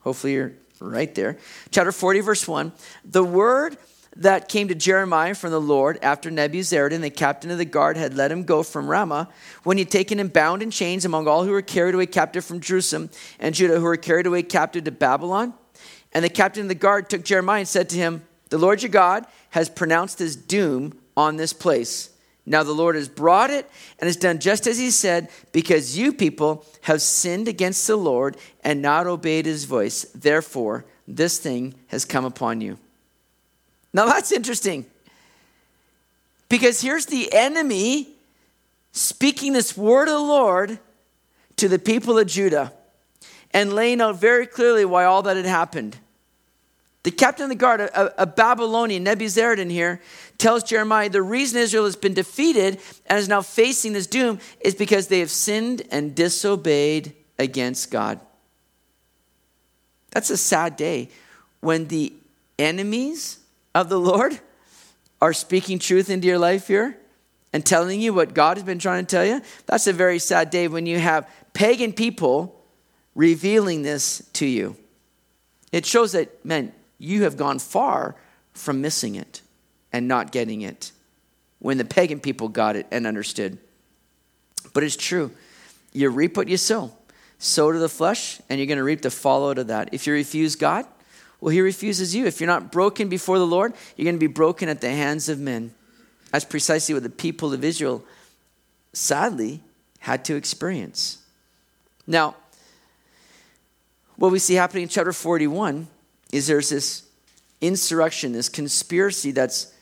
Hopefully 0.00 0.34
you're 0.34 0.52
right 0.80 1.14
there. 1.14 1.38
Chapter 1.70 1.92
40, 1.92 2.20
verse 2.20 2.48
1. 2.48 2.72
The 3.04 3.22
word 3.22 3.76
that 4.16 4.48
came 4.48 4.68
to 4.68 4.74
Jeremiah 4.74 5.34
from 5.34 5.52
the 5.52 5.60
Lord 5.60 5.98
after 6.02 6.30
Nebuzaradan, 6.30 7.00
the 7.00 7.10
captain 7.10 7.50
of 7.50 7.58
the 7.58 7.64
guard, 7.64 7.96
had 7.96 8.14
let 8.14 8.32
him 8.32 8.42
go 8.42 8.62
from 8.62 8.88
Ramah, 8.88 9.28
when 9.62 9.78
he 9.78 9.84
had 9.84 9.90
taken 9.90 10.18
him 10.18 10.28
bound 10.28 10.62
in 10.62 10.70
chains 10.70 11.04
among 11.04 11.28
all 11.28 11.44
who 11.44 11.52
were 11.52 11.62
carried 11.62 11.94
away 11.94 12.06
captive 12.06 12.44
from 12.44 12.60
Jerusalem 12.60 13.08
and 13.38 13.54
Judah, 13.54 13.78
who 13.78 13.84
were 13.84 13.96
carried 13.96 14.26
away 14.26 14.42
captive 14.42 14.84
to 14.84 14.90
Babylon. 14.90 15.54
And 16.12 16.24
the 16.24 16.28
captain 16.28 16.62
of 16.62 16.68
the 16.68 16.74
guard 16.74 17.08
took 17.08 17.24
Jeremiah 17.24 17.60
and 17.60 17.68
said 17.68 17.88
to 17.90 17.96
him, 17.96 18.24
The 18.52 18.58
Lord 18.58 18.82
your 18.82 18.90
God 18.90 19.24
has 19.48 19.70
pronounced 19.70 20.18
his 20.18 20.36
doom 20.36 20.92
on 21.16 21.36
this 21.36 21.54
place. 21.54 22.10
Now 22.44 22.62
the 22.62 22.72
Lord 22.72 22.96
has 22.96 23.08
brought 23.08 23.48
it 23.48 23.66
and 23.98 24.06
has 24.06 24.16
done 24.16 24.40
just 24.40 24.66
as 24.66 24.76
he 24.76 24.90
said, 24.90 25.30
because 25.52 25.96
you 25.96 26.12
people 26.12 26.66
have 26.82 27.00
sinned 27.00 27.48
against 27.48 27.86
the 27.86 27.96
Lord 27.96 28.36
and 28.62 28.82
not 28.82 29.06
obeyed 29.06 29.46
his 29.46 29.64
voice. 29.64 30.02
Therefore, 30.14 30.84
this 31.08 31.38
thing 31.38 31.74
has 31.86 32.04
come 32.04 32.26
upon 32.26 32.60
you. 32.60 32.76
Now 33.94 34.04
that's 34.04 34.30
interesting. 34.30 34.84
Because 36.50 36.82
here's 36.82 37.06
the 37.06 37.32
enemy 37.32 38.08
speaking 38.92 39.54
this 39.54 39.78
word 39.78 40.08
of 40.08 40.14
the 40.14 40.18
Lord 40.18 40.78
to 41.56 41.68
the 41.68 41.78
people 41.78 42.18
of 42.18 42.26
Judah 42.26 42.70
and 43.54 43.72
laying 43.72 44.02
out 44.02 44.16
very 44.16 44.46
clearly 44.46 44.84
why 44.84 45.06
all 45.06 45.22
that 45.22 45.38
had 45.38 45.46
happened. 45.46 45.96
The 47.02 47.10
captain 47.10 47.44
of 47.44 47.48
the 47.48 47.56
guard, 47.56 47.80
a, 47.80 48.22
a 48.22 48.26
Babylonian, 48.26 49.04
Nebuzaradan 49.04 49.70
here, 49.70 50.00
tells 50.38 50.62
Jeremiah 50.62 51.08
the 51.08 51.22
reason 51.22 51.58
Israel 51.58 51.84
has 51.84 51.96
been 51.96 52.14
defeated 52.14 52.80
and 53.06 53.18
is 53.18 53.28
now 53.28 53.42
facing 53.42 53.92
this 53.92 54.06
doom 54.06 54.38
is 54.60 54.74
because 54.74 55.08
they 55.08 55.18
have 55.18 55.30
sinned 55.30 55.82
and 55.90 56.14
disobeyed 56.14 57.12
against 57.38 57.90
God. 57.90 58.20
That's 60.10 60.30
a 60.30 60.36
sad 60.36 60.76
day 60.76 61.08
when 61.60 61.88
the 61.88 62.12
enemies 62.58 63.38
of 63.74 63.88
the 63.88 63.98
Lord 63.98 64.38
are 65.20 65.32
speaking 65.32 65.78
truth 65.78 66.08
into 66.08 66.28
your 66.28 66.38
life 66.38 66.68
here 66.68 66.98
and 67.52 67.64
telling 67.64 68.00
you 68.00 68.14
what 68.14 68.34
God 68.34 68.56
has 68.56 68.64
been 68.64 68.78
trying 68.78 69.06
to 69.06 69.16
tell 69.16 69.24
you. 69.24 69.40
That's 69.66 69.86
a 69.86 69.92
very 69.92 70.18
sad 70.18 70.50
day 70.50 70.68
when 70.68 70.86
you 70.86 70.98
have 70.98 71.28
pagan 71.52 71.92
people 71.92 72.60
revealing 73.14 73.82
this 73.82 74.22
to 74.34 74.46
you. 74.46 74.76
It 75.70 75.86
shows 75.86 76.12
that, 76.12 76.44
man, 76.44 76.72
you 77.02 77.24
have 77.24 77.36
gone 77.36 77.58
far 77.58 78.14
from 78.52 78.80
missing 78.80 79.16
it 79.16 79.42
and 79.92 80.06
not 80.06 80.30
getting 80.30 80.62
it 80.62 80.92
when 81.58 81.76
the 81.76 81.84
pagan 81.84 82.20
people 82.20 82.48
got 82.48 82.76
it 82.76 82.86
and 82.90 83.06
understood. 83.06 83.58
But 84.72 84.84
it's 84.84 84.96
true. 84.96 85.32
You 85.92 86.10
reap 86.10 86.36
what 86.36 86.48
you 86.48 86.56
sow. 86.56 86.92
Sow 87.38 87.72
to 87.72 87.78
the 87.78 87.88
flesh, 87.88 88.40
and 88.48 88.58
you're 88.58 88.68
going 88.68 88.78
to 88.78 88.84
reap 88.84 89.02
the 89.02 89.10
fallout 89.10 89.58
of 89.58 89.66
that. 89.66 89.92
If 89.92 90.06
you 90.06 90.12
refuse 90.12 90.54
God, 90.54 90.86
well, 91.40 91.50
He 91.50 91.60
refuses 91.60 92.14
you. 92.14 92.26
If 92.26 92.40
you're 92.40 92.46
not 92.46 92.70
broken 92.70 93.08
before 93.08 93.38
the 93.38 93.46
Lord, 93.46 93.74
you're 93.96 94.04
going 94.04 94.14
to 94.14 94.20
be 94.20 94.28
broken 94.28 94.68
at 94.68 94.80
the 94.80 94.90
hands 94.90 95.28
of 95.28 95.40
men. 95.40 95.74
That's 96.30 96.44
precisely 96.44 96.94
what 96.94 97.02
the 97.02 97.10
people 97.10 97.52
of 97.52 97.64
Israel, 97.64 98.04
sadly, 98.92 99.60
had 99.98 100.24
to 100.26 100.36
experience. 100.36 101.18
Now, 102.06 102.36
what 104.14 104.30
we 104.30 104.38
see 104.38 104.54
happening 104.54 104.84
in 104.84 104.88
chapter 104.88 105.12
41 105.12 105.88
is 106.32 106.46
there's 106.46 106.70
this 106.70 107.04
insurrection, 107.60 108.32
this 108.32 108.48
conspiracy 108.48 109.30
that's 109.30 109.72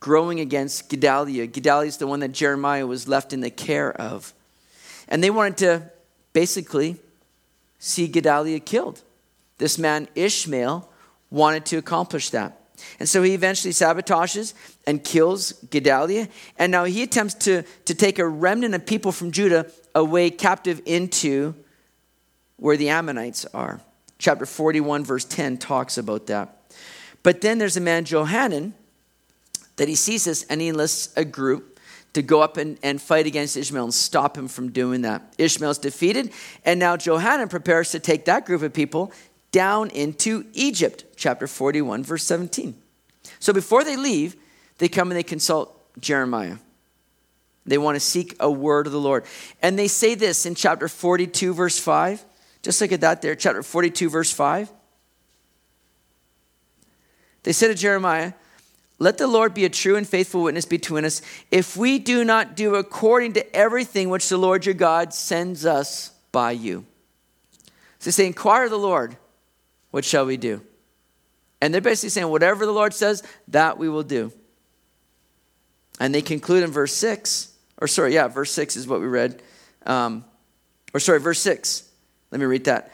growing 0.00 0.40
against 0.40 0.88
Gedaliah. 0.88 1.46
Gedaliah 1.46 1.88
is 1.88 1.96
the 1.98 2.06
one 2.06 2.20
that 2.20 2.32
Jeremiah 2.32 2.86
was 2.86 3.08
left 3.08 3.32
in 3.32 3.40
the 3.40 3.50
care 3.50 3.92
of. 3.92 4.32
And 5.08 5.22
they 5.22 5.30
wanted 5.30 5.58
to 5.58 5.90
basically 6.32 6.96
see 7.78 8.06
Gedaliah 8.08 8.60
killed. 8.60 9.02
This 9.58 9.78
man, 9.78 10.08
Ishmael, 10.14 10.88
wanted 11.30 11.66
to 11.66 11.76
accomplish 11.76 12.30
that. 12.30 12.60
And 13.00 13.08
so 13.08 13.22
he 13.22 13.32
eventually 13.32 13.72
sabotages 13.72 14.54
and 14.86 15.02
kills 15.02 15.52
Gedaliah. 15.70 16.28
And 16.58 16.70
now 16.70 16.84
he 16.84 17.02
attempts 17.02 17.34
to, 17.34 17.62
to 17.62 17.94
take 17.94 18.18
a 18.18 18.26
remnant 18.26 18.74
of 18.74 18.86
people 18.86 19.12
from 19.12 19.32
Judah 19.32 19.70
away 19.94 20.30
captive 20.30 20.82
into 20.84 21.54
where 22.56 22.76
the 22.76 22.90
Ammonites 22.90 23.46
are. 23.54 23.80
Chapter 24.18 24.46
41, 24.46 25.04
verse 25.04 25.24
10 25.24 25.58
talks 25.58 25.98
about 25.98 26.26
that. 26.26 26.72
But 27.22 27.40
then 27.40 27.58
there's 27.58 27.76
a 27.76 27.80
man, 27.80 28.04
Johanan, 28.04 28.74
that 29.76 29.88
he 29.88 29.94
sees 29.94 30.24
this 30.24 30.44
and 30.44 30.60
he 30.60 30.68
enlists 30.68 31.12
a 31.16 31.24
group 31.24 31.78
to 32.14 32.22
go 32.22 32.40
up 32.40 32.56
and, 32.56 32.78
and 32.82 33.00
fight 33.00 33.26
against 33.26 33.56
Ishmael 33.56 33.84
and 33.84 33.94
stop 33.94 34.38
him 34.38 34.48
from 34.48 34.72
doing 34.72 35.02
that. 35.02 35.34
Ishmael's 35.36 35.78
defeated, 35.78 36.32
and 36.64 36.80
now 36.80 36.96
Johanan 36.96 37.48
prepares 37.48 37.90
to 37.90 38.00
take 38.00 38.24
that 38.24 38.46
group 38.46 38.62
of 38.62 38.72
people 38.72 39.12
down 39.52 39.90
into 39.90 40.46
Egypt. 40.54 41.04
Chapter 41.16 41.46
41, 41.46 42.04
verse 42.04 42.24
17. 42.24 42.74
So 43.38 43.52
before 43.52 43.84
they 43.84 43.96
leave, 43.96 44.36
they 44.78 44.88
come 44.88 45.10
and 45.10 45.18
they 45.18 45.22
consult 45.22 45.78
Jeremiah. 46.00 46.56
They 47.66 47.78
want 47.78 47.96
to 47.96 48.00
seek 48.00 48.34
a 48.40 48.50
word 48.50 48.86
of 48.86 48.92
the 48.92 49.00
Lord. 49.00 49.24
And 49.60 49.78
they 49.78 49.88
say 49.88 50.14
this 50.14 50.46
in 50.46 50.54
chapter 50.54 50.88
42, 50.88 51.52
verse 51.52 51.78
5. 51.78 52.24
Just 52.66 52.80
look 52.80 52.90
at 52.90 53.02
that 53.02 53.22
there, 53.22 53.36
chapter 53.36 53.62
42, 53.62 54.10
verse 54.10 54.32
5. 54.32 54.72
They 57.44 57.52
said 57.52 57.68
to 57.68 57.76
Jeremiah, 57.76 58.32
Let 58.98 59.18
the 59.18 59.28
Lord 59.28 59.54
be 59.54 59.64
a 59.64 59.68
true 59.68 59.94
and 59.94 60.04
faithful 60.04 60.42
witness 60.42 60.64
between 60.64 61.04
us 61.04 61.22
if 61.52 61.76
we 61.76 62.00
do 62.00 62.24
not 62.24 62.56
do 62.56 62.74
according 62.74 63.34
to 63.34 63.54
everything 63.56 64.08
which 64.08 64.28
the 64.28 64.36
Lord 64.36 64.66
your 64.66 64.74
God 64.74 65.14
sends 65.14 65.64
us 65.64 66.10
by 66.32 66.50
you. 66.50 66.84
So 68.00 68.06
they 68.06 68.10
say, 68.10 68.26
Inquire 68.26 68.64
of 68.64 68.70
the 68.70 68.78
Lord, 68.80 69.16
what 69.92 70.04
shall 70.04 70.26
we 70.26 70.36
do? 70.36 70.60
And 71.60 71.72
they're 71.72 71.80
basically 71.80 72.08
saying, 72.10 72.28
Whatever 72.28 72.66
the 72.66 72.72
Lord 72.72 72.92
says, 72.94 73.22
that 73.46 73.78
we 73.78 73.88
will 73.88 74.02
do. 74.02 74.32
And 76.00 76.12
they 76.12 76.20
conclude 76.20 76.64
in 76.64 76.72
verse 76.72 76.94
6, 76.94 77.52
or 77.80 77.86
sorry, 77.86 78.14
yeah, 78.14 78.26
verse 78.26 78.50
6 78.50 78.74
is 78.74 78.88
what 78.88 78.98
we 78.98 79.06
read. 79.06 79.40
Um, 79.86 80.24
or 80.92 80.98
sorry, 80.98 81.20
verse 81.20 81.38
6. 81.38 81.85
Let 82.36 82.40
me 82.40 82.46
read 82.48 82.64
that. 82.64 82.92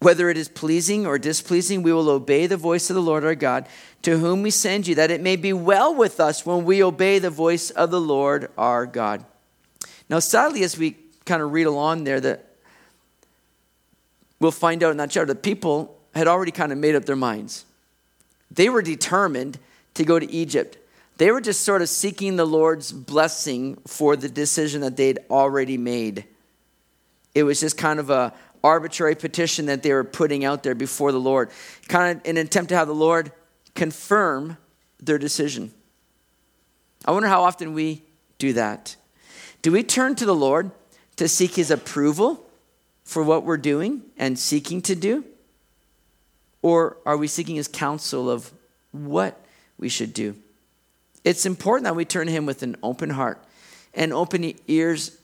Whether 0.00 0.30
it 0.30 0.36
is 0.36 0.48
pleasing 0.48 1.06
or 1.06 1.16
displeasing, 1.16 1.84
we 1.84 1.92
will 1.92 2.08
obey 2.08 2.48
the 2.48 2.56
voice 2.56 2.90
of 2.90 2.94
the 2.94 3.00
Lord 3.00 3.24
our 3.24 3.36
God, 3.36 3.68
to 4.02 4.18
whom 4.18 4.42
we 4.42 4.50
send 4.50 4.88
you, 4.88 4.96
that 4.96 5.12
it 5.12 5.20
may 5.20 5.36
be 5.36 5.52
well 5.52 5.94
with 5.94 6.18
us 6.18 6.44
when 6.44 6.64
we 6.64 6.82
obey 6.82 7.20
the 7.20 7.30
voice 7.30 7.70
of 7.70 7.92
the 7.92 8.00
Lord 8.00 8.50
our 8.58 8.86
God. 8.86 9.24
Now, 10.08 10.18
sadly, 10.18 10.64
as 10.64 10.76
we 10.76 10.96
kind 11.24 11.40
of 11.40 11.52
read 11.52 11.68
along 11.68 12.02
there, 12.02 12.18
that 12.18 12.46
we'll 14.40 14.50
find 14.50 14.82
out 14.82 14.90
in 14.90 14.96
that 14.96 15.12
chapter, 15.12 15.34
the 15.34 15.36
people 15.36 15.96
had 16.12 16.26
already 16.26 16.50
kind 16.50 16.72
of 16.72 16.78
made 16.78 16.96
up 16.96 17.04
their 17.04 17.14
minds. 17.14 17.64
They 18.50 18.68
were 18.68 18.82
determined 18.82 19.60
to 19.94 20.02
go 20.02 20.18
to 20.18 20.28
Egypt. 20.32 20.78
They 21.18 21.30
were 21.30 21.40
just 21.40 21.60
sort 21.60 21.80
of 21.80 21.88
seeking 21.88 22.34
the 22.34 22.44
Lord's 22.44 22.90
blessing 22.90 23.76
for 23.86 24.16
the 24.16 24.28
decision 24.28 24.80
that 24.80 24.96
they'd 24.96 25.20
already 25.30 25.78
made. 25.78 26.24
It 27.32 27.44
was 27.44 27.60
just 27.60 27.78
kind 27.78 28.00
of 28.00 28.10
a, 28.10 28.34
arbitrary 28.62 29.14
petition 29.14 29.66
that 29.66 29.82
they 29.82 29.92
were 29.92 30.04
putting 30.04 30.44
out 30.44 30.62
there 30.62 30.74
before 30.74 31.12
the 31.12 31.20
Lord, 31.20 31.50
kind 31.88 32.18
of 32.18 32.26
an 32.26 32.36
attempt 32.36 32.68
to 32.70 32.76
have 32.76 32.88
the 32.88 32.94
Lord 32.94 33.32
confirm 33.74 34.56
their 35.00 35.18
decision. 35.18 35.72
I 37.04 37.12
wonder 37.12 37.28
how 37.28 37.42
often 37.42 37.72
we 37.72 38.02
do 38.38 38.52
that. 38.52 38.96
Do 39.62 39.72
we 39.72 39.82
turn 39.82 40.14
to 40.16 40.26
the 40.26 40.34
Lord 40.34 40.70
to 41.16 41.28
seek 41.28 41.54
his 41.54 41.70
approval 41.70 42.46
for 43.04 43.22
what 43.22 43.44
we're 43.44 43.56
doing 43.56 44.02
and 44.16 44.38
seeking 44.38 44.82
to 44.82 44.94
do? 44.94 45.24
Or 46.62 46.98
are 47.06 47.16
we 47.16 47.26
seeking 47.26 47.56
his 47.56 47.68
counsel 47.68 48.30
of 48.30 48.52
what 48.92 49.44
we 49.78 49.88
should 49.88 50.12
do? 50.12 50.36
It's 51.24 51.46
important 51.46 51.84
that 51.84 51.96
we 51.96 52.04
turn 52.04 52.26
to 52.26 52.32
him 52.32 52.46
with 52.46 52.62
an 52.62 52.76
open 52.82 53.10
heart 53.10 53.42
and 53.94 54.12
open 54.12 54.54
ears 54.68 55.18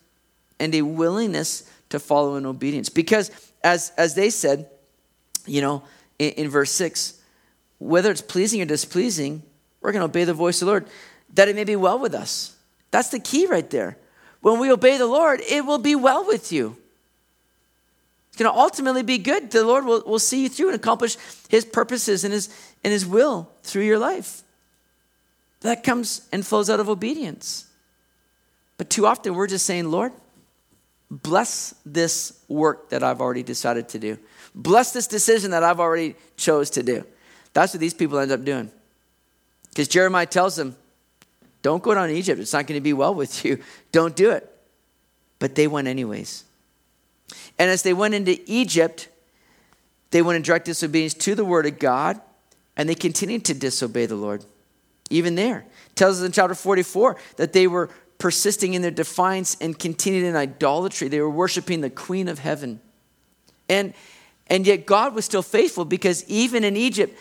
and 0.59 0.75
a 0.75 0.83
willingness 0.83 1.71
to 1.91 1.99
follow 1.99 2.37
in 2.37 2.47
obedience. 2.47 2.89
Because 2.89 3.31
as, 3.63 3.93
as 3.97 4.15
they 4.15 4.31
said, 4.31 4.69
you 5.47 5.61
know, 5.61 5.83
in, 6.19 6.31
in 6.33 6.49
verse 6.49 6.71
6, 6.73 7.21
whether 7.79 8.11
it's 8.11 8.23
pleasing 8.23 8.61
or 8.61 8.65
displeasing, 8.65 9.43
we're 9.81 9.93
going 9.93 10.01
to 10.01 10.07
obey 10.07 10.25
the 10.25 10.35
voice 10.35 10.61
of 10.63 10.67
the 10.67 10.73
Lord, 10.73 10.87
that 11.35 11.49
it 11.49 11.57
may 11.57 11.65
be 11.65 11.77
well 11.77 11.99
with 11.99 12.15
us. 12.15 12.57
That's 12.91 13.11
the 13.11 13.21
key 13.21 13.47
right 13.47 13.69
there. 13.71 13.99
When 14.41 14.59
we 14.59 14.71
obey 14.71 14.97
the 14.99 15.07
Lord, 15.07 15.41
it 15.49 15.65
will 15.65 15.79
be 15.79 15.95
well 15.95 16.27
with 16.27 16.53
you. 16.53 16.77
It's 18.29 18.37
going 18.37 18.53
to 18.53 18.59
ultimately 18.59 19.03
be 19.03 19.19
good. 19.19 19.51
The 19.51 19.65
Lord 19.65 19.85
will, 19.85 20.03
will 20.07 20.19
see 20.19 20.43
you 20.43 20.49
through 20.49 20.69
and 20.69 20.77
accomplish 20.77 21.17
his 21.49 21.65
purposes 21.65 22.23
and 22.23 22.33
his, 22.33 22.49
and 22.85 22.93
his 22.93 23.07
will 23.07 23.51
through 23.63 23.85
your 23.85 23.99
life. 23.99 24.43
That 25.61 25.83
comes 25.83 26.29
and 26.33 26.47
flows 26.47 26.69
out 26.69 26.79
of 26.79 26.89
obedience. 26.89 27.67
But 28.77 28.91
too 28.91 29.07
often 29.07 29.35
we're 29.35 29.47
just 29.47 29.65
saying, 29.65 29.91
Lord, 29.91 30.13
bless 31.11 31.75
this 31.85 32.41
work 32.49 32.91
that 32.91 33.03
I've 33.03 33.21
already 33.21 33.43
decided 33.43 33.89
to 33.91 33.99
do. 33.99 34.19
Bless 34.55 34.93
this 34.93 35.07
decision 35.07 35.51
that 35.53 35.63
I've 35.63 35.81
already 35.81 36.17
chose 36.37 36.71
to 36.71 36.83
do. 36.83 37.05
That's 37.53 37.73
what 37.73 37.81
these 37.81 37.95
people 37.95 38.19
end 38.19 38.33
up 38.33 38.45
doing. 38.45 38.71
Because 39.71 39.89
Jeremiah 39.89 40.27
tells 40.27 40.57
them, 40.57 40.77
don't 41.63 41.83
go 41.83 41.95
down 41.95 42.09
to 42.09 42.15
Egypt. 42.15 42.41
It's 42.41 42.53
not 42.53 42.67
going 42.67 42.79
to 42.79 42.83
be 42.83 42.93
well 42.93 43.15
with 43.15 43.45
you. 43.45 43.61
Don't 43.93 44.15
do 44.17 44.31
it. 44.31 44.51
But 45.39 45.55
they 45.55 45.67
went 45.67 45.89
anyways. 45.89 46.45
And 47.59 47.71
as 47.71 47.83
they 47.83 47.93
went 47.93 48.15
into 48.15 48.41
Egypt, 48.47 49.09
they 50.11 50.23
went 50.23 50.37
in 50.37 50.43
direct 50.43 50.67
disobedience 50.67 51.15
to 51.15 51.35
the 51.35 51.45
word 51.45 51.67
of 51.67 51.79
God, 51.79 52.21
and 52.77 52.89
they 52.89 52.95
continued 52.95 53.45
to 53.47 53.55
disobey 53.55 54.07
the 54.07 54.17
Lord. 54.17 54.45
Even 55.11 55.35
there. 55.35 55.67
It 55.91 55.97
tells 55.97 56.21
us 56.21 56.27
in 56.27 56.33
chapter 56.33 56.55
44 56.55 57.17
that 57.37 57.53
they 57.53 57.67
were 57.67 57.91
persisting 58.19 58.75
in 58.75 58.83
their 58.83 58.91
defiance 58.91 59.57
and 59.61 59.79
continued 59.79 60.25
in 60.25 60.37
idolatry. 60.37 61.09
They 61.09 61.21
were 61.21 61.31
worshiping 61.31 61.81
the 61.81 61.91
queen 61.91 62.29
of 62.29 62.39
heaven. 62.39 62.81
And, 63.69 63.95
and 64.47 64.67
yet 64.67 64.87
God 64.87 65.15
was 65.15 65.25
still 65.25 65.43
faithful 65.43 65.85
because 65.85 66.29
even 66.29 66.65
in 66.65 66.77
Egypt, 66.77 67.19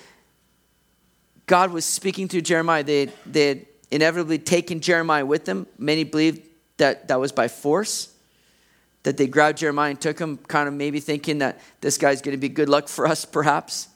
God 1.48 1.72
was 1.72 1.86
speaking 1.86 2.28
through 2.28 2.42
Jeremiah. 2.42 2.84
They, 2.84 3.10
they 3.26 3.48
had 3.48 3.66
inevitably 3.92 4.40
taken 4.40 4.80
Jeremiah 4.80 5.26
with 5.26 5.46
them. 5.46 5.68
Many 5.78 6.04
believed 6.04 6.42
that 6.78 7.08
that 7.08 7.20
was 7.20 7.32
by 7.32 7.48
force, 7.48 8.14
that 9.04 9.18
they 9.18 9.28
grabbed 9.28 9.60
Jeremiah 9.60 9.92
and 9.92 10.02
took 10.02 10.20
him, 10.20 10.38
kind 10.38 10.68
of 10.68 10.74
maybe 10.74 11.00
thinking 11.00 11.40
that 11.40 11.60
this 11.82 11.98
guy's 11.98 12.22
going 12.22 12.36
to 12.36 12.42
be 12.42 12.50
good 12.50 12.70
luck 12.70 12.88
for 12.88 13.06
us, 13.06 13.26
perhaps. 13.26 13.90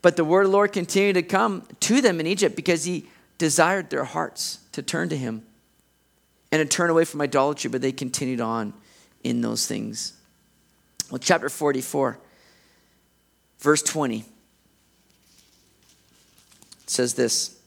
But 0.00 0.16
the 0.16 0.24
word 0.24 0.42
of 0.42 0.50
the 0.50 0.56
Lord 0.56 0.72
continued 0.72 1.14
to 1.14 1.22
come 1.22 1.64
to 1.80 2.00
them 2.00 2.20
in 2.20 2.26
Egypt 2.26 2.56
because 2.56 2.84
he 2.84 3.08
desired 3.38 3.90
their 3.90 4.04
hearts 4.04 4.60
to 4.72 4.82
turn 4.82 5.08
to 5.08 5.16
him 5.16 5.42
and 6.52 6.60
to 6.60 6.76
turn 6.76 6.90
away 6.90 7.04
from 7.04 7.20
idolatry, 7.20 7.70
but 7.70 7.82
they 7.82 7.92
continued 7.92 8.40
on 8.40 8.72
in 9.24 9.40
those 9.40 9.66
things. 9.66 10.12
Well, 11.10 11.18
chapter 11.18 11.48
44, 11.48 12.18
verse 13.58 13.82
20 13.82 14.24
says 16.86 17.14
this 17.14 17.58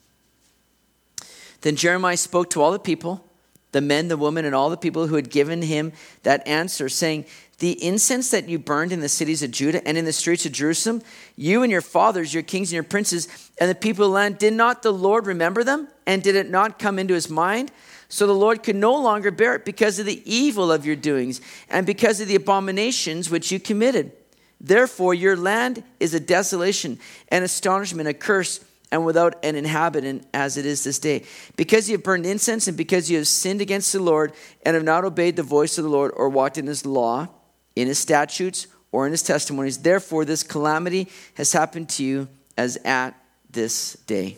Then 1.61 1.75
Jeremiah 1.75 2.17
spoke 2.17 2.49
to 2.51 2.61
all 2.61 2.71
the 2.71 2.79
people, 2.79 3.25
the 3.71 3.81
men, 3.81 4.07
the 4.07 4.17
women, 4.17 4.45
and 4.45 4.55
all 4.55 4.69
the 4.69 4.77
people 4.77 5.07
who 5.07 5.15
had 5.15 5.29
given 5.29 5.61
him 5.61 5.93
that 6.23 6.45
answer, 6.47 6.89
saying, 6.89 7.25
The 7.59 7.81
incense 7.83 8.31
that 8.31 8.49
you 8.49 8.59
burned 8.59 8.91
in 8.91 8.99
the 8.99 9.09
cities 9.09 9.43
of 9.43 9.51
Judah 9.51 9.85
and 9.87 9.97
in 9.97 10.05
the 10.05 10.13
streets 10.13 10.45
of 10.45 10.51
Jerusalem, 10.51 11.01
you 11.35 11.63
and 11.63 11.71
your 11.71 11.81
fathers, 11.81 12.33
your 12.33 12.43
kings 12.43 12.69
and 12.69 12.75
your 12.75 12.83
princes, 12.83 13.27
and 13.59 13.69
the 13.69 13.75
people 13.75 14.05
of 14.05 14.11
the 14.11 14.15
land, 14.15 14.37
did 14.37 14.53
not 14.53 14.81
the 14.81 14.93
Lord 14.93 15.27
remember 15.27 15.63
them? 15.63 15.87
And 16.05 16.23
did 16.23 16.35
it 16.35 16.49
not 16.49 16.79
come 16.79 16.97
into 16.97 17.13
his 17.13 17.29
mind? 17.29 17.71
So 18.09 18.25
the 18.25 18.33
Lord 18.33 18.63
could 18.63 18.75
no 18.75 18.95
longer 18.95 19.29
bear 19.29 19.53
it 19.55 19.63
because 19.63 19.99
of 19.99 20.07
the 20.07 20.21
evil 20.25 20.71
of 20.71 20.85
your 20.85 20.95
doings 20.95 21.41
and 21.69 21.85
because 21.85 22.19
of 22.19 22.27
the 22.27 22.35
abominations 22.35 23.29
which 23.29 23.51
you 23.51 23.59
committed. 23.59 24.11
Therefore, 24.59 25.13
your 25.13 25.37
land 25.37 25.83
is 25.99 26.13
a 26.13 26.19
desolation, 26.19 26.99
an 27.29 27.43
astonishment, 27.43 28.09
a 28.09 28.13
curse 28.13 28.65
and 28.91 29.05
without 29.05 29.35
an 29.45 29.55
inhabitant 29.55 30.25
as 30.33 30.57
it 30.57 30.65
is 30.65 30.83
this 30.83 30.97
day. 30.97 31.23
Because 31.55 31.87
you 31.87 31.97
have 31.97 32.03
burned 32.03 32.25
incense 32.25 32.67
and 32.67 32.75
because 32.75 33.09
you 33.09 33.17
have 33.17 33.27
sinned 33.27 33.61
against 33.61 33.93
the 33.93 34.01
Lord 34.01 34.33
and 34.63 34.73
have 34.73 34.83
not 34.83 35.05
obeyed 35.05 35.35
the 35.35 35.43
voice 35.43 35.77
of 35.77 35.83
the 35.83 35.89
Lord 35.89 36.11
or 36.15 36.29
walked 36.29 36.57
in 36.57 36.65
his 36.65 36.85
law, 36.85 37.27
in 37.75 37.87
his 37.87 37.99
statutes, 37.99 38.65
or 38.91 39.05
in 39.05 39.11
his 39.11 39.21
testimonies, 39.21 39.77
therefore 39.77 40.25
this 40.25 40.41
calamity 40.41 41.07
has 41.35 41.53
happened 41.53 41.89
to 41.89 42.03
you 42.03 42.27
as 42.57 42.77
at 42.83 43.15
this 43.51 43.93
day. 44.07 44.37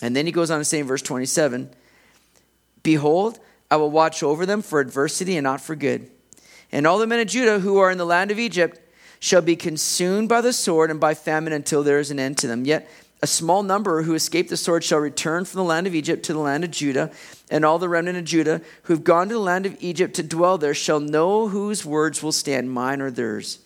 And 0.00 0.16
then 0.16 0.24
he 0.24 0.32
goes 0.32 0.50
on 0.50 0.58
to 0.58 0.64
say 0.64 0.78
in 0.78 0.86
verse 0.86 1.02
27 1.02 1.70
Behold, 2.82 3.38
I 3.70 3.76
will 3.76 3.90
watch 3.90 4.22
over 4.22 4.46
them 4.46 4.62
for 4.62 4.80
adversity 4.80 5.36
and 5.36 5.44
not 5.44 5.60
for 5.60 5.76
good. 5.76 6.10
And 6.72 6.86
all 6.86 6.98
the 6.98 7.06
men 7.06 7.20
of 7.20 7.28
Judah 7.28 7.60
who 7.60 7.78
are 7.78 7.90
in 7.90 7.98
the 7.98 8.06
land 8.06 8.30
of 8.30 8.38
Egypt 8.38 8.80
shall 9.18 9.42
be 9.42 9.56
consumed 9.56 10.28
by 10.28 10.40
the 10.40 10.52
sword 10.52 10.90
and 10.90 10.98
by 10.98 11.14
famine 11.14 11.52
until 11.52 11.82
there 11.82 11.98
is 11.98 12.10
an 12.10 12.18
end 12.18 12.38
to 12.38 12.46
them. 12.46 12.64
Yet 12.64 12.88
a 13.22 13.26
small 13.26 13.62
number 13.62 14.02
who 14.02 14.14
escaped 14.14 14.48
the 14.48 14.56
sword 14.56 14.82
shall 14.82 14.98
return 14.98 15.44
from 15.44 15.58
the 15.58 15.64
land 15.64 15.86
of 15.86 15.94
Egypt 15.94 16.24
to 16.24 16.32
the 16.32 16.38
land 16.38 16.64
of 16.64 16.70
Judah, 16.70 17.10
and 17.50 17.64
all 17.64 17.78
the 17.78 17.88
remnant 17.88 18.16
of 18.16 18.24
Judah 18.24 18.62
who 18.84 18.94
have 18.94 19.04
gone 19.04 19.28
to 19.28 19.34
the 19.34 19.40
land 19.40 19.66
of 19.66 19.76
Egypt 19.80 20.14
to 20.14 20.22
dwell 20.22 20.56
there 20.56 20.72
shall 20.72 21.00
know 21.00 21.48
whose 21.48 21.84
words 21.84 22.22
will 22.22 22.32
stand, 22.32 22.70
mine 22.70 23.02
or 23.02 23.10
theirs. 23.10 23.58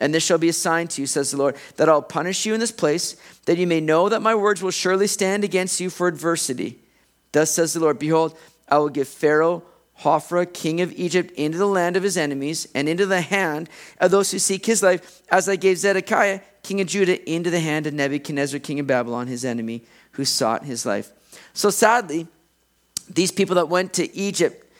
And 0.00 0.14
this 0.14 0.24
shall 0.24 0.38
be 0.38 0.48
a 0.48 0.54
sign 0.54 0.88
to 0.88 1.02
you, 1.02 1.06
says 1.06 1.30
the 1.30 1.36
Lord, 1.36 1.56
that 1.76 1.88
I'll 1.88 2.02
punish 2.02 2.46
you 2.46 2.54
in 2.54 2.60
this 2.60 2.72
place, 2.72 3.16
that 3.44 3.58
you 3.58 3.66
may 3.66 3.80
know 3.80 4.08
that 4.08 4.22
my 4.22 4.34
words 4.34 4.62
will 4.62 4.70
surely 4.70 5.06
stand 5.06 5.44
against 5.44 5.80
you 5.80 5.90
for 5.90 6.08
adversity. 6.08 6.78
Thus 7.32 7.50
says 7.50 7.74
the 7.74 7.80
Lord 7.80 7.98
Behold, 7.98 8.36
I 8.68 8.78
will 8.78 8.88
give 8.88 9.08
Pharaoh, 9.08 9.62
Hophra, 10.00 10.52
king 10.52 10.80
of 10.80 10.92
Egypt, 10.92 11.30
into 11.32 11.58
the 11.58 11.66
land 11.66 11.96
of 11.96 12.02
his 12.02 12.16
enemies, 12.16 12.66
and 12.74 12.88
into 12.88 13.06
the 13.06 13.20
hand 13.20 13.68
of 14.00 14.10
those 14.10 14.30
who 14.30 14.38
seek 14.38 14.66
his 14.66 14.82
life, 14.82 15.22
as 15.30 15.48
I 15.48 15.56
gave 15.56 15.78
Zedekiah, 15.78 16.40
king 16.62 16.80
of 16.80 16.88
Judah, 16.88 17.30
into 17.30 17.50
the 17.50 17.60
hand 17.60 17.86
of 17.86 17.94
Nebuchadnezzar, 17.94 18.58
king 18.60 18.80
of 18.80 18.86
Babylon, 18.86 19.26
his 19.26 19.44
enemy, 19.44 19.82
who 20.12 20.24
sought 20.24 20.64
his 20.64 20.84
life. 20.84 21.12
So 21.52 21.70
sadly, 21.70 22.26
these 23.08 23.30
people 23.30 23.56
that 23.56 23.68
went 23.68 23.92
to 23.94 24.14
Egypt 24.16 24.72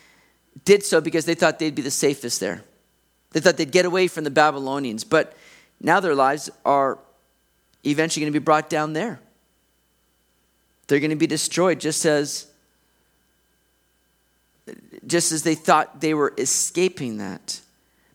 did 0.64 0.82
so 0.82 1.00
because 1.00 1.24
they 1.24 1.34
thought 1.34 1.58
they'd 1.58 1.74
be 1.74 1.82
the 1.82 1.90
safest 1.90 2.40
there. 2.40 2.64
They 3.32 3.40
thought 3.40 3.56
they'd 3.56 3.70
get 3.70 3.84
away 3.84 4.08
from 4.08 4.24
the 4.24 4.30
Babylonians. 4.30 5.04
But 5.04 5.36
now 5.80 6.00
their 6.00 6.14
lives 6.14 6.50
are 6.64 6.98
eventually 7.84 8.24
going 8.24 8.32
to 8.32 8.38
be 8.38 8.44
brought 8.44 8.70
down 8.70 8.92
there. 8.92 9.20
They're 10.86 11.00
going 11.00 11.10
to 11.10 11.16
be 11.16 11.26
destroyed 11.26 11.80
just 11.80 12.04
as 12.04 12.46
just 15.06 15.32
as 15.32 15.42
they 15.42 15.54
thought 15.54 16.00
they 16.00 16.14
were 16.14 16.32
escaping 16.38 17.18
that. 17.18 17.60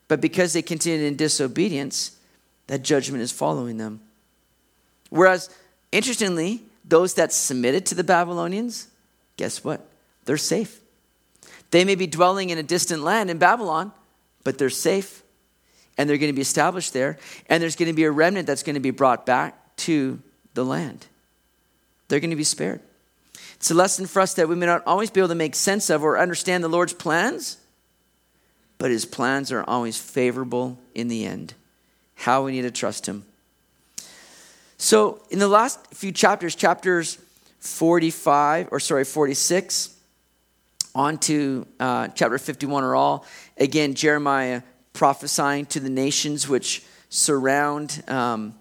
But 0.08 0.20
because 0.20 0.52
they 0.52 0.62
continued 0.62 1.06
in 1.06 1.16
disobedience, 1.16 2.16
that 2.66 2.82
judgment 2.82 3.22
is 3.22 3.32
following 3.32 3.76
them. 3.76 4.00
Whereas, 5.08 5.50
interestingly, 5.92 6.62
those 6.84 7.14
that 7.14 7.32
submitted 7.32 7.86
to 7.86 7.94
the 7.94 8.04
Babylonians, 8.04 8.88
guess 9.36 9.62
what? 9.62 9.86
They're 10.24 10.36
safe. 10.36 10.80
They 11.70 11.84
may 11.84 11.94
be 11.94 12.06
dwelling 12.06 12.50
in 12.50 12.58
a 12.58 12.62
distant 12.62 13.02
land 13.02 13.30
in 13.30 13.38
Babylon, 13.38 13.92
but 14.42 14.58
they're 14.58 14.70
safe. 14.70 15.22
And 15.96 16.08
they're 16.08 16.18
going 16.18 16.32
to 16.32 16.36
be 16.36 16.42
established 16.42 16.92
there. 16.92 17.18
And 17.48 17.62
there's 17.62 17.76
going 17.76 17.88
to 17.88 17.94
be 17.94 18.04
a 18.04 18.10
remnant 18.10 18.46
that's 18.46 18.62
going 18.62 18.74
to 18.74 18.80
be 18.80 18.90
brought 18.90 19.26
back 19.26 19.76
to 19.78 20.20
the 20.54 20.64
land. 20.64 21.06
They're 22.08 22.20
going 22.20 22.30
to 22.30 22.36
be 22.36 22.44
spared. 22.44 22.80
It's 23.60 23.70
a 23.70 23.74
lesson 23.74 24.06
for 24.06 24.20
us 24.20 24.34
that 24.34 24.48
we 24.48 24.56
may 24.56 24.66
not 24.66 24.82
always 24.86 25.10
be 25.10 25.20
able 25.20 25.28
to 25.28 25.34
make 25.34 25.54
sense 25.54 25.88
of 25.88 26.02
or 26.02 26.18
understand 26.18 26.64
the 26.64 26.68
Lord's 26.68 26.92
plans, 26.92 27.58
but 28.78 28.90
his 28.90 29.04
plans 29.04 29.52
are 29.52 29.62
always 29.68 29.96
favorable 29.96 30.78
in 30.94 31.08
the 31.08 31.24
end 31.24 31.54
how 32.20 32.44
we 32.44 32.52
need 32.52 32.62
to 32.62 32.70
trust 32.70 33.06
Him. 33.06 33.24
So, 34.76 35.22
in 35.30 35.38
the 35.38 35.48
last 35.48 35.78
few 35.94 36.12
chapters, 36.12 36.54
chapters 36.54 37.18
45, 37.60 38.68
or 38.70 38.80
sorry, 38.80 39.04
46, 39.04 39.96
on 40.94 41.18
to 41.18 41.66
uh, 41.78 42.08
chapter 42.08 42.38
51 42.38 42.84
are 42.84 42.94
all, 42.94 43.24
again, 43.56 43.94
Jeremiah 43.94 44.62
prophesying 44.92 45.66
to 45.66 45.80
the 45.80 45.90
nations 45.90 46.48
which 46.48 46.84
surround, 47.08 48.02
um, 48.08 48.54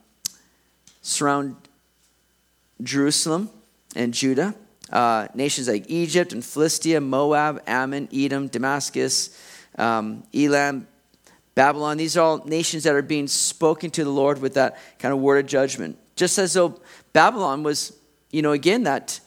surround 1.02 1.56
Jerusalem 2.82 3.50
and 3.95 4.14
Judah. 4.14 4.56
Uh, 4.92 5.28
nations 5.34 5.68
like 5.68 5.86
Egypt 5.88 6.34
and 6.34 6.44
Philistia, 6.44 7.00
Moab, 7.00 7.62
Ammon, 7.68 8.10
Edom, 8.14 8.48
Damascus, 8.48 9.38
um, 9.78 10.24
Elam, 10.34 10.88
Babylon. 11.56 11.98
These 11.98 12.18
are 12.18 12.22
all 12.22 12.46
nations 12.46 12.84
that 12.84 12.96
are 12.96 13.02
being 13.02 13.28
spoken 13.28 13.92
to 13.92 14.04
the 14.04 14.10
Lord 14.10 14.42
with 14.42 14.56
that 14.56 14.78
kind 14.98 15.14
of 15.14 15.20
word 15.20 15.44
of 15.46 15.50
judgment. 15.50 15.98
Just 16.16 16.38
as 16.38 16.54
though 16.54 16.82
Babylon 17.14 17.64
was, 17.64 17.94
you 18.32 18.42
know, 18.42 18.52
again, 18.52 18.84
that 18.84 19.20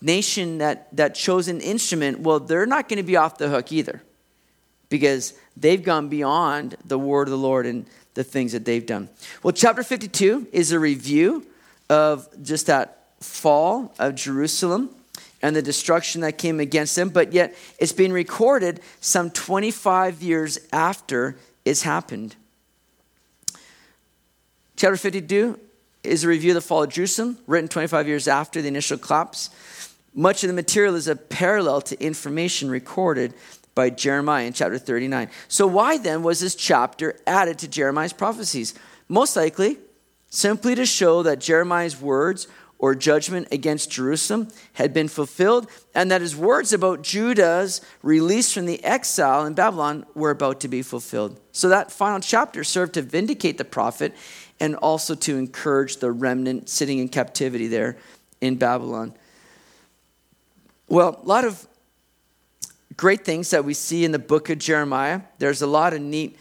nation 0.00 0.58
that, 0.58 0.94
that 0.96 1.14
chose 1.14 1.48
an 1.48 1.60
instrument, 1.60 2.20
well, 2.20 2.40
they're 2.40 2.66
not 2.66 2.88
going 2.88 2.98
to 2.98 3.02
be 3.02 3.16
off 3.16 3.38
the 3.38 3.48
hook 3.48 3.72
either 3.72 4.02
because 4.88 5.34
they've 5.56 5.82
gone 5.82 6.08
beyond 6.08 6.76
the 6.84 6.98
word 6.98 7.28
of 7.28 7.32
the 7.32 7.38
Lord 7.38 7.66
and 7.66 7.86
the 8.14 8.24
things 8.24 8.52
that 8.52 8.64
they've 8.64 8.84
done. 8.84 9.08
Well, 9.42 9.52
chapter 9.52 9.82
52 9.82 10.48
is 10.52 10.72
a 10.72 10.78
review 10.78 11.46
of 11.90 12.28
just 12.42 12.66
that 12.66 13.03
fall 13.20 13.94
of 13.98 14.14
Jerusalem 14.14 14.90
and 15.42 15.54
the 15.54 15.62
destruction 15.62 16.22
that 16.22 16.38
came 16.38 16.60
against 16.60 16.96
them, 16.96 17.10
but 17.10 17.32
yet 17.32 17.54
it's 17.78 17.92
being 17.92 18.12
recorded 18.12 18.80
some 19.00 19.30
25 19.30 20.22
years 20.22 20.58
after 20.72 21.36
it's 21.64 21.82
happened. 21.82 22.34
Chapter 24.76 24.96
52 24.96 25.58
is 26.02 26.24
a 26.24 26.28
review 26.28 26.50
of 26.50 26.54
the 26.54 26.60
fall 26.60 26.82
of 26.82 26.90
Jerusalem, 26.90 27.38
written 27.46 27.68
25 27.68 28.08
years 28.08 28.28
after 28.28 28.60
the 28.60 28.68
initial 28.68 28.98
collapse. 28.98 29.50
Much 30.14 30.44
of 30.44 30.48
the 30.48 30.54
material 30.54 30.94
is 30.94 31.08
a 31.08 31.16
parallel 31.16 31.80
to 31.82 32.02
information 32.02 32.70
recorded 32.70 33.34
by 33.74 33.90
Jeremiah 33.90 34.46
in 34.46 34.52
chapter 34.52 34.78
39. 34.78 35.28
So, 35.48 35.66
why 35.66 35.98
then 35.98 36.22
was 36.22 36.40
this 36.40 36.54
chapter 36.54 37.18
added 37.26 37.58
to 37.58 37.68
Jeremiah's 37.68 38.12
prophecies? 38.12 38.74
Most 39.08 39.36
likely, 39.36 39.78
simply 40.30 40.74
to 40.74 40.86
show 40.86 41.22
that 41.24 41.40
Jeremiah's 41.40 42.00
words 42.00 42.46
or 42.78 42.94
judgment 42.94 43.48
against 43.50 43.90
Jerusalem 43.90 44.48
had 44.74 44.92
been 44.92 45.08
fulfilled, 45.08 45.70
and 45.94 46.10
that 46.10 46.20
his 46.20 46.36
words 46.36 46.72
about 46.72 47.02
Judah's 47.02 47.80
release 48.02 48.52
from 48.52 48.66
the 48.66 48.82
exile 48.84 49.46
in 49.46 49.54
Babylon 49.54 50.04
were 50.14 50.30
about 50.30 50.60
to 50.60 50.68
be 50.68 50.82
fulfilled. 50.82 51.40
So 51.52 51.68
that 51.68 51.90
final 51.90 52.20
chapter 52.20 52.64
served 52.64 52.94
to 52.94 53.02
vindicate 53.02 53.58
the 53.58 53.64
prophet 53.64 54.14
and 54.60 54.76
also 54.76 55.14
to 55.14 55.36
encourage 55.36 55.96
the 55.96 56.10
remnant 56.10 56.68
sitting 56.68 56.98
in 56.98 57.08
captivity 57.08 57.68
there 57.68 57.96
in 58.40 58.56
Babylon. 58.56 59.14
Well, 60.88 61.20
a 61.22 61.26
lot 61.26 61.44
of 61.44 61.66
great 62.96 63.24
things 63.24 63.50
that 63.50 63.64
we 63.64 63.74
see 63.74 64.04
in 64.04 64.12
the 64.12 64.18
book 64.18 64.50
of 64.50 64.58
Jeremiah. 64.58 65.22
There's 65.38 65.62
a 65.62 65.66
lot 65.66 65.94
of 65.94 66.00
neat 66.00 66.36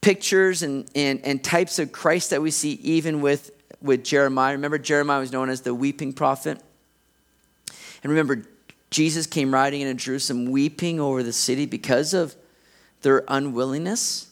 pictures 0.00 0.62
and, 0.62 0.88
and, 0.94 1.20
and 1.24 1.42
types 1.42 1.78
of 1.78 1.92
Christ 1.92 2.30
that 2.30 2.42
we 2.42 2.50
see 2.50 2.72
even 2.82 3.20
with, 3.20 3.50
with 3.84 4.02
Jeremiah. 4.02 4.54
Remember, 4.54 4.78
Jeremiah 4.78 5.20
was 5.20 5.30
known 5.30 5.50
as 5.50 5.60
the 5.60 5.74
weeping 5.74 6.14
prophet. 6.14 6.58
And 8.02 8.10
remember, 8.10 8.44
Jesus 8.90 9.26
came 9.26 9.52
riding 9.52 9.82
into 9.82 9.94
Jerusalem 9.94 10.46
weeping 10.46 10.98
over 10.98 11.22
the 11.22 11.32
city 11.32 11.66
because 11.66 12.14
of 12.14 12.34
their 13.02 13.24
unwillingness 13.28 14.30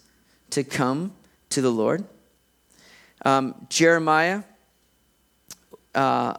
to 0.51 0.65
come 0.65 1.13
to 1.51 1.61
the 1.61 1.71
Lord. 1.71 2.05
Um, 3.27 3.67
Jeremiah, 3.69 4.43
uh, 5.95 6.35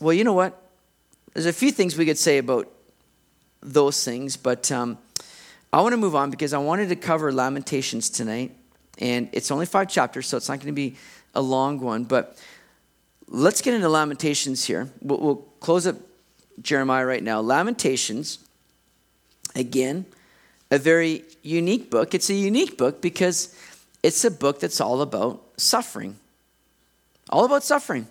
well, 0.00 0.14
you 0.14 0.24
know 0.24 0.32
what? 0.32 0.60
There's 1.34 1.46
a 1.46 1.52
few 1.52 1.72
things 1.72 1.96
we 1.96 2.06
could 2.06 2.18
say 2.18 2.38
about 2.38 2.72
those 3.60 4.02
things, 4.02 4.38
but 4.38 4.72
um, 4.72 4.96
I 5.72 5.82
want 5.82 5.92
to 5.92 5.98
move 5.98 6.14
on 6.14 6.30
because 6.30 6.54
I 6.54 6.58
wanted 6.58 6.88
to 6.88 6.96
cover 6.96 7.32
Lamentations 7.32 8.08
tonight. 8.08 8.56
And 8.98 9.28
it's 9.32 9.50
only 9.50 9.66
five 9.66 9.88
chapters, 9.88 10.26
so 10.26 10.36
it's 10.36 10.48
not 10.48 10.60
going 10.60 10.68
to 10.68 10.72
be 10.72 10.96
a 11.34 11.42
long 11.42 11.80
one. 11.80 12.04
But 12.04 12.38
let's 13.28 13.60
get 13.62 13.74
into 13.74 13.88
Lamentations 13.88 14.64
here. 14.64 14.90
We'll, 15.02 15.18
we'll 15.18 15.36
close 15.60 15.86
up 15.86 15.96
Jeremiah 16.60 17.06
right 17.06 17.22
now. 17.22 17.40
Lamentations, 17.40 18.38
again, 19.54 20.06
a 20.70 20.78
very 20.78 21.24
unique 21.42 21.90
book. 21.90 22.14
It's 22.14 22.30
a 22.30 22.34
unique 22.34 22.78
book 22.78 23.00
because 23.00 23.54
it's 24.02 24.24
a 24.24 24.30
book 24.30 24.60
that's 24.60 24.80
all 24.80 25.02
about 25.02 25.42
suffering. 25.56 26.16
All 27.30 27.44
about 27.44 27.64
suffering. 27.64 28.06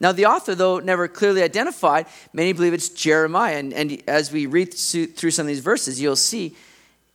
Now, 0.00 0.10
the 0.10 0.26
author, 0.26 0.54
though 0.54 0.80
never 0.80 1.06
clearly 1.06 1.42
identified, 1.42 2.06
many 2.32 2.52
believe 2.52 2.74
it's 2.74 2.88
Jeremiah. 2.88 3.56
And, 3.56 3.72
and 3.72 4.02
as 4.08 4.32
we 4.32 4.46
read 4.46 4.74
through 4.74 5.30
some 5.30 5.44
of 5.44 5.48
these 5.48 5.60
verses, 5.60 6.00
you'll 6.00 6.16
see 6.16 6.56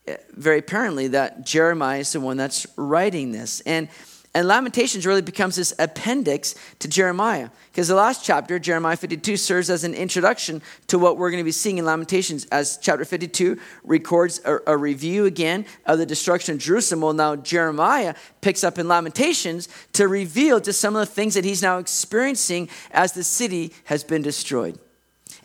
eh, 0.07 0.15
very 0.31 0.59
apparently 0.59 1.09
that 1.09 1.45
Jeremiah 1.45 1.99
is 1.99 2.13
the 2.13 2.21
one 2.21 2.37
that's 2.37 2.65
writing 2.77 3.31
this. 3.31 3.59
And, 3.61 3.89
and 4.37 4.47
Lamentations 4.47 5.03
really 5.03 5.23
becomes 5.23 5.55
this 5.55 5.73
appendix 5.79 6.53
to 6.77 6.87
Jeremiah. 6.87 7.49
Because 7.71 7.87
the 7.87 7.95
last 7.95 8.23
chapter, 8.23 8.59
Jeremiah 8.59 8.95
52, 8.95 9.35
serves 9.35 9.67
as 9.71 9.83
an 9.83 9.95
introduction 9.95 10.61
to 10.85 10.99
what 10.99 11.17
we're 11.17 11.31
going 11.31 11.41
to 11.41 11.43
be 11.43 11.51
seeing 11.51 11.79
in 11.79 11.85
Lamentations, 11.85 12.45
as 12.51 12.77
chapter 12.77 13.03
52 13.03 13.59
records 13.83 14.39
a, 14.45 14.59
a 14.67 14.77
review 14.77 15.25
again 15.25 15.65
of 15.87 15.97
the 15.97 16.05
destruction 16.05 16.53
of 16.53 16.61
Jerusalem. 16.61 17.01
Well, 17.01 17.13
now 17.13 17.35
Jeremiah 17.35 18.13
picks 18.41 18.63
up 18.63 18.77
in 18.77 18.87
Lamentations 18.87 19.69
to 19.93 20.07
reveal 20.07 20.59
just 20.59 20.79
some 20.79 20.95
of 20.95 20.99
the 20.99 21.11
things 21.11 21.33
that 21.33 21.43
he's 21.43 21.63
now 21.63 21.79
experiencing 21.79 22.69
as 22.91 23.13
the 23.13 23.23
city 23.23 23.73
has 23.85 24.03
been 24.03 24.21
destroyed. 24.21 24.77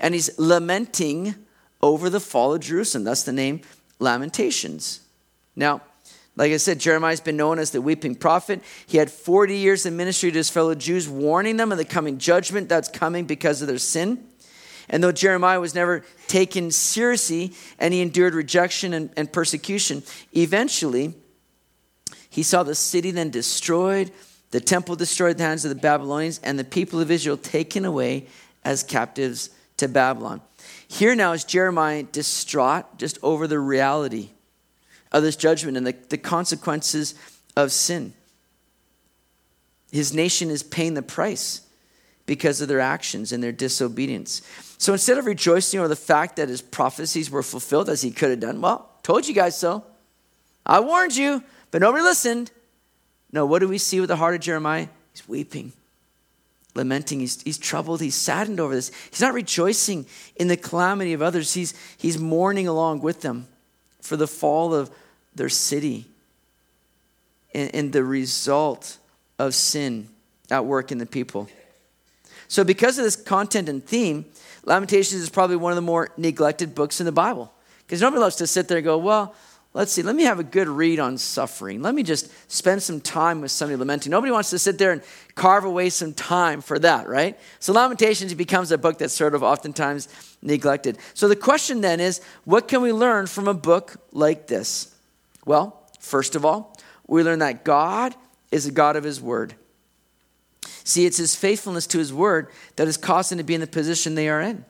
And 0.00 0.12
he's 0.12 0.38
lamenting 0.38 1.34
over 1.80 2.10
the 2.10 2.20
fall 2.20 2.52
of 2.52 2.60
Jerusalem. 2.60 3.04
That's 3.04 3.22
the 3.22 3.32
name 3.32 3.62
Lamentations. 3.98 5.00
Now, 5.56 5.80
like 6.34 6.52
I 6.52 6.56
said, 6.56 6.80
Jeremiah's 6.80 7.20
been 7.20 7.36
known 7.36 7.58
as 7.58 7.72
the 7.72 7.82
weeping 7.82 8.14
prophet. 8.14 8.62
He 8.86 8.96
had 8.96 9.10
40 9.10 9.56
years 9.56 9.84
in 9.84 9.96
ministry 9.96 10.30
to 10.30 10.38
his 10.38 10.48
fellow 10.48 10.74
Jews, 10.74 11.08
warning 11.08 11.58
them 11.58 11.72
of 11.72 11.78
the 11.78 11.84
coming 11.84 12.18
judgment 12.18 12.68
that's 12.68 12.88
coming 12.88 13.26
because 13.26 13.60
of 13.60 13.68
their 13.68 13.78
sin. 13.78 14.26
And 14.88 15.04
though 15.04 15.12
Jeremiah 15.12 15.60
was 15.60 15.74
never 15.74 16.04
taken 16.28 16.70
seriously 16.70 17.52
and 17.78 17.92
he 17.92 18.00
endured 18.00 18.34
rejection 18.34 18.94
and, 18.94 19.10
and 19.16 19.32
persecution, 19.32 20.02
eventually 20.34 21.14
he 22.30 22.42
saw 22.42 22.62
the 22.62 22.74
city 22.74 23.10
then 23.10 23.30
destroyed, 23.30 24.10
the 24.52 24.60
temple 24.60 24.96
destroyed 24.96 25.32
in 25.32 25.36
the 25.36 25.44
hands 25.44 25.66
of 25.66 25.68
the 25.68 25.80
Babylonians, 25.80 26.40
and 26.42 26.58
the 26.58 26.64
people 26.64 26.98
of 26.98 27.10
Israel 27.10 27.36
taken 27.36 27.84
away 27.84 28.26
as 28.64 28.82
captives 28.82 29.50
to 29.76 29.86
Babylon. 29.86 30.40
Here 30.88 31.14
now 31.14 31.32
is 31.32 31.44
Jeremiah 31.44 32.04
distraught 32.04 32.96
just 32.96 33.18
over 33.22 33.46
the 33.46 33.58
reality 33.58 34.30
of 35.12 35.22
this 35.22 35.36
judgment 35.36 35.76
and 35.76 35.86
the, 35.86 35.94
the 36.08 36.18
consequences 36.18 37.14
of 37.56 37.70
sin. 37.70 38.12
His 39.92 40.14
nation 40.14 40.50
is 40.50 40.62
paying 40.62 40.94
the 40.94 41.02
price 41.02 41.60
because 42.26 42.60
of 42.60 42.68
their 42.68 42.80
actions 42.80 43.30
and 43.30 43.42
their 43.42 43.52
disobedience. 43.52 44.42
So 44.78 44.92
instead 44.92 45.18
of 45.18 45.26
rejoicing 45.26 45.80
over 45.80 45.88
the 45.88 45.96
fact 45.96 46.36
that 46.36 46.48
his 46.48 46.62
prophecies 46.62 47.30
were 47.30 47.42
fulfilled 47.42 47.90
as 47.90 48.02
he 48.02 48.10
could 48.10 48.30
have 48.30 48.40
done, 48.40 48.60
well, 48.60 48.90
told 49.02 49.28
you 49.28 49.34
guys 49.34 49.56
so. 49.56 49.84
I 50.64 50.80
warned 50.80 51.14
you, 51.14 51.44
but 51.70 51.82
nobody 51.82 52.02
listened. 52.02 52.50
No, 53.32 53.44
what 53.44 53.58
do 53.58 53.68
we 53.68 53.78
see 53.78 54.00
with 54.00 54.08
the 54.08 54.16
heart 54.16 54.34
of 54.34 54.40
Jeremiah? 54.40 54.88
He's 55.12 55.28
weeping 55.28 55.72
lamenting. 56.74 57.20
He's, 57.20 57.42
he's 57.42 57.58
troubled. 57.58 58.00
He's 58.00 58.14
saddened 58.14 58.60
over 58.60 58.74
this. 58.74 58.90
He's 59.10 59.20
not 59.20 59.34
rejoicing 59.34 60.06
in 60.36 60.48
the 60.48 60.56
calamity 60.56 61.12
of 61.12 61.22
others. 61.22 61.54
He's, 61.54 61.74
he's 61.96 62.18
mourning 62.18 62.66
along 62.66 63.00
with 63.00 63.20
them 63.20 63.48
for 64.00 64.16
the 64.16 64.26
fall 64.26 64.74
of 64.74 64.90
their 65.34 65.48
city 65.48 66.06
and, 67.54 67.74
and 67.74 67.92
the 67.92 68.04
result 68.04 68.98
of 69.38 69.54
sin 69.54 70.08
at 70.50 70.64
work 70.64 70.92
in 70.92 70.98
the 70.98 71.06
people. 71.06 71.48
So, 72.48 72.64
because 72.64 72.98
of 72.98 73.04
this 73.04 73.16
content 73.16 73.68
and 73.68 73.84
theme, 73.84 74.26
Lamentations 74.64 75.22
is 75.22 75.30
probably 75.30 75.56
one 75.56 75.72
of 75.72 75.76
the 75.76 75.82
more 75.82 76.10
neglected 76.16 76.74
books 76.74 77.00
in 77.00 77.06
the 77.06 77.12
Bible. 77.12 77.52
Because 77.86 78.00
nobody 78.00 78.20
loves 78.20 78.36
to 78.36 78.46
sit 78.46 78.68
there 78.68 78.78
and 78.78 78.84
go, 78.84 78.96
well, 78.98 79.34
let's 79.74 79.92
see, 79.92 80.02
let 80.02 80.14
me 80.14 80.24
have 80.24 80.38
a 80.38 80.44
good 80.44 80.68
read 80.68 81.00
on 81.00 81.18
suffering. 81.18 81.82
Let 81.82 81.94
me 81.94 82.02
just 82.02 82.30
spend 82.50 82.82
some 82.82 83.00
time 83.00 83.40
with 83.40 83.50
somebody 83.50 83.76
lamenting. 83.76 84.10
Nobody 84.10 84.30
wants 84.30 84.50
to 84.50 84.58
sit 84.58 84.78
there 84.78 84.92
and 84.92 85.02
carve 85.34 85.64
away 85.64 85.90
some 85.90 86.14
time 86.14 86.60
for 86.60 86.78
that, 86.78 87.08
right? 87.08 87.38
So 87.58 87.72
Lamentations 87.72 88.34
becomes 88.34 88.70
a 88.70 88.78
book 88.78 88.98
that's 88.98 89.14
sort 89.14 89.34
of 89.34 89.42
oftentimes 89.42 90.08
neglected. 90.42 90.98
So 91.14 91.28
the 91.28 91.36
question 91.36 91.80
then 91.80 92.00
is 92.00 92.20
what 92.44 92.68
can 92.68 92.82
we 92.82 92.92
learn 92.92 93.26
from 93.26 93.48
a 93.48 93.54
book 93.54 93.96
like 94.12 94.46
this? 94.46 94.91
Well, 95.44 95.88
first 95.98 96.34
of 96.34 96.44
all, 96.44 96.76
we 97.06 97.22
learn 97.22 97.40
that 97.40 97.64
God 97.64 98.14
is 98.50 98.66
a 98.66 98.72
God 98.72 98.96
of 98.96 99.04
His 99.04 99.20
Word. 99.20 99.54
See, 100.84 101.06
it's 101.06 101.18
His 101.18 101.34
faithfulness 101.34 101.86
to 101.88 101.98
His 101.98 102.12
Word 102.12 102.48
that 102.76 102.86
has 102.86 102.96
caused 102.96 103.30
them 103.30 103.38
to 103.38 103.44
be 103.44 103.54
in 103.54 103.60
the 103.60 103.66
position 103.66 104.14
they 104.14 104.28
are 104.28 104.40
in. 104.40 104.64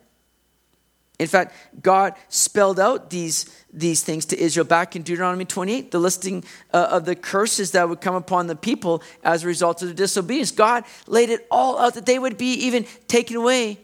In 1.18 1.28
fact, 1.28 1.54
God 1.80 2.14
spelled 2.28 2.80
out 2.80 3.10
these, 3.10 3.46
these 3.72 4.02
things 4.02 4.24
to 4.26 4.40
Israel 4.40 4.66
back 4.66 4.96
in 4.96 5.02
Deuteronomy 5.02 5.44
28, 5.44 5.92
the 5.92 6.00
listing 6.00 6.42
uh, 6.72 6.88
of 6.90 7.04
the 7.04 7.14
curses 7.14 7.70
that 7.72 7.88
would 7.88 8.00
come 8.00 8.16
upon 8.16 8.48
the 8.48 8.56
people 8.56 9.04
as 9.22 9.44
a 9.44 9.46
result 9.46 9.82
of 9.82 9.88
their 9.88 9.94
disobedience. 9.94 10.50
God 10.50 10.84
laid 11.06 11.30
it 11.30 11.46
all 11.48 11.78
out 11.78 11.94
that 11.94 12.06
they 12.06 12.18
would 12.18 12.36
be 12.36 12.54
even 12.54 12.86
taken 13.06 13.36
away 13.36 13.78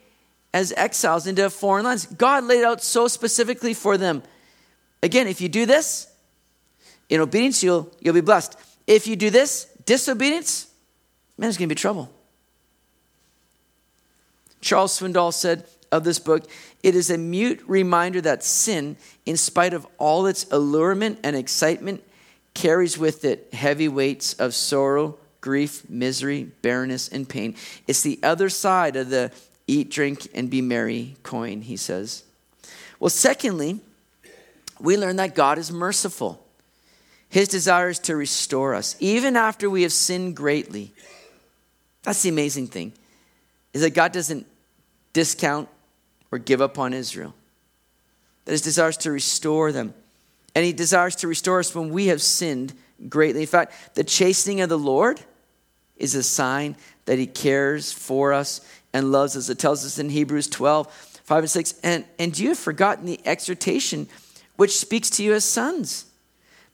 as 0.53 0.73
exiles 0.77 1.29
into 1.29 1.49
foreign 1.49 1.85
lands. 1.85 2.07
God 2.07 2.43
laid 2.43 2.61
it 2.61 2.65
out 2.65 2.83
so 2.83 3.07
specifically 3.07 3.73
for 3.73 3.97
them. 3.97 4.25
Again, 5.03 5.29
if 5.29 5.41
you 5.41 5.49
do 5.49 5.65
this, 5.65 6.08
in 7.09 7.21
obedience, 7.21 7.63
you'll, 7.63 7.91
you'll 8.01 8.15
be 8.15 8.21
blessed. 8.21 8.59
If 8.87 9.07
you 9.07 9.17
do 9.17 9.31
this, 9.31 9.65
disobedience, 9.85 10.67
man, 11.37 11.47
there's 11.47 11.57
going 11.57 11.69
to 11.69 11.75
be 11.75 11.79
trouble. 11.79 12.11
Charles 14.61 14.99
Swindoll 14.99 15.33
said, 15.33 15.65
of 15.91 16.05
this 16.05 16.19
book, 16.19 16.49
it 16.83 16.95
is 16.95 17.11
a 17.11 17.19
mute 17.19 17.63
reminder 17.67 18.21
that 18.21 18.45
sin, 18.45 18.97
in 19.27 19.37
spite 19.37 19.73
of 19.73 19.87
all 19.99 20.27
its 20.27 20.47
allurement 20.51 21.19
and 21.23 21.35
excitement, 21.35 22.03
carries 22.55 22.99
with 22.99 23.25
it 23.25 23.49
heavy 23.53 23.89
weights 23.89 24.35
of 24.35 24.55
sorrow, 24.55 25.17
grief, 25.41 25.89
misery, 25.89 26.45
barrenness, 26.63 27.09
and 27.09 27.29
pain. 27.29 27.55
It's 27.87 28.03
the 28.03 28.19
other 28.23 28.49
side 28.49 28.97
of 28.97 29.11
the 29.11 29.31
eat, 29.67 29.91
drink, 29.91 30.29
and 30.35 30.51
be 30.51 30.61
merry 30.61 31.17
coin, 31.23 31.63
he 31.63 31.77
says. 31.77 32.25
Well, 32.99 33.11
secondly, 33.11 33.81
we 34.81 34.97
learn 34.97 35.17
that 35.17 35.35
God 35.35 35.59
is 35.59 35.71
merciful. 35.71 36.45
His 37.29 37.49
desire 37.49 37.91
is 37.91 37.99
to 38.01 38.17
restore 38.17 38.75
us, 38.75 38.97
even 39.01 39.37
after 39.37 39.69
we 39.69 39.83
have 39.83 39.93
sinned 39.93 40.35
greatly. 40.37 40.93
That's 42.03 42.23
the 42.23 42.31
amazing 42.31 42.69
thing, 42.69 42.93
is 43.73 43.83
that 43.83 43.91
God 43.91 44.13
doesn't 44.13 44.47
discount 45.13 45.69
or 46.31 46.39
give 46.39 46.61
up 46.61 46.79
on 46.79 46.95
Israel. 46.95 47.35
That 48.45 48.53
his 48.53 48.63
desires 48.63 48.97
to 48.99 49.11
restore 49.11 49.73
them. 49.73 49.93
And 50.55 50.65
he 50.65 50.73
desires 50.73 51.17
to 51.17 51.29
restore 51.29 51.59
us 51.59 51.75
when 51.75 51.91
we 51.91 52.07
have 52.07 52.23
sinned 52.23 52.73
greatly. 53.09 53.43
In 53.43 53.47
fact, 53.47 53.95
the 53.95 54.05
chastening 54.05 54.61
of 54.61 54.69
the 54.69 54.79
Lord 54.79 55.21
is 55.97 56.15
a 56.15 56.23
sign 56.23 56.77
that 57.05 57.19
he 57.19 57.27
cares 57.27 57.93
for 57.93 58.33
us 58.33 58.61
and 58.93 59.13
loves 59.13 59.37
us. 59.37 59.49
It 59.49 59.59
tells 59.59 59.85
us 59.85 59.99
in 59.99 60.09
Hebrews 60.09 60.49
12, 60.49 60.91
5 61.25 61.39
and 61.39 61.51
6. 61.51 61.75
And, 61.83 62.05
and 62.19 62.39
you 62.39 62.49
have 62.51 62.59
forgotten 62.59 63.05
the 63.05 63.21
exhortation 63.25 64.09
which 64.57 64.77
speaks 64.77 65.11
to 65.11 65.23
you 65.23 65.35
as 65.35 65.45
sons. 65.45 66.07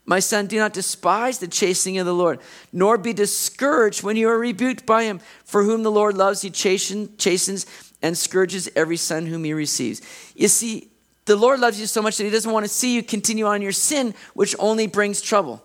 My 0.07 0.18
son, 0.20 0.46
do 0.46 0.59
not 0.59 0.74
despise 0.74 1.38
the 1.38 1.48
chastening 1.48 1.98
of 1.98 2.05
the 2.05 2.14
Lord, 2.14 2.40
nor 2.72 2.98
be 2.98 3.14
discouraged 3.14 4.02
when 4.02 4.16
you 4.16 4.28
are 4.28 4.38
rebuked 4.38 4.84
by 4.84 5.05
him. 5.05 5.20
For 5.44 5.62
whom 5.62 5.82
the 5.82 5.90
Lord 5.90 6.16
loves, 6.16 6.42
he 6.42 6.50
chastens 6.50 7.66
and 8.02 8.18
scourges 8.18 8.68
every 8.76 8.98
son 8.98 9.26
whom 9.26 9.44
he 9.44 9.55
receives. 9.55 10.02
You 10.34 10.48
see, 10.48 10.90
the 11.24 11.36
Lord 11.36 11.59
loves 11.61 11.80
you 11.80 11.86
so 11.86 12.02
much 12.02 12.18
that 12.18 12.24
he 12.24 12.30
doesn't 12.30 12.52
want 12.52 12.66
to 12.66 12.68
see 12.68 12.94
you 12.94 13.02
continue 13.02 13.46
on 13.46 13.62
your 13.62 13.72
sin, 13.72 14.14
which 14.34 14.55
only 14.59 14.86
brings 14.86 15.22
trouble. 15.22 15.64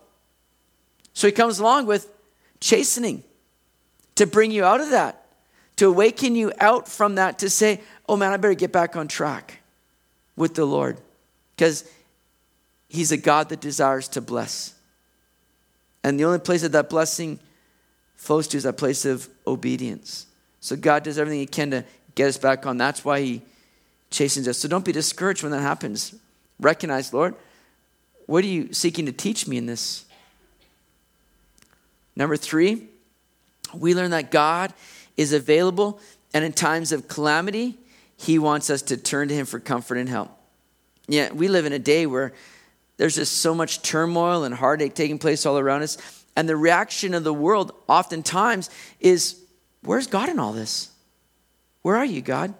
So 1.12 1.26
he 1.26 1.32
comes 1.32 1.58
along 1.58 1.84
with 1.84 2.10
chastening 2.60 3.24
to 4.14 4.26
bring 4.26 4.52
you 4.52 4.64
out 4.64 4.80
of 4.80 4.88
that, 4.90 5.26
to 5.76 5.88
awaken 5.88 6.34
you 6.34 6.50
out 6.60 6.88
from 6.88 7.16
that, 7.16 7.40
to 7.40 7.50
say, 7.50 7.80
oh 8.08 8.16
man, 8.16 8.32
I 8.32 8.38
better 8.38 8.54
get 8.54 8.72
back 8.72 8.96
on 8.96 9.06
track 9.06 9.60
with 10.34 10.54
the 10.54 10.64
Lord. 10.64 10.96
Because 11.54 11.84
he's 12.90 13.12
a 13.12 13.16
God 13.16 13.48
that 13.48 13.60
desires 13.60 14.08
to 14.08 14.20
bless. 14.20 14.74
And 16.02 16.18
the 16.18 16.24
only 16.24 16.38
place 16.38 16.62
that 16.62 16.72
that 16.72 16.90
blessing 16.90 17.38
flows 18.16 18.48
to 18.48 18.56
is 18.56 18.64
that 18.64 18.76
place 18.76 19.04
of 19.04 19.28
obedience. 19.46 20.26
So 20.60 20.76
God 20.76 21.04
does 21.04 21.18
everything 21.18 21.40
He 21.40 21.46
can 21.46 21.70
to 21.70 21.84
get 22.14 22.28
us 22.28 22.36
back 22.36 22.66
on. 22.66 22.76
That's 22.76 23.04
why 23.04 23.20
He 23.20 23.42
chastens 24.10 24.48
us. 24.48 24.58
So 24.58 24.68
don't 24.68 24.84
be 24.84 24.92
discouraged 24.92 25.42
when 25.42 25.52
that 25.52 25.60
happens. 25.60 26.14
Recognize, 26.58 27.14
Lord, 27.14 27.34
what 28.26 28.44
are 28.44 28.48
you 28.48 28.72
seeking 28.72 29.06
to 29.06 29.12
teach 29.12 29.46
me 29.46 29.56
in 29.56 29.66
this? 29.66 30.04
Number 32.16 32.36
three, 32.36 32.88
we 33.74 33.94
learn 33.94 34.10
that 34.10 34.30
God 34.30 34.74
is 35.16 35.32
available, 35.32 36.00
and 36.34 36.44
in 36.44 36.52
times 36.52 36.92
of 36.92 37.08
calamity, 37.08 37.78
He 38.16 38.38
wants 38.38 38.68
us 38.68 38.82
to 38.82 38.96
turn 38.96 39.28
to 39.28 39.34
Him 39.34 39.46
for 39.46 39.60
comfort 39.60 39.96
and 39.96 40.08
help. 40.08 40.30
Yeah, 41.08 41.32
we 41.32 41.48
live 41.48 41.66
in 41.66 41.72
a 41.72 41.78
day 41.78 42.06
where 42.06 42.32
there's 43.00 43.14
just 43.14 43.38
so 43.38 43.54
much 43.54 43.80
turmoil 43.80 44.44
and 44.44 44.54
heartache 44.54 44.94
taking 44.94 45.18
place 45.18 45.46
all 45.46 45.58
around 45.58 45.80
us. 45.80 45.96
And 46.36 46.46
the 46.46 46.54
reaction 46.54 47.14
of 47.14 47.24
the 47.24 47.32
world 47.32 47.72
oftentimes 47.88 48.68
is, 49.00 49.40
Where's 49.80 50.06
God 50.06 50.28
in 50.28 50.38
all 50.38 50.52
this? 50.52 50.90
Where 51.80 51.96
are 51.96 52.04
you, 52.04 52.20
God? 52.20 52.52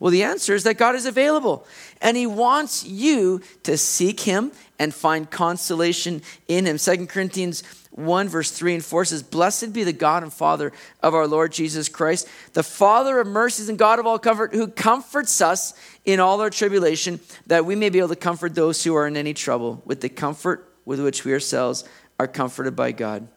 Well, 0.00 0.10
the 0.10 0.24
answer 0.24 0.54
is 0.54 0.64
that 0.64 0.78
God 0.78 0.94
is 0.94 1.06
available 1.06 1.66
and 2.00 2.16
he 2.16 2.26
wants 2.26 2.84
you 2.84 3.42
to 3.64 3.76
seek 3.76 4.20
him 4.20 4.50
and 4.78 4.94
find 4.94 5.30
consolation 5.30 6.22
in 6.48 6.64
him. 6.64 6.78
Second 6.78 7.10
Corinthians 7.10 7.62
1, 7.90 8.28
verse 8.28 8.50
3 8.50 8.76
and 8.76 8.84
4 8.84 9.04
says, 9.04 9.22
Blessed 9.22 9.74
be 9.74 9.84
the 9.84 9.92
God 9.92 10.22
and 10.22 10.32
Father 10.32 10.72
of 11.02 11.14
our 11.14 11.26
Lord 11.26 11.52
Jesus 11.52 11.90
Christ, 11.90 12.26
the 12.54 12.62
Father 12.62 13.20
of 13.20 13.26
mercies 13.26 13.68
and 13.68 13.78
God 13.78 13.98
of 13.98 14.06
all 14.06 14.18
comfort, 14.18 14.54
who 14.54 14.68
comforts 14.68 15.42
us 15.42 15.74
in 16.06 16.18
all 16.18 16.40
our 16.40 16.50
tribulation, 16.50 17.20
that 17.46 17.66
we 17.66 17.76
may 17.76 17.90
be 17.90 17.98
able 17.98 18.08
to 18.08 18.16
comfort 18.16 18.54
those 18.54 18.82
who 18.82 18.94
are 18.94 19.06
in 19.06 19.18
any 19.18 19.34
trouble 19.34 19.82
with 19.84 20.00
the 20.00 20.08
comfort 20.08 20.72
with 20.86 21.00
which 21.00 21.26
we 21.26 21.32
ourselves 21.34 21.84
are 22.18 22.26
comforted 22.26 22.74
by 22.74 22.92
God. 22.92 23.28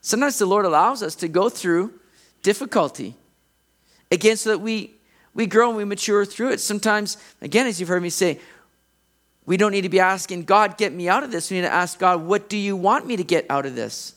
Sometimes 0.00 0.38
the 0.38 0.46
Lord 0.46 0.64
allows 0.64 1.02
us 1.02 1.16
to 1.16 1.28
go 1.28 1.48
through 1.48 1.92
difficulty, 2.44 3.16
again, 4.12 4.36
so 4.36 4.50
that 4.50 4.60
we, 4.60 4.94
we 5.34 5.46
grow 5.46 5.68
and 5.68 5.76
we 5.76 5.84
mature 5.84 6.24
through 6.24 6.50
it. 6.50 6.60
Sometimes, 6.60 7.16
again, 7.40 7.66
as 7.66 7.78
you've 7.78 7.88
heard 7.88 8.02
me 8.02 8.10
say, 8.10 8.40
we 9.46 9.56
don't 9.56 9.72
need 9.72 9.82
to 9.82 9.88
be 9.88 10.00
asking, 10.00 10.44
God, 10.44 10.76
get 10.76 10.92
me 10.92 11.08
out 11.08 11.22
of 11.22 11.30
this. 11.30 11.50
We 11.50 11.56
need 11.56 11.62
to 11.62 11.72
ask 11.72 11.98
God, 11.98 12.22
what 12.22 12.48
do 12.48 12.56
you 12.56 12.76
want 12.76 13.06
me 13.06 13.16
to 13.16 13.24
get 13.24 13.46
out 13.48 13.64
of 13.64 13.74
this? 13.74 14.14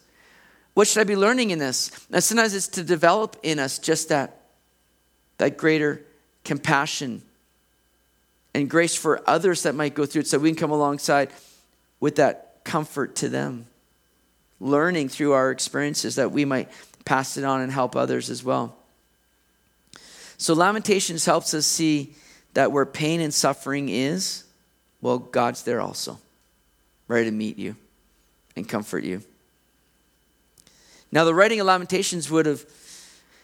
What 0.73 0.87
should 0.87 0.99
I 0.99 1.03
be 1.03 1.15
learning 1.15 1.51
in 1.51 1.59
this? 1.59 1.89
And 2.11 2.23
sometimes 2.23 2.53
it's 2.53 2.67
to 2.69 2.83
develop 2.83 3.37
in 3.43 3.59
us 3.59 3.79
just 3.79 4.09
that, 4.09 4.41
that 5.37 5.57
greater 5.57 6.03
compassion 6.43 7.21
and 8.53 8.69
grace 8.69 8.95
for 8.95 9.21
others 9.25 9.63
that 9.63 9.75
might 9.75 9.95
go 9.95 10.05
through 10.05 10.21
it 10.21 10.27
so 10.27 10.37
we 10.37 10.49
can 10.49 10.57
come 10.57 10.71
alongside 10.71 11.31
with 11.99 12.17
that 12.17 12.63
comfort 12.63 13.15
to 13.17 13.29
them. 13.29 13.67
Learning 14.59 15.07
through 15.07 15.31
our 15.31 15.49
experiences 15.49 16.15
that 16.15 16.31
we 16.31 16.45
might 16.45 16.69
pass 17.05 17.37
it 17.37 17.43
on 17.43 17.61
and 17.61 17.71
help 17.71 17.95
others 17.95 18.29
as 18.29 18.43
well. 18.43 18.75
So, 20.41 20.55
Lamentations 20.55 21.23
helps 21.23 21.53
us 21.53 21.67
see 21.67 22.15
that 22.55 22.71
where 22.71 22.83
pain 22.83 23.21
and 23.21 23.31
suffering 23.31 23.89
is, 23.89 24.43
well, 24.99 25.19
God's 25.19 25.61
there 25.61 25.79
also, 25.79 26.17
ready 27.07 27.25
to 27.25 27.31
meet 27.31 27.59
you 27.59 27.75
and 28.55 28.67
comfort 28.67 29.03
you. 29.03 29.21
Now, 31.11 31.25
the 31.25 31.35
writing 31.35 31.59
of 31.59 31.67
Lamentations 31.67 32.31
would 32.31 32.47
have 32.47 32.65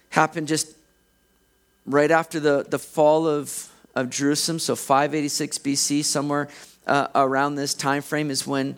happened 0.09 0.47
just 0.47 0.75
right 1.85 2.09
after 2.09 2.39
the, 2.39 2.65
the 2.67 2.79
fall 2.79 3.27
of, 3.27 3.71
of 3.93 4.09
Jerusalem, 4.09 4.57
so 4.57 4.75
586 4.75 5.59
BC, 5.59 6.03
somewhere 6.03 6.47
uh, 6.87 7.09
around 7.13 7.53
this 7.53 7.75
time 7.75 8.01
frame 8.01 8.31
is 8.31 8.47
when 8.47 8.75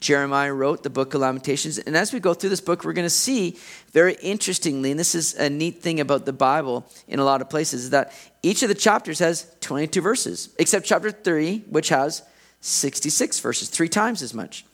Jeremiah 0.00 0.52
wrote 0.52 0.82
the 0.82 0.90
book 0.90 1.14
of 1.14 1.20
Lamentations. 1.20 1.78
And 1.78 1.96
as 1.96 2.12
we 2.12 2.20
go 2.20 2.34
through 2.34 2.50
this 2.50 2.60
book, 2.60 2.84
we're 2.84 2.92
going 2.92 3.06
to 3.06 3.10
see 3.10 3.58
very 3.92 4.14
interestingly, 4.22 4.90
and 4.90 5.00
this 5.00 5.14
is 5.14 5.34
a 5.34 5.48
neat 5.48 5.82
thing 5.82 6.00
about 6.00 6.26
the 6.26 6.32
Bible 6.32 6.86
in 7.08 7.18
a 7.18 7.24
lot 7.24 7.40
of 7.40 7.48
places, 7.48 7.84
is 7.84 7.90
that 7.90 8.12
each 8.42 8.62
of 8.62 8.68
the 8.68 8.74
chapters 8.74 9.18
has 9.20 9.50
22 9.60 10.00
verses, 10.00 10.50
except 10.58 10.86
chapter 10.86 11.10
3, 11.10 11.64
which 11.70 11.88
has 11.88 12.22
66 12.60 13.40
verses, 13.40 13.68
three 13.68 13.88
times 13.88 14.22
as 14.22 14.34
much. 14.34 14.64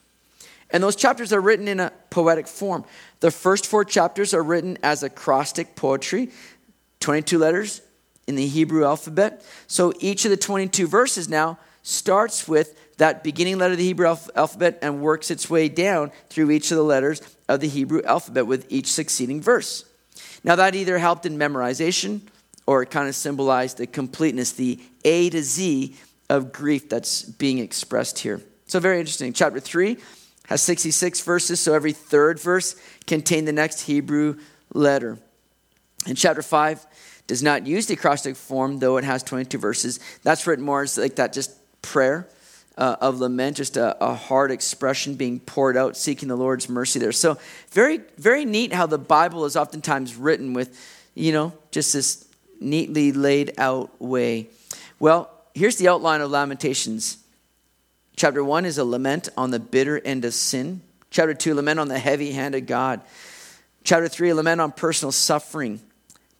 And 0.71 0.83
those 0.83 0.97
chapters 0.97 1.33
are 1.33 1.41
written 1.41 1.69
in 1.69 1.81
a 1.81 1.93
poetic 2.11 2.49
form. 2.49 2.85
The 3.21 3.31
first 3.31 3.67
four 3.67 3.85
chapters 3.85 4.33
are 4.33 4.43
written 4.43 4.79
as 4.83 5.03
acrostic 5.03 5.77
poetry, 5.77 6.31
22 7.01 7.39
letters 7.39 7.83
in 8.27 8.37
the 8.37 8.47
Hebrew 8.47 8.85
alphabet. 8.85 9.45
So 9.67 9.93
each 10.01 10.25
of 10.25 10.31
the 10.31 10.37
22 10.37 10.87
verses 10.87 11.29
now 11.29 11.59
starts 11.83 12.47
with 12.49 12.79
that 12.99 13.25
beginning 13.25 13.59
letter 13.59 13.73
of 13.73 13.79
the 13.79 13.85
Hebrew 13.85 14.07
alphabet 14.07 14.79
and 14.83 15.01
works 15.01 15.31
its 15.31 15.51
way 15.51 15.69
down 15.69 16.13
through 16.29 16.51
each 16.51 16.71
of 16.71 16.77
the 16.77 16.85
letters 16.85 17.21
of 17.49 17.61
the 17.61 17.69
Hebrew 17.69 18.03
alphabet 18.03 18.47
with 18.47 18.67
each 18.71 18.93
succeeding 18.93 19.41
verse. 19.41 19.85
Now, 20.45 20.57
that 20.57 20.75
either 20.75 20.99
helped 20.99 21.27
in 21.27 21.39
memorization 21.39 22.21
or 22.67 22.83
it 22.83 22.91
kind 22.91 23.09
of 23.09 23.15
symbolized 23.15 23.79
the 23.79 23.87
completeness, 23.87 24.53
the 24.53 24.81
A 25.05 25.31
to 25.31 25.43
Z 25.43 25.97
of 26.31 26.53
grief 26.53 26.89
that's 26.89 27.23
being 27.23 27.59
expressed 27.59 28.21
here. 28.21 28.41
So, 28.67 28.81
very 28.81 28.99
interesting. 29.01 29.33
Chapter 29.33 29.61
3 29.61 29.97
has 30.47 30.63
66 30.63 31.21
verses, 31.23 31.61
so 31.61 31.75
every 31.75 31.93
third 31.93 32.41
verse 32.41 32.77
contained 33.07 33.49
the 33.49 33.53
next 33.53 33.83
Hebrew 33.83 34.39
letter. 34.73 35.19
And 36.07 36.17
chapter 36.17 36.43
5 36.43 36.87
does 37.27 37.43
not 37.43 37.67
use 37.67 37.87
the 37.87 37.95
acrostic 37.95 38.37
form, 38.37 38.79
though 38.79 38.97
it 38.97 39.05
has 39.05 39.23
22 39.23 39.59
verses. 39.59 40.01
That's 40.23 40.47
written 40.47 40.65
more 40.65 40.83
as 40.83 40.99
like 40.99 41.17
that 41.17 41.33
just 41.33 41.53
prayer 41.83 42.29
uh, 42.79 42.97
of 43.01 43.21
lament, 43.21 43.59
just 43.59 43.77
a, 43.77 44.03
a 44.03 44.15
hard 44.15 44.51
expression 44.51 45.15
being 45.15 45.41
poured 45.41 45.77
out, 45.77 45.97
seeking 45.97 46.29
the 46.29 46.37
Lord's 46.37 46.69
mercy 46.69 46.99
there. 46.99 47.13
So, 47.13 47.39
very, 47.71 48.01
very 48.17 48.45
neat 48.45 48.73
how 48.73 48.87
the 48.87 48.99
Bible 48.99 49.45
is 49.45 49.57
oftentimes 49.57 50.17
written 50.17 50.55
with, 50.55 50.79
you 51.15 51.33
know, 51.33 51.53
just 51.71 51.93
this 51.93 52.27
neatly 52.61 53.13
laid 53.13 53.53
out 53.59 54.01
way. 54.01 54.49
Well, 54.99 55.31
here's 55.55 55.77
the 55.77 55.89
outline 55.89 56.21
of 56.21 56.31
Lamentations. 56.31 57.19
Chapter 58.17 58.43
1 58.45 58.65
is 58.65 58.79
a 58.79 58.85
lament 58.85 59.29
on 59.37 59.51
the 59.51 59.59
bitter 59.59 59.99
end 59.99 60.25
of 60.25 60.33
sin. 60.33 60.81
Chapter 61.11 61.35
2, 61.35 61.55
lament 61.55 61.81
on 61.81 61.89
the 61.89 61.99
heavy 61.99 62.33
hand 62.33 62.55
of 62.55 62.67
God. 62.67 63.01
Chapter 63.85 64.09
3, 64.09 64.33
lament 64.33 64.61
on 64.61 64.73
personal 64.73 65.13
suffering 65.13 65.81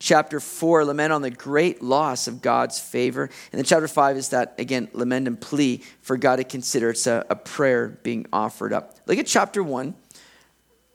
chapter 0.03 0.41
4, 0.41 0.85
lament 0.85 1.13
on 1.13 1.23
the 1.23 1.31
great 1.31 1.81
loss 1.81 2.27
of 2.27 2.43
God's 2.43 2.79
favor. 2.79 3.25
And 3.25 3.59
then 3.59 3.65
chapter 3.65 3.87
5 3.87 4.17
is 4.17 4.31
that, 4.31 4.55
again, 4.59 4.89
lament 4.93 5.29
and 5.29 5.41
plea 5.41 5.83
for 6.03 6.17
God 6.17 6.37
to 6.37 6.45
consider. 6.45 6.91
It's 6.91 7.07
a, 7.07 7.25
a 7.31 7.37
prayer 7.37 7.89
being 8.03 8.27
offered 8.33 8.73
up. 8.73 8.97
Look 9.07 9.19
at 9.19 9.27
chapter 9.27 9.63
1. 9.63 9.95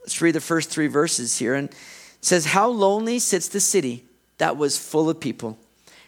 Let's 0.01 0.21
read 0.21 0.35
the 0.35 0.41
first 0.41 0.69
three 0.69 0.87
verses 0.87 1.39
here. 1.39 1.55
And 1.55 1.69
says, 2.19 2.47
How 2.47 2.67
lonely 2.67 3.19
sits 3.19 3.47
the 3.47 3.61
city 3.61 4.05
that 4.39 4.57
was 4.57 4.77
full 4.77 5.09
of 5.09 5.19
people. 5.21 5.57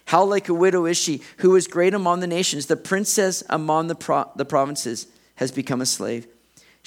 How 0.06 0.24
like 0.26 0.50
a 0.50 0.54
widow 0.54 0.86
is 0.86 0.98
she, 0.98 1.22
who 1.38 1.56
is 1.56 1.68
great 1.68 1.94
among 1.94 2.20
the 2.20 2.28
nations. 2.28 2.66
The 2.66 2.76
princess 2.76 3.44
among 3.50 3.88
the, 3.88 3.96
pro- 3.96 4.30
the 4.36 4.46
provinces 4.46 5.08
has 5.36 5.52
become 5.52 5.80
a 5.80 5.86
slave. 5.86 6.28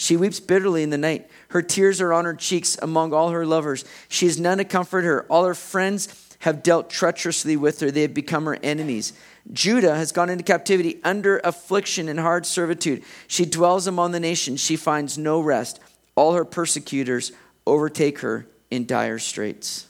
She 0.02 0.16
weeps 0.16 0.40
bitterly 0.40 0.82
in 0.82 0.90
the 0.90 0.98
night. 0.98 1.30
Her 1.50 1.62
tears 1.62 2.00
are 2.00 2.12
on 2.12 2.24
her 2.24 2.34
cheeks 2.34 2.76
among 2.82 3.14
all 3.14 3.30
her 3.30 3.46
lovers. 3.46 3.84
She 4.08 4.26
has 4.26 4.40
none 4.40 4.58
to 4.58 4.64
comfort 4.64 5.04
her. 5.04 5.24
All 5.28 5.44
her 5.44 5.54
friends 5.54 6.08
have 6.40 6.64
dealt 6.64 6.90
treacherously 6.90 7.56
with 7.56 7.78
her. 7.78 7.92
They 7.92 8.02
have 8.02 8.12
become 8.12 8.46
her 8.46 8.58
enemies. 8.64 9.12
Judah 9.52 9.94
has 9.94 10.10
gone 10.10 10.28
into 10.28 10.42
captivity 10.42 10.98
under 11.04 11.40
affliction 11.44 12.08
and 12.08 12.18
hard 12.18 12.46
servitude. 12.46 13.04
She 13.28 13.44
dwells 13.44 13.86
among 13.86 14.10
the 14.10 14.18
nations. 14.18 14.60
She 14.60 14.74
finds 14.74 15.16
no 15.16 15.40
rest. 15.40 15.78
All 16.16 16.32
her 16.32 16.44
persecutors 16.44 17.30
overtake 17.64 18.18
her 18.20 18.48
in 18.72 18.86
dire 18.86 19.20
straits. 19.20 19.86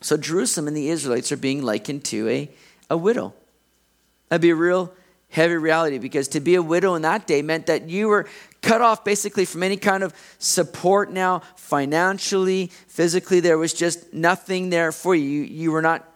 So 0.00 0.16
Jerusalem 0.16 0.66
and 0.66 0.76
the 0.76 0.88
Israelites 0.88 1.30
are 1.30 1.36
being 1.36 1.62
likened 1.62 2.02
to 2.06 2.28
a, 2.28 2.50
a 2.90 2.96
widow. 2.96 3.32
That'd 4.28 4.42
be 4.42 4.50
a 4.50 4.56
real 4.56 4.92
heavy 5.28 5.54
reality 5.54 5.98
because 5.98 6.28
to 6.28 6.40
be 6.40 6.56
a 6.56 6.62
widow 6.62 6.94
in 6.94 7.02
that 7.02 7.26
day 7.26 7.42
meant 7.42 7.66
that 7.66 7.88
you 7.88 8.08
were 8.08 8.26
cut 8.62 8.80
off 8.80 9.04
basically 9.04 9.44
from 9.44 9.62
any 9.62 9.76
kind 9.76 10.02
of 10.02 10.14
support 10.38 11.10
now, 11.10 11.42
financially, 11.56 12.68
physically. 12.86 13.40
There 13.40 13.58
was 13.58 13.74
just 13.74 14.14
nothing 14.14 14.70
there 14.70 14.92
for 14.92 15.14
you. 15.14 15.42
You, 15.42 15.72
were 15.72 15.82
not 15.82 16.08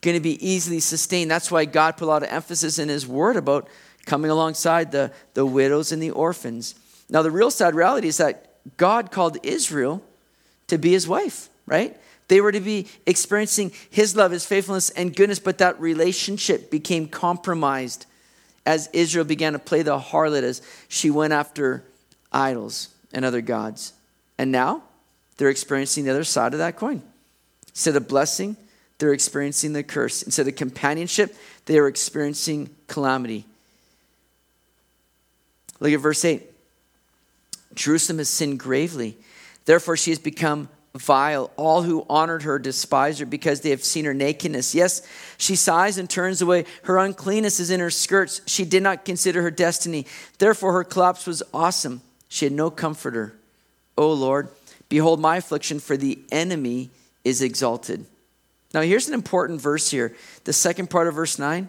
going 0.00 0.16
to 0.16 0.20
be 0.20 0.44
easily 0.46 0.80
sustained. 0.80 1.30
That's 1.30 1.50
why 1.50 1.64
God 1.64 1.96
put 1.96 2.04
a 2.04 2.06
lot 2.06 2.22
of 2.22 2.30
emphasis 2.30 2.78
in 2.78 2.88
His 2.88 3.06
Word 3.06 3.36
about 3.36 3.68
coming 4.06 4.30
alongside 4.30 4.92
the, 4.92 5.12
the 5.34 5.44
widows 5.44 5.92
and 5.92 6.02
the 6.02 6.10
orphans. 6.10 6.74
Now, 7.10 7.22
the 7.22 7.30
real 7.30 7.50
sad 7.50 7.74
reality 7.74 8.08
is 8.08 8.16
that 8.16 8.54
God 8.76 9.10
called 9.10 9.38
Israel 9.42 10.02
to 10.68 10.78
be 10.78 10.92
His 10.92 11.08
wife, 11.08 11.48
right? 11.66 11.96
They 12.28 12.40
were 12.40 12.52
to 12.52 12.60
be 12.60 12.86
experiencing 13.06 13.72
His 13.90 14.16
love, 14.16 14.30
His 14.30 14.46
faithfulness, 14.46 14.90
and 14.90 15.14
goodness, 15.14 15.40
but 15.40 15.58
that 15.58 15.80
relationship 15.80 16.70
became 16.70 17.08
compromised 17.08 18.06
as 18.64 18.88
Israel 18.92 19.24
began 19.24 19.52
to 19.54 19.58
play 19.58 19.82
the 19.82 19.98
harlot 19.98 20.42
as 20.42 20.62
she 20.88 21.10
went 21.10 21.32
after 21.32 21.84
idols 22.32 22.88
and 23.12 23.24
other 23.24 23.40
gods. 23.40 23.92
And 24.38 24.52
now 24.52 24.82
they're 25.36 25.50
experiencing 25.50 26.04
the 26.04 26.10
other 26.10 26.24
side 26.24 26.52
of 26.52 26.58
that 26.58 26.76
coin. 26.76 27.02
Instead 27.68 27.96
of 27.96 28.08
blessing, 28.08 28.56
they're 28.98 29.12
experiencing 29.12 29.72
the 29.72 29.82
curse. 29.82 30.22
Instead 30.22 30.46
of 30.46 30.56
companionship, 30.56 31.34
they 31.66 31.78
are 31.78 31.88
experiencing 31.88 32.70
calamity. 32.86 33.44
Look 35.80 35.92
at 35.92 36.00
verse 36.00 36.24
8. 36.24 36.42
Jerusalem 37.74 38.18
has 38.18 38.28
sinned 38.28 38.60
gravely. 38.60 39.16
Therefore, 39.64 39.96
she 39.96 40.10
has 40.10 40.18
become 40.18 40.68
vile. 40.94 41.50
All 41.56 41.82
who 41.82 42.06
honored 42.08 42.42
her 42.42 42.58
despise 42.58 43.18
her 43.18 43.26
because 43.26 43.60
they 43.60 43.70
have 43.70 43.84
seen 43.84 44.04
her 44.04 44.14
nakedness. 44.14 44.74
Yes, 44.74 45.02
she 45.38 45.56
sighs 45.56 45.98
and 45.98 46.08
turns 46.08 46.42
away. 46.42 46.64
Her 46.84 46.98
uncleanness 46.98 47.60
is 47.60 47.70
in 47.70 47.80
her 47.80 47.90
skirts. 47.90 48.40
She 48.46 48.64
did 48.64 48.82
not 48.82 49.04
consider 49.04 49.42
her 49.42 49.50
destiny. 49.50 50.06
Therefore, 50.38 50.72
her 50.72 50.84
collapse 50.84 51.26
was 51.26 51.42
awesome. 51.52 52.02
She 52.28 52.46
had 52.46 52.52
no 52.52 52.70
comforter. 52.70 53.34
O 53.96 54.12
Lord, 54.12 54.48
behold 54.88 55.20
my 55.20 55.36
affliction, 55.36 55.80
for 55.80 55.96
the 55.96 56.18
enemy 56.30 56.90
is 57.24 57.42
exalted. 57.42 58.06
Now, 58.74 58.80
here's 58.80 59.08
an 59.08 59.14
important 59.14 59.60
verse 59.60 59.90
here. 59.90 60.16
The 60.44 60.52
second 60.52 60.88
part 60.88 61.08
of 61.08 61.14
verse 61.14 61.38
9 61.38 61.68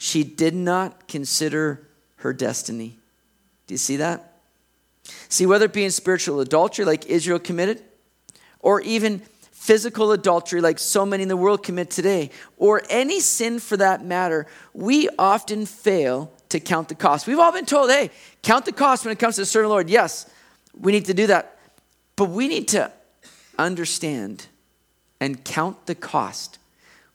she 0.00 0.22
did 0.22 0.54
not 0.54 1.08
consider 1.08 1.88
her 2.16 2.32
destiny. 2.32 2.96
Do 3.66 3.74
you 3.74 3.78
see 3.78 3.96
that? 3.96 4.32
See, 5.28 5.44
whether 5.44 5.64
it 5.64 5.72
be 5.72 5.84
in 5.84 5.90
spiritual 5.90 6.40
adultery 6.40 6.84
like 6.84 7.06
Israel 7.06 7.40
committed, 7.40 7.82
or 8.60 8.80
even 8.80 9.20
physical 9.52 10.12
adultery 10.12 10.60
like 10.60 10.78
so 10.78 11.04
many 11.04 11.22
in 11.22 11.28
the 11.28 11.36
world 11.36 11.62
commit 11.62 11.90
today, 11.90 12.30
or 12.56 12.82
any 12.88 13.20
sin 13.20 13.58
for 13.58 13.76
that 13.76 14.04
matter, 14.04 14.46
we 14.72 15.08
often 15.18 15.66
fail 15.66 16.32
to 16.48 16.58
count 16.58 16.88
the 16.88 16.94
cost. 16.94 17.26
We've 17.26 17.38
all 17.38 17.52
been 17.52 17.66
told, 17.66 17.90
hey, 17.90 18.10
count 18.42 18.64
the 18.64 18.72
cost 18.72 19.04
when 19.04 19.12
it 19.12 19.18
comes 19.18 19.36
to 19.36 19.44
serving 19.44 19.68
the 19.68 19.70
Lord. 19.70 19.90
Yes, 19.90 20.30
we 20.80 20.92
need 20.92 21.04
to 21.06 21.14
do 21.14 21.26
that. 21.26 21.58
But 22.16 22.30
we 22.30 22.48
need 22.48 22.68
to 22.68 22.90
understand 23.58 24.46
and 25.20 25.44
count 25.44 25.86
the 25.86 25.94
cost 25.94 26.58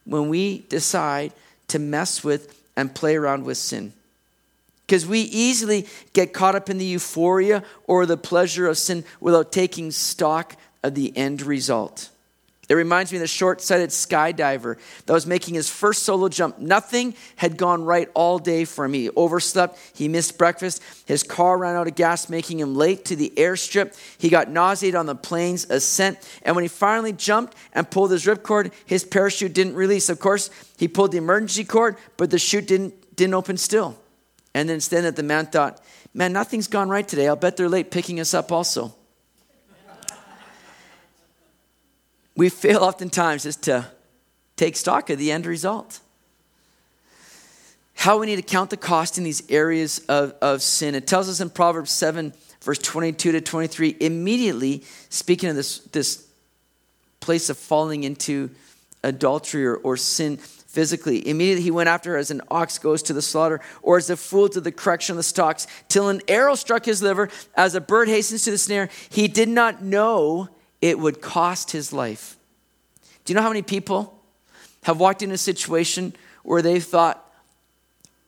when 0.04 0.28
we 0.28 0.58
decide 0.68 1.32
to 1.68 1.78
mess 1.78 2.22
with 2.22 2.62
and 2.76 2.94
play 2.94 3.16
around 3.16 3.44
with 3.44 3.56
sin. 3.56 3.92
Because 4.86 5.06
we 5.06 5.20
easily 5.20 5.86
get 6.12 6.32
caught 6.32 6.54
up 6.54 6.68
in 6.68 6.78
the 6.78 6.84
euphoria 6.84 7.64
or 7.86 8.04
the 8.04 8.18
pleasure 8.18 8.66
of 8.66 8.76
sin 8.76 9.04
without 9.18 9.50
taking 9.50 9.90
stock 9.90 10.56
of 10.84 10.94
the 10.94 11.16
end 11.16 11.42
result. 11.42 12.10
It 12.68 12.74
reminds 12.74 13.12
me 13.12 13.18
of 13.18 13.20
the 13.20 13.26
short 13.26 13.60
sighted 13.60 13.90
skydiver 13.90 14.78
that 15.04 15.12
was 15.12 15.26
making 15.26 15.54
his 15.54 15.68
first 15.68 16.02
solo 16.02 16.28
jump. 16.28 16.58
Nothing 16.58 17.14
had 17.36 17.58
gone 17.58 17.84
right 17.84 18.08
all 18.14 18.38
day 18.38 18.64
for 18.64 18.86
him. 18.86 18.94
He 18.94 19.10
overslept, 19.10 19.78
he 19.94 20.08
missed 20.08 20.38
breakfast, 20.38 20.82
his 21.04 21.22
car 21.22 21.58
ran 21.58 21.76
out 21.76 21.88
of 21.88 21.94
gas, 21.94 22.30
making 22.30 22.60
him 22.60 22.74
late 22.74 23.04
to 23.06 23.16
the 23.16 23.32
airstrip. 23.36 23.94
He 24.18 24.30
got 24.30 24.48
nauseated 24.50 24.94
on 24.94 25.06
the 25.06 25.14
plane's 25.14 25.68
ascent, 25.68 26.18
and 26.42 26.56
when 26.56 26.64
he 26.64 26.68
finally 26.68 27.12
jumped 27.12 27.54
and 27.74 27.90
pulled 27.90 28.12
his 28.12 28.24
ripcord, 28.24 28.72
his 28.86 29.04
parachute 29.04 29.52
didn't 29.52 29.74
release. 29.74 30.08
Of 30.08 30.18
course, 30.18 30.48
he 30.78 30.88
pulled 30.88 31.12
the 31.12 31.18
emergency 31.18 31.64
cord, 31.64 31.96
but 32.16 32.30
the 32.30 32.38
chute 32.38 32.66
didn't, 32.66 33.14
didn't 33.14 33.34
open 33.34 33.58
still. 33.58 33.98
And 34.54 34.68
then 34.68 34.76
instead, 34.76 35.04
that 35.04 35.16
the 35.16 35.22
man 35.22 35.46
thought, 35.46 35.82
man, 36.14 36.32
nothing's 36.32 36.68
gone 36.68 36.88
right 36.88 37.06
today. 37.06 37.28
I'll 37.28 37.36
bet 37.36 37.58
they're 37.58 37.68
late 37.68 37.90
picking 37.90 38.20
us 38.20 38.32
up 38.32 38.52
also. 38.52 38.94
We 42.36 42.48
fail 42.48 42.78
oftentimes 42.78 43.46
is 43.46 43.56
to 43.56 43.86
take 44.56 44.76
stock 44.76 45.10
of 45.10 45.18
the 45.18 45.30
end 45.30 45.46
result. 45.46 46.00
How 47.94 48.18
we 48.18 48.26
need 48.26 48.36
to 48.36 48.42
count 48.42 48.70
the 48.70 48.76
cost 48.76 49.18
in 49.18 49.24
these 49.24 49.48
areas 49.50 50.00
of, 50.08 50.34
of 50.42 50.62
sin. 50.62 50.94
It 50.94 51.06
tells 51.06 51.28
us 51.28 51.40
in 51.40 51.50
Proverbs 51.50 51.90
7, 51.90 52.32
verse 52.60 52.78
22 52.78 53.32
to 53.32 53.40
23, 53.40 53.96
immediately, 54.00 54.82
speaking 55.08 55.48
of 55.48 55.56
this, 55.56 55.78
this 55.78 56.26
place 57.20 57.48
of 57.50 57.56
falling 57.56 58.04
into 58.04 58.50
adultery 59.04 59.64
or, 59.64 59.76
or 59.76 59.96
sin 59.96 60.36
physically. 60.36 61.26
Immediately 61.28 61.62
he 61.62 61.70
went 61.70 61.88
after 61.88 62.12
her 62.12 62.16
as 62.16 62.32
an 62.32 62.42
ox 62.50 62.78
goes 62.78 63.00
to 63.04 63.12
the 63.12 63.22
slaughter, 63.22 63.60
or 63.80 63.96
as 63.96 64.10
a 64.10 64.16
fool 64.16 64.48
to 64.48 64.60
the 64.60 64.72
correction 64.72 65.12
of 65.12 65.18
the 65.18 65.22
stocks, 65.22 65.68
till 65.88 66.08
an 66.08 66.20
arrow 66.26 66.56
struck 66.56 66.84
his 66.84 67.00
liver, 67.00 67.28
as 67.54 67.76
a 67.76 67.80
bird 67.80 68.08
hastens 68.08 68.42
to 68.42 68.50
the 68.50 68.58
snare. 68.58 68.88
He 69.08 69.28
did 69.28 69.48
not 69.48 69.82
know 69.82 70.48
it 70.84 70.98
would 70.98 71.22
cost 71.22 71.70
his 71.70 71.94
life. 71.94 72.36
Do 73.24 73.32
you 73.32 73.34
know 73.34 73.40
how 73.40 73.48
many 73.48 73.62
people 73.62 74.22
have 74.82 75.00
walked 75.00 75.22
in 75.22 75.30
a 75.30 75.38
situation 75.38 76.14
where 76.42 76.60
they 76.60 76.78
thought, 76.78 77.24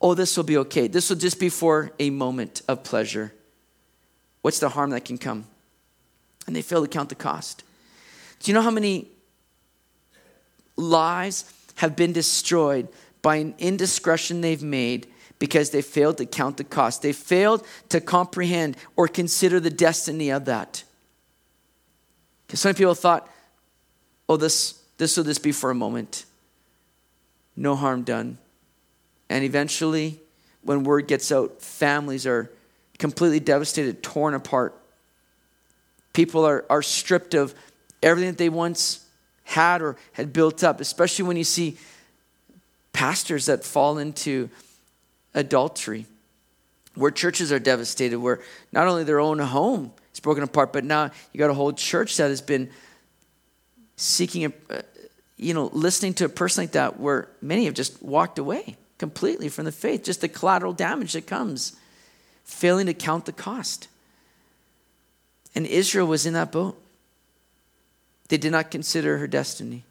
oh, 0.01 0.15
this 0.15 0.39
will 0.39 0.45
be 0.45 0.57
okay? 0.57 0.89
This 0.89 1.11
will 1.11 1.19
just 1.19 1.39
be 1.39 1.51
for 1.51 1.93
a 1.99 2.09
moment 2.09 2.63
of 2.67 2.83
pleasure. 2.83 3.35
What's 4.41 4.59
the 4.59 4.71
harm 4.71 4.89
that 4.91 5.05
can 5.05 5.19
come? 5.19 5.45
And 6.47 6.57
they 6.57 6.63
fail 6.63 6.81
to 6.81 6.89
count 6.89 7.11
the 7.11 7.15
cost. 7.15 7.63
Do 8.41 8.51
you 8.51 8.55
know 8.55 8.63
how 8.63 8.71
many 8.71 9.09
lives 10.77 11.53
have 11.75 11.95
been 11.95 12.15
destroyed 12.15 12.89
by 13.21 13.37
an 13.37 13.55
indiscretion 13.59 14.41
they've 14.41 14.63
made 14.63 15.09
because 15.39 15.73
they 15.73 15.83
failed 15.83 16.17
to 16.17 16.25
count 16.25 16.57
the 16.57 16.65
cost? 16.65 17.03
They 17.03 17.13
failed 17.13 17.67
to 17.91 18.01
comprehend 18.01 18.79
or 18.97 19.09
consider 19.09 19.61
the 19.61 19.69
destiny 19.69 20.31
of 20.31 20.47
that. 20.47 20.85
Because 22.47 22.61
some 22.61 22.75
people 22.75 22.95
thought, 22.95 23.29
oh, 24.29 24.37
this, 24.37 24.81
this 24.99 25.17
will 25.17 25.25
just 25.25 25.43
be 25.43 25.53
for 25.53 25.71
a 25.71 25.75
moment. 25.75 26.25
No 27.57 27.75
harm 27.75 28.03
done. 28.03 28.39
And 29.29 29.45
eventually, 29.45 30.21
when 30.63 30.85
word 30.85 31.09
gets 31.09 31.33
out, 31.33 31.61
families 31.61 32.27
are 32.27 32.51
completely 32.99 33.41
devastated, 33.41 34.03
torn 34.03 34.35
apart. 34.35 34.75
People 36.13 36.45
are, 36.45 36.65
are 36.71 36.83
stripped 36.83 37.35
of 37.35 37.55
everything 38.03 38.31
that 38.31 38.39
they 38.39 38.49
once 38.49 39.05
had 39.45 39.83
or 39.83 39.97
had 40.13 40.33
built 40.33 40.65
up, 40.65 40.81
especially 40.81 41.25
when 41.25 41.37
you 41.37 41.45
see 41.45 41.77
pastors 42.93 43.47
that 43.47 43.65
fall 43.65 43.99
into 43.99 44.49
adultery, 45.35 46.07
where 46.95 47.11
churches 47.11 47.53
are 47.53 47.59
devastated, 47.59 48.19
where 48.19 48.41
not 48.73 48.87
only 48.89 49.05
their 49.05 49.21
own 49.21 49.39
home 49.39 49.93
it's 50.17 50.21
broken 50.23 50.43
apart. 50.43 50.73
But 50.73 50.83
now 50.83 51.11
you 51.31 51.39
got 51.39 51.51
a 51.51 51.55
whole 51.55 51.75
church 51.75 52.17
that 52.17 52.31
has 52.31 52.41
been 52.41 52.71
seeking, 53.97 54.47
a, 54.47 54.53
uh, 54.71 54.81
you 55.37 55.53
know, 55.53 55.69
listening 55.75 56.15
to 56.15 56.25
a 56.25 56.29
person 56.31 56.63
like 56.63 56.73
that 56.73 56.99
where 56.99 57.29
many 57.43 57.67
have 57.67 57.75
just 57.75 58.03
walked 58.03 58.39
away 58.39 58.79
completely 58.97 59.51
from 59.51 59.67
the 59.67 59.73
faith. 59.73 60.05
Just 60.05 60.23
the 60.23 60.29
collateral 60.29 60.73
damage 60.73 61.13
that 61.13 61.27
comes, 61.27 61.77
failing 62.45 62.87
to 62.87 62.95
count 62.95 63.27
the 63.27 63.33
cost. 63.33 63.89
And 65.55 65.67
Israel 65.67 66.07
was 66.07 66.25
in 66.25 66.33
that 66.33 66.51
boat. 66.51 66.83
They 68.29 68.39
did 68.39 68.53
not 68.53 68.71
consider 68.71 69.19
her 69.19 69.27
destiny. 69.27 69.85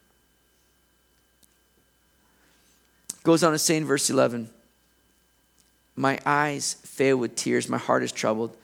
Goes 3.22 3.44
on 3.44 3.52
to 3.52 3.58
say 3.60 3.76
in 3.76 3.84
verse 3.84 4.10
11 4.10 4.50
My 5.94 6.18
eyes 6.26 6.74
fail 6.82 7.16
with 7.16 7.36
tears, 7.36 7.68
my 7.68 7.78
heart 7.78 8.02
is 8.02 8.10
troubled. 8.10 8.56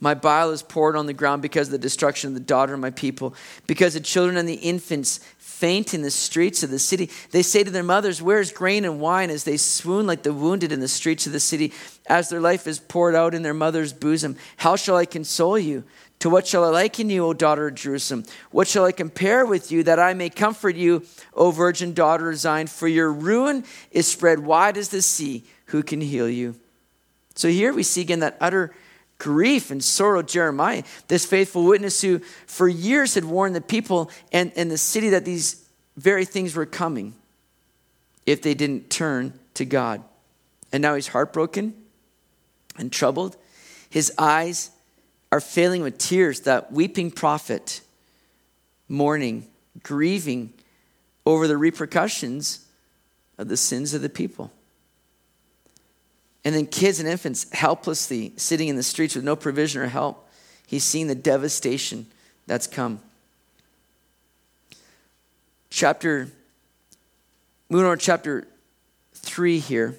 My 0.00 0.14
bile 0.14 0.50
is 0.50 0.62
poured 0.62 0.94
on 0.96 1.06
the 1.06 1.12
ground 1.12 1.42
because 1.42 1.68
of 1.68 1.72
the 1.72 1.78
destruction 1.78 2.28
of 2.28 2.34
the 2.34 2.40
daughter 2.40 2.74
of 2.74 2.80
my 2.80 2.90
people, 2.90 3.34
because 3.66 3.94
the 3.94 4.00
children 4.00 4.36
and 4.36 4.48
the 4.48 4.54
infants 4.54 5.18
faint 5.38 5.92
in 5.92 6.02
the 6.02 6.10
streets 6.10 6.62
of 6.62 6.70
the 6.70 6.78
city. 6.78 7.10
They 7.32 7.42
say 7.42 7.64
to 7.64 7.70
their 7.70 7.82
mothers, 7.82 8.22
Where 8.22 8.38
is 8.38 8.52
grain 8.52 8.84
and 8.84 9.00
wine? 9.00 9.28
as 9.28 9.42
they 9.42 9.56
swoon 9.56 10.06
like 10.06 10.22
the 10.22 10.32
wounded 10.32 10.70
in 10.70 10.78
the 10.78 10.86
streets 10.86 11.26
of 11.26 11.32
the 11.32 11.40
city, 11.40 11.72
as 12.06 12.28
their 12.28 12.40
life 12.40 12.68
is 12.68 12.78
poured 12.78 13.16
out 13.16 13.34
in 13.34 13.42
their 13.42 13.54
mother's 13.54 13.92
bosom. 13.92 14.36
How 14.58 14.76
shall 14.76 14.96
I 14.96 15.04
console 15.04 15.58
you? 15.58 15.82
To 16.20 16.30
what 16.30 16.46
shall 16.46 16.64
I 16.64 16.68
liken 16.68 17.10
you, 17.10 17.24
O 17.26 17.32
daughter 17.32 17.68
of 17.68 17.74
Jerusalem? 17.74 18.24
What 18.50 18.68
shall 18.68 18.84
I 18.84 18.92
compare 18.92 19.44
with 19.46 19.72
you 19.72 19.82
that 19.84 19.98
I 19.98 20.14
may 20.14 20.30
comfort 20.30 20.76
you, 20.76 21.04
O 21.34 21.50
virgin 21.50 21.92
daughter 21.92 22.30
of 22.30 22.36
Zion? 22.36 22.68
For 22.68 22.88
your 22.88 23.12
ruin 23.12 23.64
is 23.90 24.06
spread 24.06 24.40
wide 24.40 24.76
as 24.76 24.88
the 24.88 25.02
sea. 25.02 25.44
Who 25.66 25.82
can 25.82 26.00
heal 26.00 26.28
you? 26.28 26.54
So 27.34 27.48
here 27.48 27.72
we 27.72 27.82
see 27.84 28.00
again 28.00 28.20
that 28.20 28.36
utter 28.40 28.74
grief 29.18 29.70
and 29.70 29.82
sorrow 29.82 30.22
Jeremiah, 30.22 30.84
this 31.08 31.26
faithful 31.26 31.64
witness 31.64 32.00
who 32.00 32.20
for 32.46 32.68
years 32.68 33.14
had 33.14 33.24
warned 33.24 33.54
the 33.54 33.60
people 33.60 34.10
and, 34.32 34.52
and 34.56 34.70
the 34.70 34.78
city 34.78 35.10
that 35.10 35.24
these 35.24 35.68
very 35.96 36.24
things 36.24 36.54
were 36.54 36.66
coming 36.66 37.14
if 38.24 38.42
they 38.42 38.54
didn't 38.54 38.90
turn 38.90 39.38
to 39.54 39.64
God. 39.64 40.02
And 40.72 40.82
now 40.82 40.94
he's 40.94 41.08
heartbroken 41.08 41.74
and 42.78 42.92
troubled. 42.92 43.36
His 43.90 44.12
eyes 44.18 44.70
are 45.32 45.40
failing 45.40 45.82
with 45.82 45.98
tears, 45.98 46.40
that 46.40 46.72
weeping 46.72 47.10
prophet, 47.10 47.80
mourning, 48.88 49.48
grieving 49.82 50.52
over 51.26 51.46
the 51.46 51.56
repercussions 51.56 52.66
of 53.36 53.48
the 53.48 53.56
sins 53.56 53.94
of 53.94 54.02
the 54.02 54.08
people. 54.08 54.52
And 56.48 56.56
then 56.56 56.64
kids 56.64 56.98
and 56.98 57.06
infants 57.06 57.46
helplessly 57.52 58.32
sitting 58.38 58.68
in 58.68 58.76
the 58.76 58.82
streets 58.82 59.14
with 59.14 59.22
no 59.22 59.36
provision 59.36 59.82
or 59.82 59.88
help. 59.88 60.26
He's 60.66 60.82
seen 60.82 61.06
the 61.06 61.14
devastation 61.14 62.06
that's 62.46 62.66
come. 62.66 63.00
Chapter, 65.68 66.28
moving 67.68 67.86
on 67.86 67.98
to 67.98 68.02
chapter 68.02 68.48
3 69.12 69.58
here. 69.58 69.98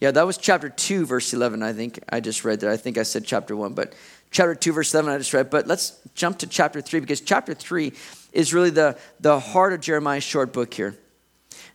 Yeah, 0.00 0.10
that 0.10 0.26
was 0.26 0.36
chapter 0.36 0.70
2, 0.70 1.06
verse 1.06 1.32
11, 1.32 1.62
I 1.62 1.72
think 1.72 2.00
I 2.08 2.18
just 2.18 2.44
read 2.44 2.58
there. 2.58 2.72
I 2.72 2.76
think 2.76 2.98
I 2.98 3.04
said 3.04 3.24
chapter 3.24 3.54
1, 3.54 3.74
but 3.74 3.92
chapter 4.32 4.56
2, 4.56 4.72
verse 4.72 4.90
7, 4.90 5.08
I 5.08 5.18
just 5.18 5.32
read. 5.32 5.50
But 5.50 5.68
let's 5.68 6.00
jump 6.16 6.38
to 6.38 6.48
chapter 6.48 6.80
3 6.80 6.98
because 6.98 7.20
chapter 7.20 7.54
3 7.54 7.92
is 8.32 8.52
really 8.52 8.70
the, 8.70 8.98
the 9.20 9.38
heart 9.38 9.72
of 9.72 9.80
Jeremiah's 9.80 10.24
short 10.24 10.52
book 10.52 10.74
here. 10.74 10.96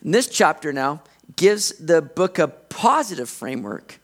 In 0.03 0.11
this 0.11 0.27
chapter 0.27 0.73
now, 0.73 1.01
gives 1.35 1.69
the 1.77 2.01
book 2.01 2.39
a 2.39 2.47
positive 2.47 3.29
framework 3.29 3.99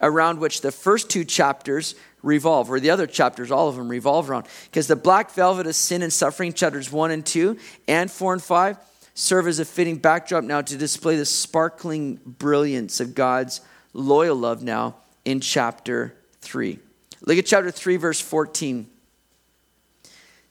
around 0.00 0.38
which 0.38 0.60
the 0.60 0.72
first 0.72 1.10
two 1.10 1.24
chapters 1.24 1.94
revolve, 2.22 2.70
or 2.70 2.80
the 2.80 2.90
other 2.90 3.06
chapters, 3.06 3.50
all 3.50 3.68
of 3.68 3.76
them 3.76 3.88
revolve 3.88 4.28
around. 4.30 4.46
Because 4.64 4.86
the 4.86 4.96
black 4.96 5.30
velvet 5.32 5.66
of 5.66 5.74
sin 5.74 6.02
and 6.02 6.12
suffering, 6.12 6.52
chapters 6.52 6.90
1 6.90 7.10
and 7.10 7.24
2, 7.24 7.56
and 7.88 8.10
4 8.10 8.34
and 8.34 8.42
5, 8.42 8.76
serve 9.14 9.46
as 9.46 9.58
a 9.58 9.64
fitting 9.64 9.96
backdrop 9.96 10.44
now 10.44 10.60
to 10.60 10.76
display 10.76 11.16
the 11.16 11.24
sparkling 11.24 12.20
brilliance 12.24 13.00
of 13.00 13.14
God's 13.14 13.60
loyal 13.92 14.36
love 14.36 14.62
now 14.62 14.96
in 15.24 15.40
chapter 15.40 16.14
3. 16.42 16.78
Look 17.22 17.38
at 17.38 17.46
chapter 17.46 17.70
3, 17.70 17.96
verse 17.96 18.20
14. 18.20 18.88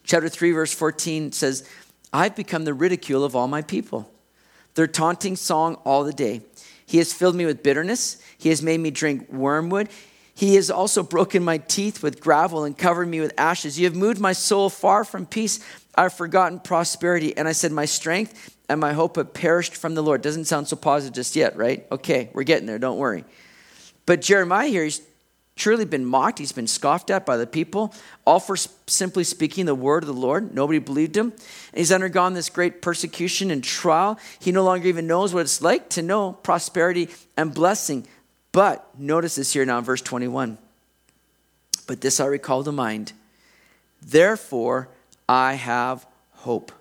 Chapter 0.03 0.29
3, 0.29 0.51
verse 0.51 0.73
14 0.73 1.31
says, 1.31 1.67
I've 2.11 2.35
become 2.35 2.65
the 2.65 2.73
ridicule 2.73 3.23
of 3.23 3.35
all 3.35 3.47
my 3.47 3.61
people, 3.61 4.11
their 4.75 4.87
taunting 4.87 5.35
song 5.35 5.75
all 5.85 6.03
the 6.03 6.13
day. 6.13 6.41
He 6.85 6.97
has 6.97 7.13
filled 7.13 7.35
me 7.35 7.45
with 7.45 7.61
bitterness. 7.61 8.21
He 8.37 8.49
has 8.49 8.61
made 8.61 8.79
me 8.79 8.91
drink 8.91 9.31
wormwood. 9.31 9.89
He 10.33 10.55
has 10.55 10.71
also 10.71 11.03
broken 11.03 11.43
my 11.43 11.57
teeth 11.57 12.01
with 12.01 12.21
gravel 12.21 12.63
and 12.63 12.77
covered 12.77 13.07
me 13.07 13.19
with 13.19 13.33
ashes. 13.37 13.77
You 13.77 13.85
have 13.85 13.95
moved 13.95 14.19
my 14.19 14.33
soul 14.33 14.69
far 14.69 15.03
from 15.03 15.25
peace. 15.25 15.59
I've 15.95 16.13
forgotten 16.13 16.61
prosperity. 16.61 17.35
And 17.35 17.47
I 17.47 17.51
said, 17.51 17.71
My 17.71 17.85
strength 17.85 18.55
and 18.69 18.79
my 18.79 18.93
hope 18.93 19.17
have 19.17 19.33
perished 19.33 19.75
from 19.75 19.95
the 19.95 20.01
Lord. 20.01 20.21
Doesn't 20.21 20.45
sound 20.45 20.67
so 20.69 20.77
positive 20.77 21.13
just 21.13 21.35
yet, 21.35 21.57
right? 21.57 21.85
Okay, 21.91 22.29
we're 22.33 22.43
getting 22.43 22.67
there. 22.67 22.79
Don't 22.79 22.97
worry. 22.97 23.25
But 24.05 24.21
Jeremiah 24.21 24.69
here, 24.69 24.85
he's 24.85 25.01
truly 25.59 25.85
been 25.85 26.05
mocked. 26.05 26.39
He's 26.39 26.51
been 26.51 26.67
scoffed 26.67 27.11
at 27.11 27.25
by 27.25 27.37
the 27.37 27.45
people, 27.45 27.93
all 28.25 28.39
for 28.39 28.55
simply 28.87 29.23
speaking 29.23 29.65
the 29.65 29.75
word 29.75 30.03
of 30.03 30.07
the 30.07 30.13
Lord. 30.13 30.55
Nobody 30.55 30.79
believed 30.79 31.15
him. 31.15 31.31
And 31.31 31.77
he's 31.77 31.91
undergone 31.91 32.33
this 32.33 32.49
great 32.49 32.81
persecution 32.81 33.51
and 33.51 33.63
trial. 33.63 34.17
He 34.39 34.51
no 34.51 34.63
longer 34.63 34.87
even 34.87 35.05
knows 35.05 35.33
what 35.33 35.41
it's 35.41 35.61
like 35.61 35.89
to 35.89 36.01
know 36.01 36.33
prosperity 36.33 37.09
and 37.37 37.53
blessing. 37.53 38.07
But 38.51 38.87
notice 38.97 39.35
this 39.35 39.53
here 39.53 39.65
now 39.65 39.77
in 39.77 39.83
verse 39.83 40.01
21. 40.01 40.57
But 41.85 42.01
this 42.01 42.19
I 42.19 42.25
recall 42.25 42.63
to 42.63 42.71
mind. 42.71 43.13
Therefore, 44.01 44.89
I 45.27 45.55
have 45.55 46.07
hope. 46.37 46.71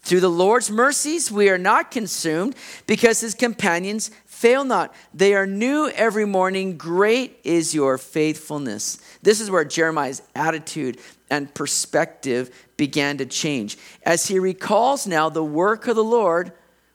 Through 0.00 0.20
the 0.20 0.30
Lord's 0.30 0.70
mercies, 0.70 1.32
we 1.32 1.48
are 1.50 1.58
not 1.58 1.90
consumed 1.90 2.54
because 2.86 3.20
his 3.20 3.34
companions 3.34 4.12
fail 4.36 4.64
not. 4.64 4.94
They 5.14 5.34
are 5.34 5.46
new 5.46 5.88
every 5.88 6.26
morning. 6.26 6.76
Great 6.76 7.38
is 7.42 7.74
your 7.74 7.96
faithfulness. 7.96 8.98
This 9.22 9.40
is 9.40 9.50
where 9.50 9.64
Jeremiah's 9.64 10.20
attitude 10.34 10.98
and 11.30 11.52
perspective 11.54 12.50
began 12.76 13.16
to 13.16 13.24
change. 13.26 13.78
As 14.04 14.26
he 14.26 14.38
recalls 14.38 15.06
now 15.06 15.30
the 15.30 15.42
work 15.42 15.88
of 15.88 15.96
the 15.96 16.04
Lord, 16.04 16.52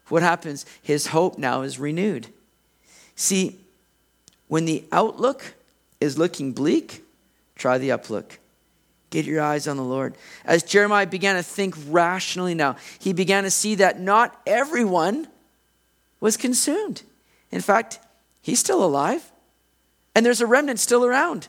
what 0.09 0.21
happens? 0.21 0.67
His 0.83 1.07
hope 1.07 1.39
now 1.39 1.63
is 1.63 1.79
renewed. 1.79 2.27
See, 3.15 3.59
when 4.47 4.65
the 4.65 4.83
outlook 4.91 5.55
is 5.99 6.19
looking 6.19 6.51
bleak, 6.51 7.03
try 7.55 7.79
the 7.79 7.89
uplook. 7.89 8.37
Get 9.09 9.25
your 9.25 9.41
eyes 9.41 9.67
on 9.67 9.77
the 9.77 9.83
Lord. 9.83 10.15
As 10.45 10.61
Jeremiah 10.61 11.07
began 11.07 11.35
to 11.37 11.43
think 11.43 11.75
rationally 11.87 12.53
now, 12.53 12.75
he 12.99 13.13
began 13.13 13.45
to 13.45 13.51
see 13.51 13.75
that 13.75 13.99
not 13.99 14.39
everyone 14.45 15.27
was 16.19 16.37
consumed. 16.37 17.01
In 17.51 17.61
fact, 17.61 17.99
he's 18.41 18.59
still 18.59 18.83
alive, 18.83 19.31
and 20.15 20.25
there's 20.25 20.41
a 20.41 20.45
remnant 20.45 20.79
still 20.79 21.05
around. 21.05 21.47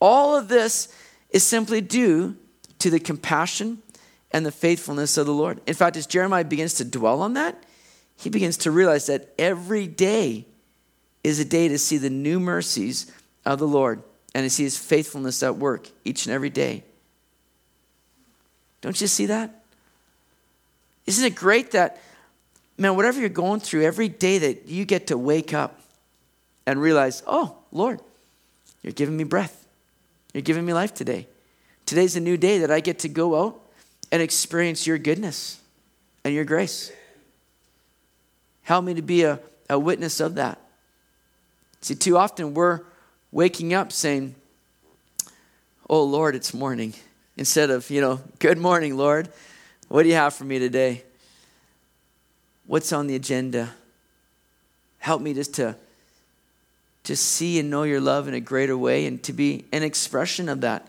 All 0.00 0.36
of 0.36 0.48
this 0.48 0.88
is 1.30 1.42
simply 1.42 1.80
due 1.80 2.36
to 2.78 2.90
the 2.90 3.00
compassion 3.00 3.82
and 4.30 4.44
the 4.46 4.52
faithfulness 4.52 5.16
of 5.16 5.26
the 5.26 5.32
Lord. 5.32 5.60
In 5.66 5.74
fact, 5.74 5.96
as 5.96 6.06
Jeremiah 6.06 6.44
begins 6.44 6.74
to 6.74 6.84
dwell 6.84 7.22
on 7.22 7.34
that, 7.34 7.62
he 8.16 8.30
begins 8.30 8.56
to 8.58 8.70
realize 8.70 9.06
that 9.06 9.32
every 9.38 9.86
day 9.86 10.44
is 11.24 11.38
a 11.38 11.44
day 11.44 11.68
to 11.68 11.78
see 11.78 11.98
the 11.98 12.10
new 12.10 12.38
mercies 12.38 13.10
of 13.44 13.58
the 13.58 13.66
Lord 13.66 14.02
and 14.34 14.44
to 14.44 14.50
see 14.50 14.64
his 14.64 14.78
faithfulness 14.78 15.42
at 15.42 15.56
work 15.56 15.88
each 16.04 16.26
and 16.26 16.34
every 16.34 16.50
day. 16.50 16.84
Don't 18.80 19.00
you 19.00 19.06
see 19.06 19.26
that? 19.26 19.62
Isn't 21.06 21.24
it 21.24 21.34
great 21.34 21.72
that, 21.72 22.00
man, 22.78 22.94
whatever 22.94 23.20
you're 23.20 23.28
going 23.28 23.60
through, 23.60 23.82
every 23.82 24.08
day 24.08 24.38
that 24.38 24.68
you 24.68 24.84
get 24.84 25.08
to 25.08 25.18
wake 25.18 25.52
up 25.52 25.80
and 26.64 26.80
realize, 26.80 27.22
oh, 27.26 27.56
Lord, 27.72 28.00
you're 28.82 28.92
giving 28.92 29.16
me 29.16 29.24
breath. 29.24 29.66
You're 30.32 30.42
giving 30.42 30.64
me 30.64 30.72
life 30.72 30.94
today. 30.94 31.26
Today's 31.84 32.16
a 32.16 32.20
new 32.20 32.36
day 32.36 32.58
that 32.60 32.70
I 32.70 32.80
get 32.80 33.00
to 33.00 33.08
go 33.08 33.44
out 33.44 33.60
and 34.12 34.22
experience 34.22 34.86
your 34.86 34.98
goodness 34.98 35.60
and 36.24 36.32
your 36.32 36.44
grace. 36.44 36.92
Help 38.62 38.84
me 38.84 38.94
to 38.94 39.02
be 39.02 39.24
a, 39.24 39.40
a 39.68 39.78
witness 39.78 40.20
of 40.20 40.36
that. 40.36 40.60
See, 41.80 41.94
too 41.94 42.16
often 42.16 42.54
we're 42.54 42.80
waking 43.32 43.74
up 43.74 43.92
saying, 43.92 44.34
Oh 45.88 46.02
Lord, 46.04 46.34
it's 46.34 46.52
morning, 46.52 46.92
instead 47.36 47.70
of, 47.70 47.88
you 47.90 48.00
know, 48.00 48.20
Good 48.38 48.58
morning, 48.58 48.96
Lord. 48.96 49.30
What 49.88 50.02
do 50.02 50.10
you 50.10 50.16
have 50.16 50.34
for 50.34 50.44
me 50.44 50.58
today? 50.58 51.04
What's 52.68 52.92
on 52.92 53.06
the 53.06 53.16
agenda? 53.16 53.70
Help 54.98 55.22
me 55.22 55.32
just 55.32 55.54
to 55.54 55.74
just 57.02 57.24
see 57.24 57.58
and 57.58 57.70
know 57.70 57.84
your 57.84 58.00
love 58.00 58.28
in 58.28 58.34
a 58.34 58.40
greater 58.40 58.76
way 58.76 59.06
and 59.06 59.22
to 59.22 59.32
be 59.32 59.64
an 59.72 59.82
expression 59.82 60.50
of 60.50 60.60
that 60.60 60.86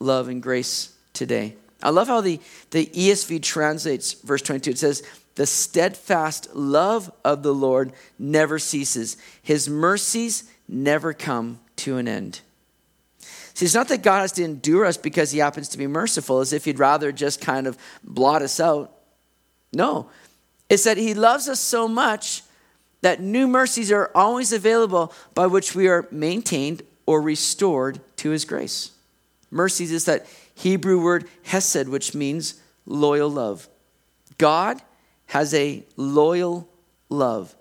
love 0.00 0.26
and 0.26 0.42
grace 0.42 0.92
today. 1.12 1.54
I 1.80 1.90
love 1.90 2.08
how 2.08 2.20
the, 2.20 2.40
the 2.72 2.86
ESV 2.86 3.42
translates 3.42 4.14
verse 4.14 4.42
22. 4.42 4.70
It 4.70 4.78
says, 4.78 5.04
The 5.36 5.46
steadfast 5.46 6.52
love 6.52 7.12
of 7.24 7.44
the 7.44 7.54
Lord 7.54 7.92
never 8.18 8.58
ceases, 8.58 9.16
his 9.40 9.68
mercies 9.68 10.50
never 10.68 11.12
come 11.12 11.60
to 11.76 11.98
an 11.98 12.08
end. 12.08 12.40
See, 13.54 13.66
it's 13.66 13.74
not 13.74 13.86
that 13.88 14.02
God 14.02 14.22
has 14.22 14.32
to 14.32 14.42
endure 14.42 14.84
us 14.84 14.96
because 14.96 15.30
he 15.30 15.38
happens 15.38 15.68
to 15.68 15.78
be 15.78 15.86
merciful, 15.86 16.40
as 16.40 16.52
if 16.52 16.64
he'd 16.64 16.80
rather 16.80 17.12
just 17.12 17.40
kind 17.40 17.68
of 17.68 17.78
blot 18.02 18.42
us 18.42 18.58
out. 18.58 18.96
No, 19.72 20.10
it's 20.70 20.84
that 20.84 20.96
he 20.96 21.12
loves 21.12 21.48
us 21.48 21.60
so 21.60 21.86
much 21.88 22.42
that 23.02 23.20
new 23.20 23.48
mercies 23.48 23.90
are 23.90 24.10
always 24.14 24.52
available 24.52 25.12
by 25.34 25.46
which 25.46 25.74
we 25.74 25.88
are 25.88 26.06
maintained 26.10 26.82
or 27.06 27.20
restored 27.20 28.00
to 28.16 28.30
his 28.30 28.44
grace. 28.44 28.92
Mercies 29.50 29.90
is 29.90 30.04
that 30.04 30.26
Hebrew 30.54 31.02
word 31.02 31.28
hesed, 31.42 31.88
which 31.88 32.14
means 32.14 32.60
loyal 32.86 33.28
love. 33.28 33.68
God 34.38 34.80
has 35.26 35.52
a 35.54 35.82
loyal 35.96 36.68
love, 37.08 37.56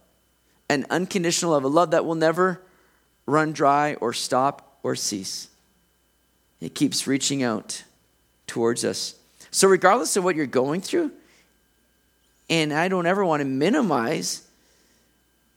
an 0.70 0.86
unconditional 0.92 1.54
love, 1.54 1.64
a 1.64 1.68
love 1.68 1.92
that 1.92 2.06
will 2.06 2.16
never 2.16 2.62
run 3.26 3.54
dry 3.54 3.96
or 3.96 4.14
stop 4.14 4.78
or 4.84 4.96
cease. 4.96 5.48
It 6.62 6.76
keeps 6.76 7.08
reaching 7.08 7.42
out 7.42 7.84
towards 8.46 8.86
us. 8.86 9.16
So, 9.50 9.68
regardless 9.68 10.16
of 10.16 10.24
what 10.24 10.36
you're 10.36 10.46
going 10.46 10.82
through, 10.82 11.12
and 12.50 12.74
I 12.74 12.88
don't 12.88 13.06
ever 13.06 13.24
want 13.24 13.42
to 13.42 13.46
minimize 13.46 14.48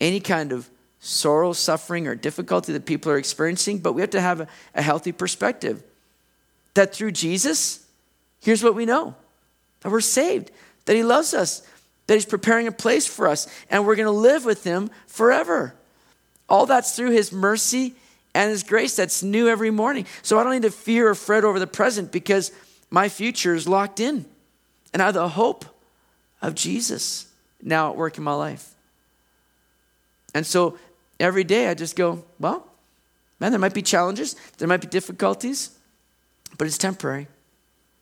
any 0.01 0.21
kind 0.21 0.53
of 0.53 0.69
sorrow, 1.01 1.53
suffering, 1.53 2.07
or 2.07 2.15
difficulty 2.15 2.73
that 2.73 2.87
people 2.87 3.11
are 3.11 3.19
experiencing, 3.19 3.79
but 3.79 3.93
we 3.93 4.01
have 4.03 4.11
to 4.11 4.21
have 4.21 4.41
a, 4.41 4.49
a 4.75 4.83
healthy 4.83 5.13
perspective 5.13 5.83
that 6.75 6.95
through 6.95 7.13
Jesus, 7.13 7.85
here's 8.41 8.63
what 8.63 8.75
we 8.75 8.87
know 8.87 9.15
that 9.81 9.91
we're 9.91 10.01
saved, 10.01 10.51
that 10.85 10.95
He 10.95 11.03
loves 11.03 11.35
us, 11.35 11.67
that 12.07 12.15
He's 12.15 12.25
preparing 12.25 12.69
a 12.69 12.73
place 12.73 13.07
for 13.07 13.27
us, 13.27 13.49
and 13.69 13.85
we're 13.85 13.97
going 13.97 14.07
to 14.07 14.13
live 14.13 14.45
with 14.45 14.65
Him 14.65 14.91
forever. 15.07 15.75
All 16.49 16.67
that's 16.67 16.95
through 16.95 17.11
His 17.11 17.33
mercy 17.33 17.95
and 18.35 18.51
His 18.51 18.63
grace 18.63 18.95
that's 18.95 19.23
new 19.23 19.49
every 19.49 19.71
morning. 19.71 20.07
So 20.23 20.39
I 20.39 20.45
don't 20.45 20.53
need 20.53 20.63
to 20.63 20.71
fear 20.71 21.09
or 21.09 21.15
fret 21.15 21.45
over 21.45 21.59
the 21.59 21.67
present 21.67 22.13
because 22.13 22.53
my 22.91 23.09
future 23.09 23.55
is 23.55 23.67
locked 23.67 23.99
in. 23.99 24.25
And 24.93 25.03
I 25.03 25.07
have 25.07 25.15
the 25.15 25.29
hope 25.29 25.65
of 26.43 26.55
Jesus 26.55 27.29
now 27.63 27.91
at 27.91 27.97
work 27.97 28.19
in 28.19 28.25
my 28.25 28.35
life. 28.35 28.75
And 30.35 30.45
so 30.45 30.79
every 31.19 31.45
day 31.45 31.69
I 31.69 31.75
just 31.75 31.97
go, 31.97 32.25
well, 32.39 32.67
man, 33.39 33.53
there 33.53 33.59
might 33.59 33.75
be 33.75 33.83
challenges, 33.83 34.37
there 34.59 34.69
might 34.69 34.81
be 34.81 34.89
difficulties, 34.89 35.71
but 36.59 36.67
it's 36.67 36.79
temporary 36.79 37.29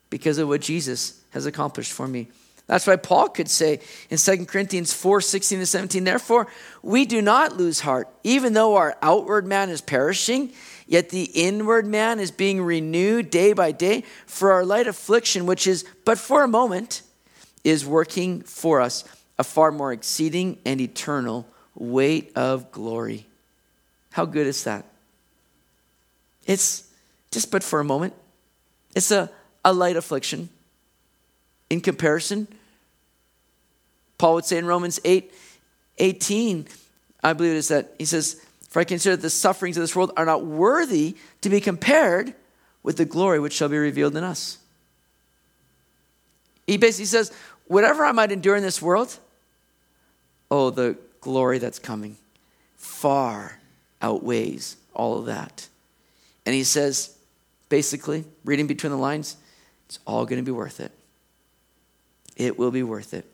because 0.09 0.37
of 0.37 0.47
what 0.47 0.61
Jesus 0.61 1.21
has 1.29 1.45
accomplished 1.45 1.91
for 1.91 2.07
me. 2.07 2.27
That's 2.67 2.87
why 2.87 2.95
Paul 2.95 3.27
could 3.29 3.49
say 3.49 3.81
in 4.09 4.17
2 4.17 4.45
Corinthians 4.45 4.93
4 4.93 5.19
16 5.19 5.59
to 5.59 5.65
17, 5.65 6.03
therefore, 6.03 6.47
we 6.81 7.05
do 7.05 7.21
not 7.21 7.57
lose 7.57 7.81
heart, 7.81 8.07
even 8.23 8.53
though 8.53 8.75
our 8.75 8.97
outward 9.01 9.45
man 9.45 9.69
is 9.69 9.81
perishing, 9.81 10.53
yet 10.87 11.09
the 11.09 11.23
inward 11.33 11.85
man 11.85 12.19
is 12.19 12.31
being 12.31 12.61
renewed 12.61 13.29
day 13.29 13.51
by 13.51 13.73
day. 13.73 14.05
For 14.25 14.53
our 14.53 14.63
light 14.63 14.87
affliction, 14.87 15.45
which 15.45 15.67
is 15.67 15.83
but 16.05 16.17
for 16.17 16.43
a 16.43 16.47
moment, 16.47 17.01
is 17.63 17.85
working 17.85 18.41
for 18.41 18.81
us 18.81 19.03
a 19.37 19.43
far 19.43 19.71
more 19.71 19.91
exceeding 19.91 20.57
and 20.65 20.81
eternal 20.81 21.47
weight 21.75 22.31
of 22.35 22.71
glory. 22.71 23.25
How 24.11 24.25
good 24.25 24.47
is 24.47 24.63
that? 24.65 24.85
It's 26.45 26.87
just 27.31 27.51
but 27.51 27.63
for 27.63 27.79
a 27.79 27.83
moment. 27.83 28.13
It's 28.95 29.11
a, 29.11 29.29
a 29.63 29.73
light 29.73 29.95
affliction 29.95 30.49
in 31.69 31.81
comparison 31.81 32.47
Paul 34.21 34.35
would 34.35 34.45
say 34.45 34.59
in 34.59 34.67
Romans 34.67 34.99
8 35.03 35.33
18, 35.97 36.67
I 37.23 37.33
believe 37.33 37.53
it 37.53 37.57
is 37.57 37.69
that 37.69 37.95
he 37.97 38.05
says, 38.05 38.39
For 38.69 38.79
I 38.79 38.83
consider 38.83 39.15
that 39.15 39.23
the 39.23 39.31
sufferings 39.31 39.77
of 39.77 39.81
this 39.81 39.95
world 39.95 40.11
are 40.15 40.25
not 40.25 40.45
worthy 40.45 41.17
to 41.41 41.49
be 41.49 41.59
compared 41.59 42.35
with 42.83 42.97
the 42.97 43.05
glory 43.05 43.39
which 43.39 43.53
shall 43.53 43.67
be 43.67 43.79
revealed 43.79 44.15
in 44.15 44.23
us. 44.23 44.59
He 46.67 46.77
basically 46.77 47.05
says, 47.05 47.31
whatever 47.67 48.05
I 48.05 48.11
might 48.11 48.31
endure 48.31 48.55
in 48.55 48.63
this 48.63 48.81
world, 48.81 49.17
oh, 50.49 50.69
the 50.69 50.97
glory 51.19 51.57
that's 51.57 51.79
coming 51.79 52.17
far 52.75 53.59
outweighs 54.01 54.77
all 54.93 55.17
of 55.17 55.25
that. 55.25 55.67
And 56.45 56.55
he 56.55 56.63
says, 56.63 57.15
basically, 57.69 58.25
reading 58.43 58.67
between 58.67 58.91
the 58.91 58.97
lines, 58.97 59.37
it's 59.85 59.99
all 60.05 60.25
going 60.25 60.41
to 60.41 60.45
be 60.45 60.51
worth 60.51 60.79
it. 60.79 60.91
It 62.35 62.57
will 62.57 62.71
be 62.71 62.83
worth 62.83 63.13
it. 63.13 63.25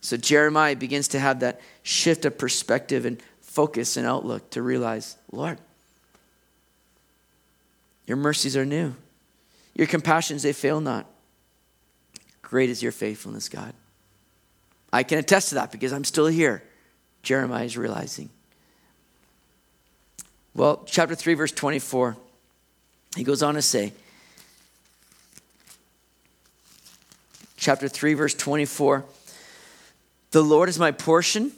So 0.00 0.16
Jeremiah 0.16 0.74
begins 0.74 1.08
to 1.08 1.20
have 1.20 1.40
that 1.40 1.60
shift 1.82 2.24
of 2.24 2.38
perspective 2.38 3.04
and 3.04 3.22
focus 3.40 3.96
and 3.96 4.06
outlook 4.06 4.50
to 4.50 4.62
realize, 4.62 5.16
Lord, 5.30 5.58
your 8.06 8.16
mercies 8.16 8.56
are 8.56 8.64
new. 8.64 8.94
Your 9.74 9.86
compassions, 9.86 10.42
they 10.42 10.52
fail 10.52 10.80
not. 10.80 11.06
Great 12.52 12.68
is 12.68 12.82
your 12.82 12.92
faithfulness, 12.92 13.48
God. 13.48 13.72
I 14.92 15.04
can 15.04 15.16
attest 15.16 15.48
to 15.48 15.54
that 15.54 15.72
because 15.72 15.90
I'm 15.90 16.04
still 16.04 16.26
here. 16.26 16.62
Jeremiah 17.22 17.64
is 17.64 17.78
realizing. 17.78 18.28
Well, 20.54 20.82
chapter 20.84 21.14
3, 21.14 21.32
verse 21.32 21.52
24, 21.52 22.14
he 23.16 23.24
goes 23.24 23.42
on 23.42 23.54
to 23.54 23.62
say, 23.62 23.94
chapter 27.56 27.88
3, 27.88 28.12
verse 28.12 28.34
24, 28.34 29.02
the 30.32 30.42
Lord 30.42 30.68
is 30.68 30.78
my 30.78 30.90
portion, 30.90 31.52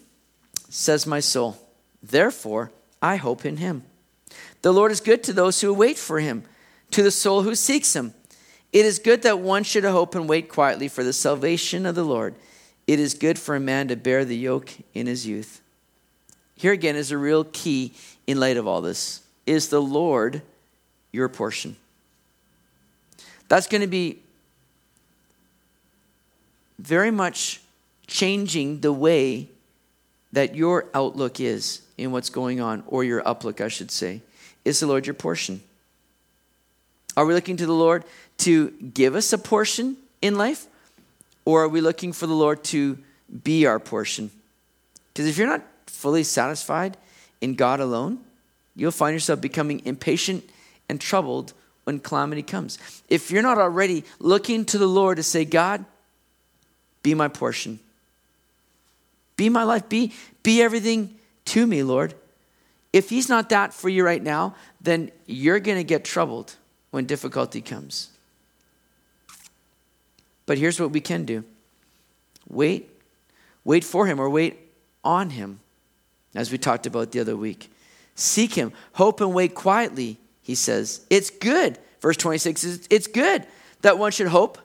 says 0.69 1.09
my 1.09 1.19
soul. 1.19 1.57
Therefore, 2.05 2.71
I 3.03 3.17
hope 3.17 3.45
in 3.45 3.57
him. 3.57 3.83
The 4.63 4.73
Lord 4.73 4.93
is 4.93 5.01
good 5.01 5.25
to 5.25 5.33
those 5.33 5.61
who 5.61 5.75
wait 5.75 5.99
for 5.99 6.21
him, 6.21 6.45
to 6.93 7.03
the 7.03 7.11
soul 7.11 7.43
who 7.43 7.57
seeks 7.57 7.97
him. 7.97 8.15
It 8.75 8.85
is 8.85 8.99
good 8.99 9.23
that 9.23 9.39
one 9.39 9.63
should 9.63 9.85
hope 9.85 10.17
and 10.17 10.29
wait 10.29 10.49
quietly 10.49 10.89
for 10.89 11.05
the 11.05 11.13
salvation 11.13 11.87
of 11.87 11.95
the 11.95 12.03
Lord. 12.03 12.35
It 12.89 12.99
is 12.99 13.15
good 13.15 13.39
for 13.39 13.55
a 13.55 13.61
man 13.61 13.87
to 13.87 13.97
bear 13.97 14.25
the 14.25 14.37
yoke 14.37 14.73
in 14.93 15.07
his 15.07 15.25
youth. 15.25 15.61
Here 16.57 16.73
again 16.73 16.97
is 16.97 17.13
a 17.13 17.17
real 17.17 17.45
key 17.45 17.93
in 18.27 18.41
light 18.41 18.57
of 18.57 18.67
all 18.67 18.81
this. 18.81 19.23
Is 19.47 19.69
the 19.69 19.81
Lord 19.81 20.43
your 21.13 21.29
portion? 21.29 21.77
That's 23.49 23.69
going 23.69 23.83
to 23.83 23.87
be 23.87 24.19
very 26.81 27.13
much 27.13 27.61
changing 28.09 28.81
the 28.81 28.93
way 28.93 29.49
that 30.33 30.57
your 30.57 30.87
outlook 30.95 31.39
is 31.39 31.83
in 31.97 32.11
what's 32.11 32.29
going 32.29 32.61
on, 32.61 32.83
or 32.89 33.05
your 33.05 33.23
uplook, 33.23 33.61
I 33.61 33.69
should 33.69 33.93
say. 33.93 34.21
Is 34.65 34.81
the 34.81 34.89
Lord 34.89 35.07
your 35.07 35.15
portion? 35.15 35.63
Are 37.17 37.25
we 37.25 37.35
looking 37.35 37.57
to 37.59 37.67
the 37.67 37.73
Lord 37.73 38.03
to 38.39 38.71
give 38.71 39.15
us 39.15 39.33
a 39.33 39.39
portion 39.39 39.97
in 40.21 40.37
life? 40.37 40.67
Or 41.45 41.63
are 41.63 41.69
we 41.69 41.81
looking 41.81 42.13
for 42.13 42.27
the 42.27 42.35
Lord 42.35 42.65
to 42.65 42.99
be 43.43 43.67
our 43.67 43.79
portion? 43.79 44.31
Because 45.13 45.29
if 45.29 45.39
you're 45.39 45.47
not 45.47 45.63
fully 45.87 46.25
satisfied 46.25 46.97
in 47.41 47.55
God 47.55 47.81
alone, 47.81 48.21
you'll 48.75 48.91
find 48.91 49.15
yourself 49.15 49.41
becoming 49.41 49.85
impatient 49.85 50.49
and 50.89 51.01
troubled 51.01 51.53
when 51.85 52.01
calamity 52.01 52.43
comes. 52.43 52.79
If 53.09 53.31
you're 53.31 53.43
not 53.43 53.59
already 53.59 54.05
looking 54.19 54.65
to 54.67 54.79
the 54.79 54.87
Lord 54.87 55.19
to 55.19 55.23
say, 55.23 55.45
God, 55.45 55.85
be 57.03 57.15
my 57.15 57.29
portion, 57.29 57.79
be 59.37 59.49
my 59.49 59.63
life, 59.63 59.89
be, 59.89 60.13
be 60.43 60.63
everything 60.63 61.17
to 61.47 61.67
me, 61.67 61.83
Lord. 61.83 62.15
If 62.93 63.11
He's 63.11 63.29
not 63.29 63.51
that 63.51 63.75
for 63.75 63.89
you 63.89 64.05
right 64.05 64.23
now, 64.23 64.55
then 64.81 65.11
you're 65.27 65.61
going 65.61 65.79
to 65.79 65.85
get 65.85 66.05
troubled 66.05 66.57
when 66.91 67.07
difficulty 67.07 67.61
comes. 67.61 68.09
But 70.47 70.59
here's 70.59 70.81
what 70.81 70.91
we 70.91 71.01
can 71.01 71.25
do 71.25 71.45
wait. 72.49 72.91
Wait 73.65 73.83
for 73.83 74.07
Him 74.07 74.21
or 74.21 74.29
wait 74.29 74.59
on 75.03 75.31
Him, 75.31 75.61
as 76.35 76.53
we 76.53 76.59
talked 76.59 76.87
about 76.87 77.13
the 77.13 77.21
other 77.21 77.37
week. 77.37 77.71
Seek 78.15 78.55
Him, 78.55 78.73
hope 78.93 79.21
and 79.21 79.33
wait 79.33 79.55
quietly, 79.55 80.19
He 80.43 80.55
says. 80.55 81.05
It's 81.11 81.31
good. 81.31 81.79
Verse 82.01 82.17
26 82.19 82.65
is 82.65 82.87
it's 82.91 83.07
good 83.07 83.47
that 83.81 83.99
one 83.99 84.13
should 84.13 84.29
hope 84.29 84.59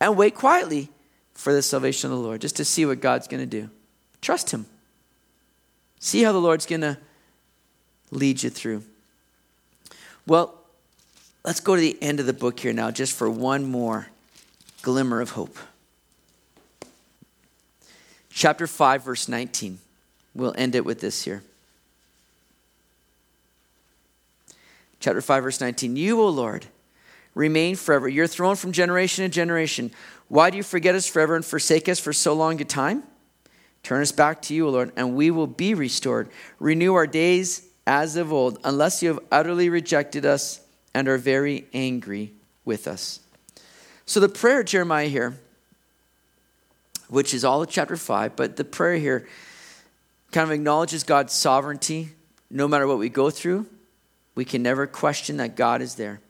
and 0.00 0.16
wait 0.16 0.34
quietly 0.34 0.90
for 1.32 1.52
the 1.52 1.62
salvation 1.62 2.10
of 2.10 2.18
the 2.18 2.22
Lord, 2.22 2.40
just 2.40 2.56
to 2.56 2.64
see 2.64 2.84
what 2.84 3.00
God's 3.00 3.26
going 3.26 3.42
to 3.42 3.46
do. 3.46 3.70
Trust 4.20 4.50
Him. 4.50 4.66
See 5.98 6.22
how 6.22 6.32
the 6.32 6.38
Lord's 6.38 6.66
going 6.66 6.82
to 6.82 6.98
lead 8.10 8.42
you 8.42 8.50
through. 8.50 8.82
Well, 10.26 10.54
let's 11.44 11.60
go 11.60 11.74
to 11.74 11.80
the 11.80 11.96
end 12.02 12.20
of 12.20 12.26
the 12.26 12.32
book 12.32 12.60
here 12.60 12.72
now, 12.72 12.90
just 12.90 13.14
for 13.14 13.28
one 13.28 13.64
more 13.64 14.08
glimmer 14.84 15.20
of 15.20 15.30
hope. 15.30 15.56
Chapter 18.28 18.66
5, 18.66 19.02
verse 19.02 19.28
19. 19.28 19.78
We'll 20.34 20.54
end 20.56 20.74
it 20.74 20.84
with 20.84 21.00
this 21.00 21.22
here. 21.22 21.42
Chapter 25.00 25.20
5, 25.20 25.42
verse 25.42 25.60
19. 25.60 25.96
You, 25.96 26.20
O 26.20 26.28
Lord, 26.28 26.66
remain 27.34 27.76
forever. 27.76 28.08
Your 28.08 28.26
throne 28.26 28.56
from 28.56 28.72
generation 28.72 29.24
to 29.24 29.28
generation. 29.28 29.90
Why 30.28 30.50
do 30.50 30.56
you 30.56 30.62
forget 30.62 30.94
us 30.94 31.06
forever 31.06 31.34
and 31.34 31.44
forsake 31.44 31.88
us 31.88 31.98
for 31.98 32.12
so 32.12 32.34
long 32.34 32.60
a 32.60 32.64
time? 32.64 33.04
Turn 33.82 34.02
us 34.02 34.12
back 34.12 34.42
to 34.42 34.54
you, 34.54 34.66
O 34.66 34.70
Lord, 34.70 34.92
and 34.96 35.14
we 35.14 35.30
will 35.30 35.46
be 35.46 35.74
restored. 35.74 36.28
Renew 36.58 36.94
our 36.94 37.06
days 37.06 37.66
as 37.86 38.16
of 38.16 38.32
old, 38.32 38.58
unless 38.64 39.02
you 39.02 39.08
have 39.08 39.20
utterly 39.30 39.68
rejected 39.68 40.26
us 40.26 40.60
and 40.92 41.08
are 41.08 41.18
very 41.18 41.66
angry 41.72 42.32
with 42.64 42.86
us. 42.86 43.20
So, 44.06 44.20
the 44.20 44.28
prayer 44.28 44.60
of 44.60 44.66
Jeremiah 44.66 45.08
here, 45.08 45.38
which 47.08 47.32
is 47.32 47.44
all 47.44 47.62
of 47.62 47.70
chapter 47.70 47.96
5, 47.96 48.36
but 48.36 48.56
the 48.56 48.64
prayer 48.64 48.98
here 48.98 49.26
kind 50.30 50.44
of 50.44 50.50
acknowledges 50.50 51.04
God's 51.04 51.32
sovereignty. 51.32 52.10
No 52.50 52.68
matter 52.68 52.86
what 52.86 52.98
we 52.98 53.08
go 53.08 53.30
through, 53.30 53.66
we 54.34 54.44
can 54.44 54.62
never 54.62 54.86
question 54.86 55.38
that 55.38 55.56
God 55.56 55.80
is 55.80 55.94
there. 55.94 56.20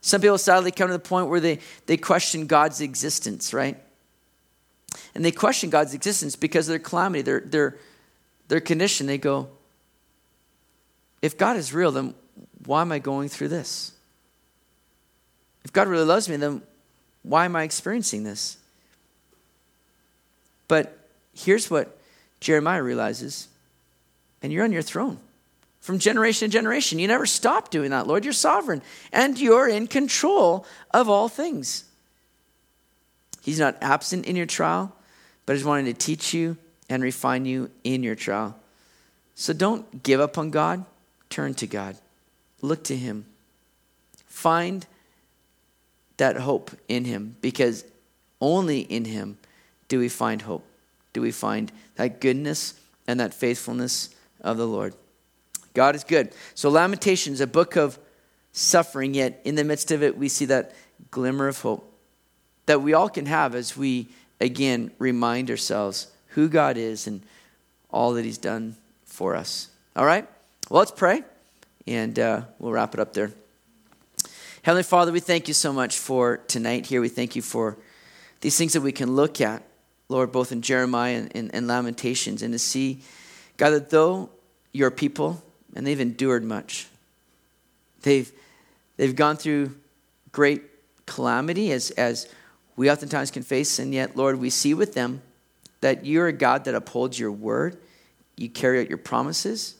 Some 0.00 0.20
people 0.20 0.38
sadly 0.38 0.70
come 0.70 0.88
to 0.88 0.92
the 0.92 0.98
point 0.98 1.28
where 1.28 1.40
they, 1.40 1.58
they 1.86 1.96
question 1.96 2.46
God's 2.46 2.80
existence, 2.80 3.52
right? 3.52 3.76
And 5.14 5.24
they 5.24 5.30
question 5.30 5.68
God's 5.68 5.92
existence 5.94 6.36
because 6.36 6.68
of 6.68 6.72
their 6.72 6.78
calamity, 6.78 7.22
their, 7.22 7.40
their, 7.40 7.76
their 8.48 8.60
condition. 8.60 9.06
They 9.06 9.18
go, 9.18 9.48
if 11.20 11.36
God 11.36 11.56
is 11.56 11.74
real, 11.74 11.92
then 11.92 12.14
why 12.64 12.80
am 12.80 12.92
I 12.92 12.98
going 12.98 13.28
through 13.28 13.48
this? 13.48 13.92
If 15.64 15.72
God 15.72 15.86
really 15.86 16.06
loves 16.06 16.28
me, 16.28 16.36
then 16.36 16.62
why 17.22 17.44
am 17.44 17.56
I 17.56 17.64
experiencing 17.64 18.24
this? 18.24 18.56
But 20.68 20.96
here's 21.34 21.70
what 21.70 21.98
Jeremiah 22.40 22.82
realizes, 22.82 23.48
and 24.42 24.52
you're 24.52 24.64
on 24.64 24.72
your 24.72 24.82
throne 24.82 25.18
from 25.80 25.98
generation 25.98 26.48
to 26.48 26.52
generation. 26.52 26.98
You 26.98 27.08
never 27.08 27.26
stop 27.26 27.70
doing 27.70 27.90
that, 27.90 28.06
Lord. 28.06 28.24
You're 28.24 28.32
sovereign, 28.32 28.82
and 29.12 29.38
you're 29.38 29.68
in 29.68 29.86
control 29.86 30.66
of 30.92 31.08
all 31.08 31.28
things. 31.28 31.84
He's 33.42 33.58
not 33.58 33.76
absent 33.80 34.26
in 34.26 34.36
your 34.36 34.46
trial, 34.46 34.94
but 35.46 35.56
He's 35.56 35.64
wanting 35.64 35.86
to 35.86 35.94
teach 35.94 36.34
you 36.34 36.56
and 36.88 37.02
refine 37.02 37.46
you 37.46 37.70
in 37.84 38.02
your 38.02 38.14
trial. 38.14 38.56
So 39.34 39.52
don't 39.52 40.02
give 40.02 40.20
up 40.20 40.36
on 40.36 40.50
God. 40.50 40.84
Turn 41.30 41.54
to 41.54 41.66
God. 41.66 41.96
Look 42.60 42.84
to 42.84 42.96
Him. 42.96 43.24
Find 44.26 44.86
that 46.20 46.36
hope 46.36 46.70
in 46.86 47.04
Him 47.06 47.36
because 47.40 47.84
only 48.40 48.80
in 48.80 49.06
Him 49.06 49.38
do 49.88 49.98
we 49.98 50.08
find 50.08 50.42
hope. 50.42 50.64
Do 51.12 51.22
we 51.22 51.32
find 51.32 51.72
that 51.96 52.20
goodness 52.20 52.74
and 53.08 53.18
that 53.18 53.34
faithfulness 53.34 54.10
of 54.40 54.56
the 54.56 54.66
Lord? 54.66 54.94
God 55.74 55.96
is 55.96 56.04
good. 56.04 56.32
So, 56.54 56.68
Lamentations, 56.68 57.40
a 57.40 57.46
book 57.46 57.74
of 57.74 57.98
suffering, 58.52 59.14
yet 59.14 59.40
in 59.44 59.54
the 59.54 59.64
midst 59.64 59.90
of 59.90 60.02
it, 60.02 60.16
we 60.16 60.28
see 60.28 60.44
that 60.46 60.74
glimmer 61.10 61.48
of 61.48 61.60
hope 61.62 61.90
that 62.66 62.82
we 62.82 62.92
all 62.92 63.08
can 63.08 63.26
have 63.26 63.54
as 63.54 63.76
we 63.76 64.08
again 64.40 64.90
remind 64.98 65.50
ourselves 65.50 66.08
who 66.28 66.48
God 66.48 66.76
is 66.76 67.06
and 67.06 67.22
all 67.90 68.12
that 68.12 68.24
He's 68.24 68.38
done 68.38 68.76
for 69.04 69.34
us. 69.34 69.68
All 69.96 70.04
right? 70.04 70.28
Well, 70.68 70.80
let's 70.80 70.92
pray 70.92 71.24
and 71.86 72.18
uh, 72.18 72.42
we'll 72.58 72.72
wrap 72.72 72.92
it 72.94 73.00
up 73.00 73.14
there. 73.14 73.32
Heavenly 74.62 74.82
Father, 74.82 75.10
we 75.10 75.20
thank 75.20 75.48
you 75.48 75.54
so 75.54 75.72
much 75.72 75.96
for 75.96 76.36
tonight 76.36 76.84
here. 76.84 77.00
We 77.00 77.08
thank 77.08 77.34
you 77.34 77.40
for 77.40 77.78
these 78.42 78.58
things 78.58 78.74
that 78.74 78.82
we 78.82 78.92
can 78.92 79.16
look 79.16 79.40
at, 79.40 79.62
Lord, 80.10 80.32
both 80.32 80.52
in 80.52 80.60
Jeremiah 80.60 81.16
and, 81.16 81.34
and, 81.34 81.54
and 81.54 81.66
Lamentations, 81.66 82.42
and 82.42 82.52
to 82.52 82.58
see, 82.58 83.00
God, 83.56 83.70
that 83.70 83.88
though 83.88 84.28
your 84.72 84.90
people, 84.90 85.42
and 85.74 85.86
they've 85.86 85.98
endured 85.98 86.44
much, 86.44 86.88
they've, 88.02 88.30
they've 88.98 89.16
gone 89.16 89.36
through 89.36 89.74
great 90.30 90.62
calamity 91.06 91.72
as, 91.72 91.90
as 91.92 92.28
we 92.76 92.90
oftentimes 92.90 93.30
can 93.30 93.42
face, 93.42 93.78
and 93.78 93.94
yet, 93.94 94.14
Lord, 94.14 94.38
we 94.38 94.50
see 94.50 94.74
with 94.74 94.92
them 94.92 95.22
that 95.80 96.04
you're 96.04 96.26
a 96.26 96.32
God 96.32 96.66
that 96.66 96.74
upholds 96.74 97.18
your 97.18 97.32
word, 97.32 97.78
you 98.36 98.50
carry 98.50 98.80
out 98.80 98.88
your 98.88 98.98
promises, 98.98 99.76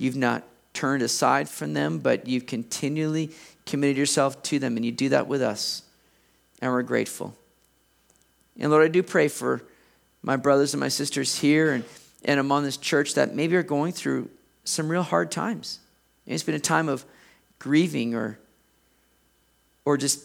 You've 0.00 0.16
not 0.16 0.44
turned 0.80 1.02
aside 1.02 1.46
from 1.46 1.74
them, 1.74 1.98
but 1.98 2.26
you've 2.26 2.46
continually 2.46 3.30
committed 3.66 3.98
yourself 3.98 4.42
to 4.42 4.58
them, 4.58 4.76
and 4.76 4.86
you 4.86 4.90
do 4.90 5.10
that 5.10 5.28
with 5.28 5.42
us. 5.42 5.82
And 6.62 6.72
we're 6.72 6.80
grateful. 6.80 7.36
And 8.58 8.70
Lord, 8.70 8.82
I 8.82 8.88
do 8.88 9.02
pray 9.02 9.28
for 9.28 9.62
my 10.22 10.36
brothers 10.36 10.72
and 10.72 10.80
my 10.80 10.88
sisters 10.88 11.38
here 11.38 11.72
and, 11.72 11.84
and 12.24 12.40
among 12.40 12.64
this 12.64 12.78
church 12.78 13.12
that 13.14 13.34
maybe 13.34 13.56
are 13.56 13.62
going 13.62 13.92
through 13.92 14.30
some 14.64 14.88
real 14.88 15.02
hard 15.02 15.30
times. 15.30 15.80
It's 16.26 16.44
been 16.44 16.54
a 16.54 16.58
time 16.58 16.88
of 16.88 17.04
grieving 17.58 18.14
or, 18.14 18.38
or 19.84 19.98
just 19.98 20.24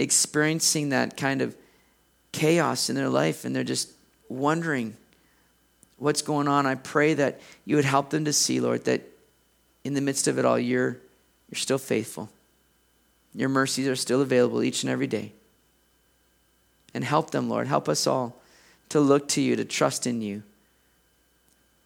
experiencing 0.00 0.88
that 0.88 1.16
kind 1.16 1.42
of 1.42 1.56
chaos 2.32 2.90
in 2.90 2.96
their 2.96 3.08
life, 3.08 3.44
and 3.44 3.54
they're 3.54 3.62
just 3.62 3.92
wondering 4.28 4.96
what's 5.98 6.22
going 6.22 6.48
on. 6.48 6.66
I 6.66 6.74
pray 6.74 7.14
that 7.14 7.40
you 7.64 7.76
would 7.76 7.84
help 7.84 8.10
them 8.10 8.24
to 8.24 8.32
see, 8.32 8.58
Lord, 8.58 8.86
that 8.86 9.11
in 9.84 9.94
the 9.94 10.00
midst 10.00 10.28
of 10.28 10.38
it 10.38 10.44
all, 10.44 10.58
you're, 10.58 10.98
you're 11.50 11.58
still 11.58 11.78
faithful. 11.78 12.28
Your 13.34 13.48
mercies 13.48 13.88
are 13.88 13.96
still 13.96 14.20
available 14.20 14.62
each 14.62 14.82
and 14.82 14.90
every 14.90 15.06
day. 15.06 15.32
And 16.94 17.02
help 17.04 17.30
them, 17.30 17.48
Lord. 17.48 17.66
Help 17.66 17.88
us 17.88 18.06
all 18.06 18.40
to 18.90 19.00
look 19.00 19.28
to 19.28 19.40
you, 19.40 19.56
to 19.56 19.64
trust 19.64 20.06
in 20.06 20.20
you, 20.20 20.42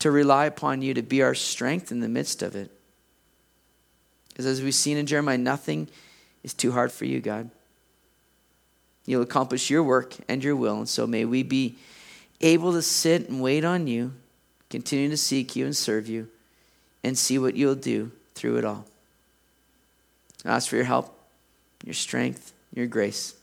to 0.00 0.10
rely 0.10 0.46
upon 0.46 0.82
you 0.82 0.92
to 0.94 1.02
be 1.02 1.22
our 1.22 1.34
strength 1.34 1.92
in 1.92 2.00
the 2.00 2.08
midst 2.08 2.42
of 2.42 2.56
it. 2.56 2.70
Because 4.28 4.46
as 4.46 4.60
we've 4.60 4.74
seen 4.74 4.96
in 4.96 5.06
Jeremiah, 5.06 5.38
nothing 5.38 5.88
is 6.42 6.52
too 6.52 6.72
hard 6.72 6.92
for 6.92 7.04
you, 7.04 7.20
God. 7.20 7.50
You'll 9.06 9.22
accomplish 9.22 9.70
your 9.70 9.84
work 9.84 10.16
and 10.28 10.42
your 10.42 10.56
will. 10.56 10.78
And 10.78 10.88
so 10.88 11.06
may 11.06 11.24
we 11.24 11.42
be 11.44 11.76
able 12.40 12.72
to 12.72 12.82
sit 12.82 13.28
and 13.28 13.40
wait 13.40 13.64
on 13.64 13.86
you, 13.86 14.12
continue 14.68 15.08
to 15.08 15.16
seek 15.16 15.56
you 15.56 15.64
and 15.64 15.76
serve 15.76 16.08
you, 16.08 16.28
and 17.06 17.16
see 17.16 17.38
what 17.38 17.54
you'll 17.54 17.76
do 17.76 18.10
through 18.34 18.56
it 18.56 18.64
all. 18.64 18.84
I 20.44 20.56
ask 20.56 20.68
for 20.68 20.74
your 20.74 20.84
help, 20.84 21.16
your 21.84 21.94
strength, 21.94 22.52
your 22.74 22.88
grace. 22.88 23.36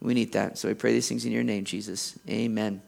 We 0.00 0.14
need 0.14 0.32
that. 0.32 0.56
So 0.56 0.68
we 0.68 0.74
pray 0.74 0.92
these 0.92 1.06
things 1.06 1.26
in 1.26 1.32
your 1.32 1.42
name, 1.42 1.64
Jesus. 1.64 2.18
Amen. 2.30 2.80